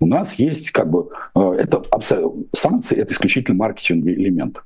У 0.00 0.06
нас 0.06 0.34
есть 0.34 0.70
как 0.70 0.90
бы 0.90 1.10
э, 1.34 1.40
это 1.58 1.82
санкции 2.52 2.96
это 2.96 3.12
исключительно 3.12 3.56
маркетинговый 3.56 4.14
элемент. 4.14 4.62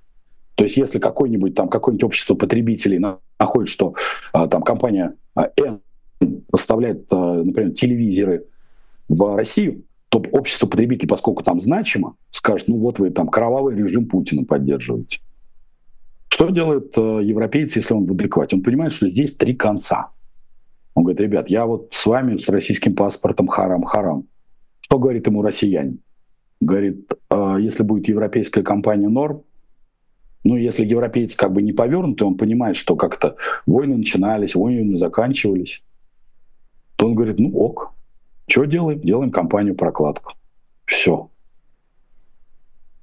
То 0.54 0.64
есть 0.64 0.76
если 0.76 0.98
какой-нибудь 0.98 1.54
там 1.54 1.68
какое-нибудь 1.68 2.04
общество 2.04 2.36
потребителей 2.36 2.98
находит, 3.38 3.68
что 3.68 3.94
э, 4.32 4.46
там 4.48 4.62
компания 4.62 5.14
э, 5.36 5.48
N 5.56 5.80
поставляет, 6.50 7.10
например, 7.10 7.72
телевизоры 7.72 8.46
в 9.08 9.36
Россию, 9.36 9.84
то 10.08 10.18
общество 10.32 10.66
потребителей, 10.66 11.08
поскольку 11.08 11.42
там 11.42 11.60
значимо, 11.60 12.16
скажет, 12.30 12.68
ну 12.68 12.78
вот 12.78 12.98
вы 12.98 13.10
там 13.10 13.28
кровавый 13.28 13.76
режим 13.76 14.06
Путина 14.06 14.44
поддерживаете. 14.44 15.20
Что 16.28 16.50
делает 16.50 16.92
э, 16.96 17.20
европейец, 17.22 17.76
если 17.76 17.94
он 17.94 18.04
в 18.04 18.12
адеквате? 18.12 18.56
Он 18.56 18.62
понимает, 18.62 18.92
что 18.92 19.06
здесь 19.06 19.34
три 19.36 19.54
конца. 19.54 20.10
Он 20.94 21.04
говорит, 21.04 21.20
ребят, 21.20 21.50
я 21.50 21.66
вот 21.66 21.88
с 21.92 22.06
вами 22.06 22.36
с 22.36 22.48
российским 22.48 22.94
паспортом 22.94 23.48
харам-харам. 23.48 24.26
Что 24.80 24.98
говорит 24.98 25.26
ему 25.26 25.42
россиянин? 25.42 26.00
Говорит, 26.60 27.12
э, 27.30 27.56
если 27.60 27.82
будет 27.82 28.08
европейская 28.08 28.62
компания 28.62 29.08
норм, 29.08 29.42
ну, 30.44 30.56
если 30.56 30.84
европейец 30.84 31.34
как 31.34 31.52
бы 31.52 31.60
не 31.60 31.72
повернутый, 31.72 32.26
он 32.26 32.36
понимает, 32.36 32.76
что 32.76 32.94
как-то 32.94 33.36
войны 33.66 33.96
начинались, 33.96 34.54
войны 34.54 34.94
заканчивались, 34.94 35.82
то 36.96 37.06
он 37.06 37.14
говорит, 37.14 37.40
ну 37.40 37.50
ок, 37.56 37.95
что 38.46 38.64
делаем? 38.64 39.00
Делаем 39.00 39.30
компанию 39.30 39.74
прокладку. 39.74 40.34
Все. 40.84 41.30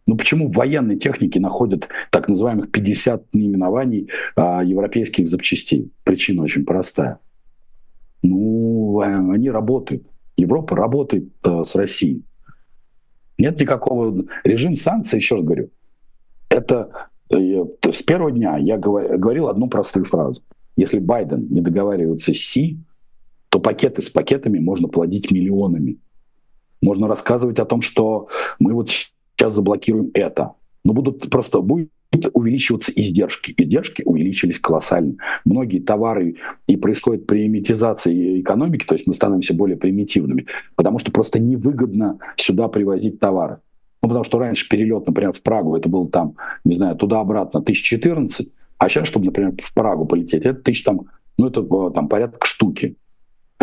Ну 0.05 0.17
почему 0.17 0.49
в 0.49 0.55
военной 0.55 0.97
технике 0.97 1.39
находят 1.39 1.87
так 2.11 2.27
называемых 2.27 2.71
50 2.71 3.33
наименований 3.33 4.09
а, 4.35 4.63
европейских 4.63 5.27
запчастей? 5.27 5.91
Причина 6.03 6.43
очень 6.43 6.65
простая. 6.65 7.19
Ну, 8.21 8.99
а, 9.01 9.07
они 9.07 9.49
работают. 9.49 10.05
Европа 10.35 10.75
работает 10.75 11.31
а, 11.43 11.63
с 11.63 11.75
Россией. 11.75 12.23
Нет 13.37 13.59
никакого... 13.59 14.25
Режим 14.43 14.75
санкций, 14.75 15.19
еще 15.19 15.35
раз 15.35 15.43
говорю, 15.43 15.69
это 16.49 17.09
с 17.29 18.03
первого 18.03 18.31
дня 18.31 18.57
я 18.57 18.77
говорил 18.77 19.47
одну 19.47 19.67
простую 19.67 20.05
фразу. 20.05 20.43
Если 20.75 20.99
Байден 20.99 21.47
не 21.49 21.61
договаривается 21.61 22.33
с 22.33 22.37
Си, 22.37 22.79
то 23.53 23.59
пакеты 23.59 24.01
с 24.01 24.09
пакетами 24.09 24.57
можно 24.57 24.87
плодить 24.87 25.29
миллионами. 25.29 25.99
Можно 26.81 27.07
рассказывать 27.07 27.59
о 27.59 27.65
том, 27.65 27.81
что 27.81 28.27
мы 28.57 28.73
вот 28.73 28.89
сейчас 28.89 29.53
заблокируем 29.53 30.09
это. 30.15 30.53
Но 30.83 30.93
будут 30.93 31.29
просто 31.29 31.61
будет 31.61 31.91
увеличиваться 32.33 32.91
издержки. 32.91 33.53
Издержки 33.55 34.01
увеличились 34.07 34.59
колоссально. 34.59 35.17
Многие 35.45 35.81
товары 35.81 36.37
и 36.65 36.77
происходит 36.77 37.27
примитизация 37.27 38.39
экономики, 38.39 38.85
то 38.87 38.95
есть 38.95 39.05
мы 39.05 39.13
становимся 39.13 39.53
более 39.53 39.77
примитивными, 39.77 40.47
потому 40.73 40.97
что 40.97 41.11
просто 41.11 41.37
невыгодно 41.37 42.17
сюда 42.37 42.67
привозить 42.69 43.19
товары. 43.19 43.59
Ну, 44.01 44.09
потому 44.09 44.23
что 44.23 44.39
раньше 44.39 44.67
перелет, 44.67 45.05
например, 45.05 45.31
в 45.31 45.43
Прагу, 45.43 45.77
это 45.77 45.89
был 45.89 46.07
там, 46.07 46.37
не 46.65 46.73
знаю, 46.73 46.95
туда-обратно 46.95 47.59
1014, 47.59 48.51
а 48.79 48.89
сейчас, 48.89 49.07
чтобы, 49.07 49.27
например, 49.27 49.53
в 49.61 49.73
Прагу 49.75 50.07
полететь, 50.07 50.43
это 50.43 50.59
тысяч 50.59 50.83
там, 50.83 51.01
ну, 51.37 51.49
это 51.49 51.61
э, 51.61 51.91
там 51.93 52.07
порядка 52.07 52.47
штуки. 52.47 52.97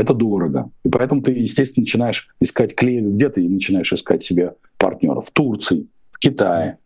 Это 0.01 0.15
дорого. 0.15 0.71
И 0.83 0.89
поэтому 0.89 1.21
ты, 1.21 1.33
естественно, 1.33 1.83
начинаешь 1.83 2.35
искать 2.41 2.75
клиентов. 2.75 3.15
Где 3.15 3.29
ты 3.29 3.47
начинаешь 3.47 3.93
искать 3.93 4.23
себе 4.23 4.55
партнеров? 4.79 5.27
В 5.27 5.31
Турции, 5.31 5.89
в 6.11 6.19
Китае. 6.19 6.79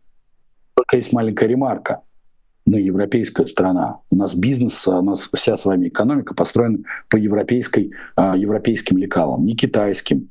Только 0.75 0.97
есть 0.97 1.12
маленькая 1.12 1.47
ремарка. 1.47 2.01
Мы 2.67 2.81
европейская 2.81 3.47
страна. 3.47 4.01
У 4.11 4.17
нас 4.17 4.35
бизнес, 4.35 4.89
у 4.89 5.01
нас 5.01 5.29
вся 5.33 5.57
с 5.57 5.65
вами 5.65 5.89
экономика 5.89 6.35
построена 6.35 6.79
по 7.09 7.17
европейской, 7.17 7.93
э, 8.17 8.33
европейским 8.37 8.97
лекалам, 8.97 9.47
не 9.47 9.55
китайским, 9.55 10.31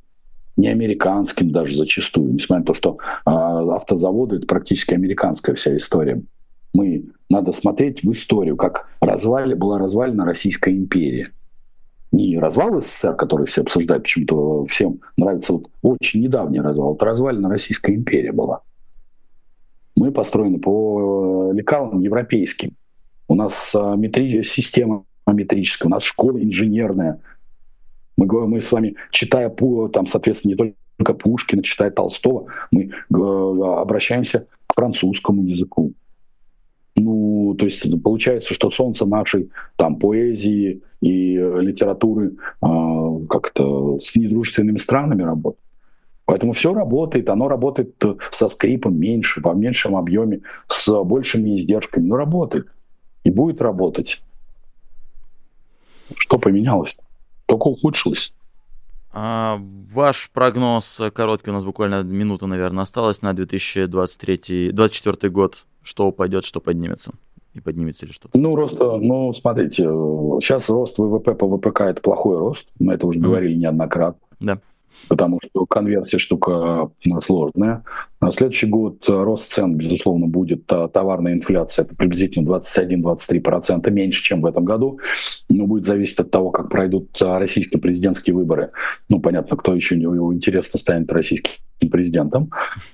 не 0.57 0.67
американским 0.67 1.51
даже 1.51 1.75
зачастую, 1.75 2.33
несмотря 2.33 2.59
на 2.59 2.65
то, 2.65 2.73
что 2.73 2.97
э, 3.25 3.29
автозаводы— 3.29 4.35
это 4.37 4.47
практически 4.47 4.93
американская 4.93 5.55
вся 5.55 5.77
история. 5.77 6.21
Мы, 6.73 7.05
надо 7.29 7.53
смотреть 7.53 8.03
в 8.03 8.11
историю, 8.11 8.57
как 8.57 8.89
развали, 8.99 9.53
была 9.53 9.79
развалена 9.79 10.25
Российская 10.25 10.75
империя. 10.75 11.31
Не 12.13 12.39
развал 12.39 12.81
СССР, 12.81 13.15
который 13.15 13.45
все 13.45 13.61
обсуждают, 13.61 14.03
почему-то 14.03 14.63
всем 14.65 15.01
нравится 15.17 15.51
вот 15.51 15.69
очень 15.81 16.21
недавний 16.21 16.61
развал, 16.61 16.95
это 16.95 17.05
развалена 17.05 17.49
Российская 17.49 17.93
империя 17.93 18.31
была. 18.31 18.61
Мы 19.97 20.11
построены 20.11 20.59
по 20.59 21.51
лекалам 21.53 21.99
европейским. 21.99 22.71
У 23.27 23.35
нас 23.35 23.75
а, 23.75 23.95
метри... 23.95 24.43
система 24.43 25.03
метрическая, 25.27 25.87
у 25.87 25.91
нас 25.91 26.03
школа 26.03 26.41
инженерная— 26.41 27.19
мы, 28.17 28.47
мы 28.47 28.61
с 28.61 28.71
вами, 28.71 28.95
читая, 29.11 29.49
там, 29.91 30.07
соответственно, 30.07 30.51
не 30.51 30.55
только 30.55 31.13
Пушкина, 31.13 31.63
читая 31.63 31.91
Толстого, 31.91 32.47
мы 32.71 32.91
обращаемся 33.11 34.47
к 34.67 34.75
французскому 34.75 35.43
языку. 35.43 35.93
Ну, 36.95 37.55
то 37.57 37.65
есть 37.65 38.03
получается, 38.03 38.53
что 38.53 38.69
солнце 38.69 39.05
нашей 39.05 39.49
там 39.75 39.95
поэзии 39.97 40.81
и 41.01 41.35
литературы 41.35 42.33
э, 42.61 42.67
как-то 43.29 43.97
с 43.99 44.15
недружественными 44.15 44.77
странами 44.77 45.23
работает. 45.23 45.59
Поэтому 46.25 46.53
все 46.53 46.73
работает, 46.73 47.29
оно 47.29 47.47
работает 47.47 48.01
со 48.31 48.47
скрипом 48.47 48.97
меньше, 48.97 49.41
во 49.41 49.53
меньшем 49.53 49.95
объеме, 49.95 50.41
с 50.67 51.03
большими 51.03 51.57
издержками, 51.57 52.05
но 52.05 52.15
работает 52.15 52.67
и 53.23 53.31
будет 53.31 53.61
работать. 53.61 54.21
Что 56.17 56.37
поменялось? 56.37 56.97
-то? 56.97 57.03
только 57.53 57.67
ухудшилось. 57.67 58.33
А, 59.11 59.59
ваш 59.91 60.31
прогноз 60.33 60.99
короткий, 61.13 61.51
у 61.51 61.53
нас 61.53 61.63
буквально 61.63 62.03
минута, 62.03 62.47
наверное, 62.47 62.83
осталась 62.83 63.21
на 63.21 63.31
2023-2024 63.33 65.29
год. 65.29 65.65
Что 65.83 66.07
упадет, 66.07 66.45
что 66.45 66.59
поднимется? 66.59 67.11
И 67.53 67.59
поднимется 67.59 68.05
ли 68.07 68.11
что-то? 68.11 68.35
Ну, 68.37 68.55
рост, 68.55 68.79
ну, 68.79 69.31
смотрите, 69.33 69.83
сейчас 69.83 70.69
рост 70.69 70.97
ВВП 70.97 71.35
по 71.35 71.47
ВПК 71.47 71.81
это 71.81 72.01
плохой 72.01 72.39
рост. 72.39 72.67
Мы 72.79 72.93
это 72.93 73.05
уже 73.05 73.19
говорили 73.19 73.55
неоднократно. 73.55 74.19
Да 74.39 74.59
потому 75.09 75.39
что 75.43 75.65
конверсия 75.65 76.17
штука 76.17 76.89
сложная. 77.19 77.83
На 78.21 78.31
следующий 78.31 78.67
год 78.67 79.03
рост 79.07 79.51
цен, 79.51 79.75
безусловно, 79.75 80.27
будет. 80.27 80.65
Товарная 80.67 81.33
инфляция 81.33 81.83
это 81.83 81.93
приблизительно 81.95 82.47
21-23%, 82.47 83.89
меньше, 83.91 84.23
чем 84.23 84.41
в 84.41 84.45
этом 84.45 84.63
году. 84.63 84.99
Но 85.49 85.65
будет 85.67 85.85
зависеть 85.85 86.19
от 86.19 86.31
того, 86.31 86.51
как 86.51 86.69
пройдут 86.69 87.21
российские 87.21 87.81
президентские 87.81 88.35
выборы. 88.35 88.71
Ну, 89.09 89.19
понятно, 89.19 89.57
кто 89.57 89.75
еще 89.75 89.97
не 89.97 90.05
интересно 90.05 90.79
станет 90.79 91.11
российским 91.11 91.51
президентом. 91.91 92.49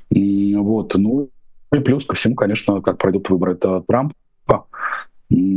Вот. 0.09 0.95
Ну, 0.95 1.29
и 1.73 1.79
плюс 1.79 2.05
ко 2.05 2.15
всему, 2.15 2.35
конечно, 2.35 2.81
как 2.81 2.97
пройдут 2.97 3.29
выборы 3.29 3.53
это 3.53 3.83
Трампа 3.87 4.13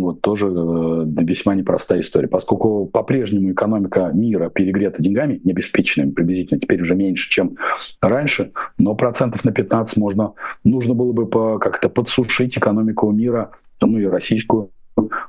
вот 0.02 0.20
тоже 0.20 0.48
э, 0.48 1.04
весьма 1.22 1.54
непростая 1.54 2.00
история, 2.00 2.28
поскольку 2.28 2.86
по-прежнему 2.86 3.52
экономика 3.52 4.10
мира 4.12 4.50
перегрета 4.50 5.02
деньгами, 5.02 5.40
необеспеченными 5.44 6.10
приблизительно, 6.10 6.60
теперь 6.60 6.82
уже 6.82 6.94
меньше, 6.94 7.30
чем 7.30 7.56
раньше, 8.00 8.52
но 8.78 8.94
процентов 8.94 9.44
на 9.44 9.52
15 9.52 9.96
можно, 9.96 10.34
нужно 10.64 10.94
было 10.94 11.12
бы 11.12 11.26
по, 11.26 11.58
как-то 11.58 11.88
подсушить 11.88 12.58
экономику 12.58 13.10
мира, 13.10 13.52
ну 13.80 13.98
и 13.98 14.04
российскую, 14.04 14.70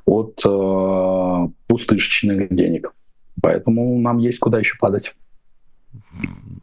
от 0.06 0.42
э, 0.46 1.48
пустышечных 1.68 2.54
денег. 2.54 2.94
Поэтому 3.42 4.00
нам 4.00 4.18
есть 4.18 4.40
куда 4.40 4.60
еще 4.60 4.76
падать 4.80 5.16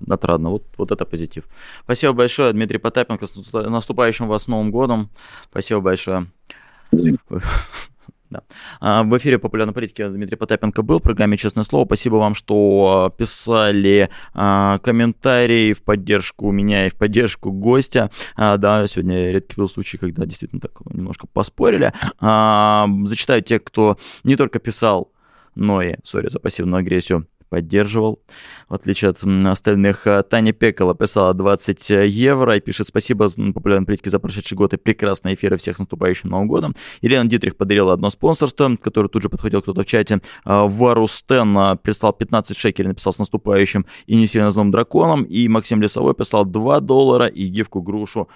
отрадно. 0.09 0.51
Вот, 0.51 0.65
вот 0.77 0.91
это 0.93 1.05
позитив. 1.05 1.45
Спасибо 1.85 2.13
большое, 2.13 2.53
Дмитрий 2.53 2.79
Потапенко. 2.79 3.27
С 3.27 3.53
наступающим 3.53 4.29
вас 4.29 4.49
Новым 4.49 4.71
годом. 4.71 5.11
Спасибо 5.51 5.81
большое. 5.81 6.27
Да. 8.31 8.43
А, 8.81 9.03
в 9.03 9.19
эфире 9.19 9.41
популярной 9.41 9.75
политики 9.75 10.07
Дмитрий 10.07 10.37
Потапенко 10.37 10.83
был 10.83 11.01
в 11.01 11.03
программе 11.03 11.37
«Честное 11.37 11.65
слово». 11.65 11.85
Спасибо 11.85 12.15
вам, 12.17 12.37
что 12.37 13.13
писали 13.19 14.09
а, 14.35 14.79
комментарии 14.79 15.73
в 15.73 15.83
поддержку 15.83 16.53
меня 16.53 16.87
и 16.87 16.91
в 16.91 16.95
поддержку 16.95 17.51
гостя. 17.51 18.11
А, 18.37 18.57
да, 18.57 18.87
сегодня 18.87 19.33
редкий 19.33 19.57
был 19.57 19.69
случай, 19.69 19.99
когда 19.99 20.27
действительно 20.27 20.61
так 20.61 20.73
немножко 20.93 21.27
поспорили. 21.27 21.93
Зачитаю 22.21 23.43
тех, 23.43 23.65
кто 23.65 23.99
не 24.23 24.37
только 24.37 24.61
писал, 24.61 25.11
но 25.57 25.83
и, 25.83 25.97
сори 26.05 26.29
за 26.29 26.39
пассивную 26.39 26.79
агрессию, 26.81 27.27
поддерживал, 27.51 28.21
в 28.69 28.75
отличие 28.75 29.11
от 29.11 29.23
остальных. 29.23 30.07
А, 30.07 30.23
Таня 30.23 30.53
Пекола 30.55 30.95
писала 30.95 31.35
20 31.35 31.91
евро 32.09 32.57
и 32.57 32.61
пишет 32.61 32.87
спасибо 32.87 33.29
популярной 33.55 33.85
политике 33.85 34.09
за 34.09 34.19
прошедший 34.19 34.57
год 34.57 34.73
и 34.73 34.79
прекрасные 34.79 35.35
эфиры 35.35 35.59
всех 35.59 35.77
с 35.77 35.81
наступающим 35.81 36.31
Новым 36.31 36.49
годом. 36.49 36.75
Елена 37.03 37.29
Дитрих 37.29 37.57
подарила 37.57 37.93
одно 37.93 38.09
спонсорство, 38.11 38.77
которое 38.81 39.09
тут 39.09 39.23
же 39.23 39.29
подходил 39.29 39.61
кто-то 39.61 39.83
в 39.83 39.87
чате. 39.87 40.21
А, 40.45 40.67
Варустен 40.67 41.59
а, 41.59 41.77
прислал 41.77 42.13
15 42.13 42.57
шекелей, 42.57 42.89
написал 42.89 43.13
с 43.13 43.19
наступающим 43.19 43.85
и 44.07 44.17
не 44.17 44.27
сильно 44.27 44.51
злым 44.51 44.71
драконом. 44.71 45.25
И 45.25 45.49
Максим 45.49 45.83
Лесовой 45.83 46.15
писал 46.15 46.47
2 46.47 46.81
доллара 46.81 47.27
и 47.27 47.49
гифку 47.49 47.83
грушу. 47.83 48.29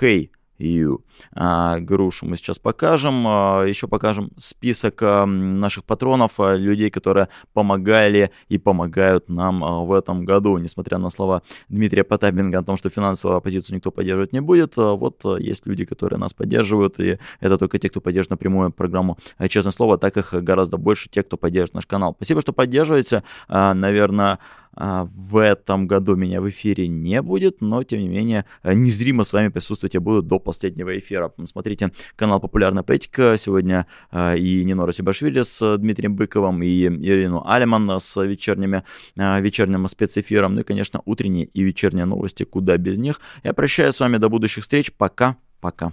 Хей, 0.00 0.30
hey, 0.32 0.41
EU. 0.58 0.98
А, 1.34 1.78
грушу 1.80 2.26
мы 2.26 2.36
сейчас 2.36 2.58
покажем. 2.58 3.26
А, 3.26 3.64
еще 3.64 3.88
покажем 3.88 4.30
список 4.38 5.02
а, 5.02 5.26
наших 5.26 5.84
патронов, 5.84 6.32
людей, 6.38 6.90
которые 6.90 7.28
помогали 7.52 8.30
и 8.48 8.58
помогают 8.58 9.28
нам 9.28 9.86
в 9.86 9.92
этом 9.92 10.24
году. 10.24 10.58
Несмотря 10.58 10.98
на 10.98 11.10
слова 11.10 11.42
Дмитрия 11.68 12.04
Потапенко 12.04 12.58
о 12.58 12.62
том, 12.62 12.76
что 12.76 12.90
финансовую 12.90 13.38
оппозицию 13.38 13.76
никто 13.76 13.90
поддерживать 13.90 14.32
не 14.32 14.40
будет, 14.40 14.76
вот 14.76 15.24
есть 15.38 15.66
люди, 15.66 15.84
которые 15.84 16.18
нас 16.18 16.32
поддерживают, 16.32 17.00
и 17.00 17.18
это 17.40 17.58
только 17.58 17.78
те, 17.78 17.88
кто 17.88 18.00
поддерживает 18.00 18.30
напрямую 18.30 18.72
программу 18.72 19.18
«Честное 19.48 19.72
слово», 19.72 19.98
так 19.98 20.16
их 20.16 20.32
гораздо 20.32 20.76
больше 20.76 21.08
тех, 21.08 21.26
кто 21.26 21.36
поддерживает 21.36 21.74
наш 21.74 21.86
канал. 21.86 22.14
Спасибо, 22.16 22.40
что 22.40 22.52
поддерживаете. 22.52 23.22
Наверное, 23.48 24.32
а, 24.32 24.38
в 24.74 25.36
этом 25.36 25.86
году 25.86 26.16
меня 26.16 26.40
в 26.40 26.48
эфире 26.48 26.88
не 26.88 27.20
будет, 27.22 27.60
но 27.60 27.82
тем 27.84 28.00
не 28.00 28.08
менее 28.08 28.46
незримо 28.64 29.24
с 29.24 29.32
вами 29.32 29.48
присутствовать 29.48 29.94
я 29.94 30.00
буду 30.00 30.22
до 30.22 30.38
последнего 30.38 30.98
эфира. 30.98 31.32
Смотрите 31.44 31.92
канал 32.16 32.40
«Популярная 32.40 32.82
политика». 32.82 33.36
Сегодня 33.38 33.86
а, 34.10 34.34
и 34.34 34.64
Нино 34.64 34.90
Сибашвили 34.92 35.42
с 35.42 35.78
Дмитрием 35.78 36.16
Быковым, 36.16 36.62
и 36.62 36.86
Ирину 36.86 37.42
Алиман 37.46 38.00
с 38.00 38.22
вечерними, 38.22 38.84
а, 39.16 39.40
вечерним 39.40 39.86
спецэфиром. 39.88 40.54
Ну 40.54 40.60
и, 40.60 40.64
конечно, 40.64 41.02
утренние 41.04 41.46
и 41.46 41.62
вечерние 41.62 42.04
новости, 42.04 42.44
куда 42.44 42.76
без 42.76 42.98
них. 42.98 43.20
Я 43.44 43.52
прощаюсь 43.52 43.94
с 43.94 44.00
вами 44.00 44.16
до 44.16 44.28
будущих 44.28 44.64
встреч. 44.64 44.92
Пока-пока. 44.92 45.92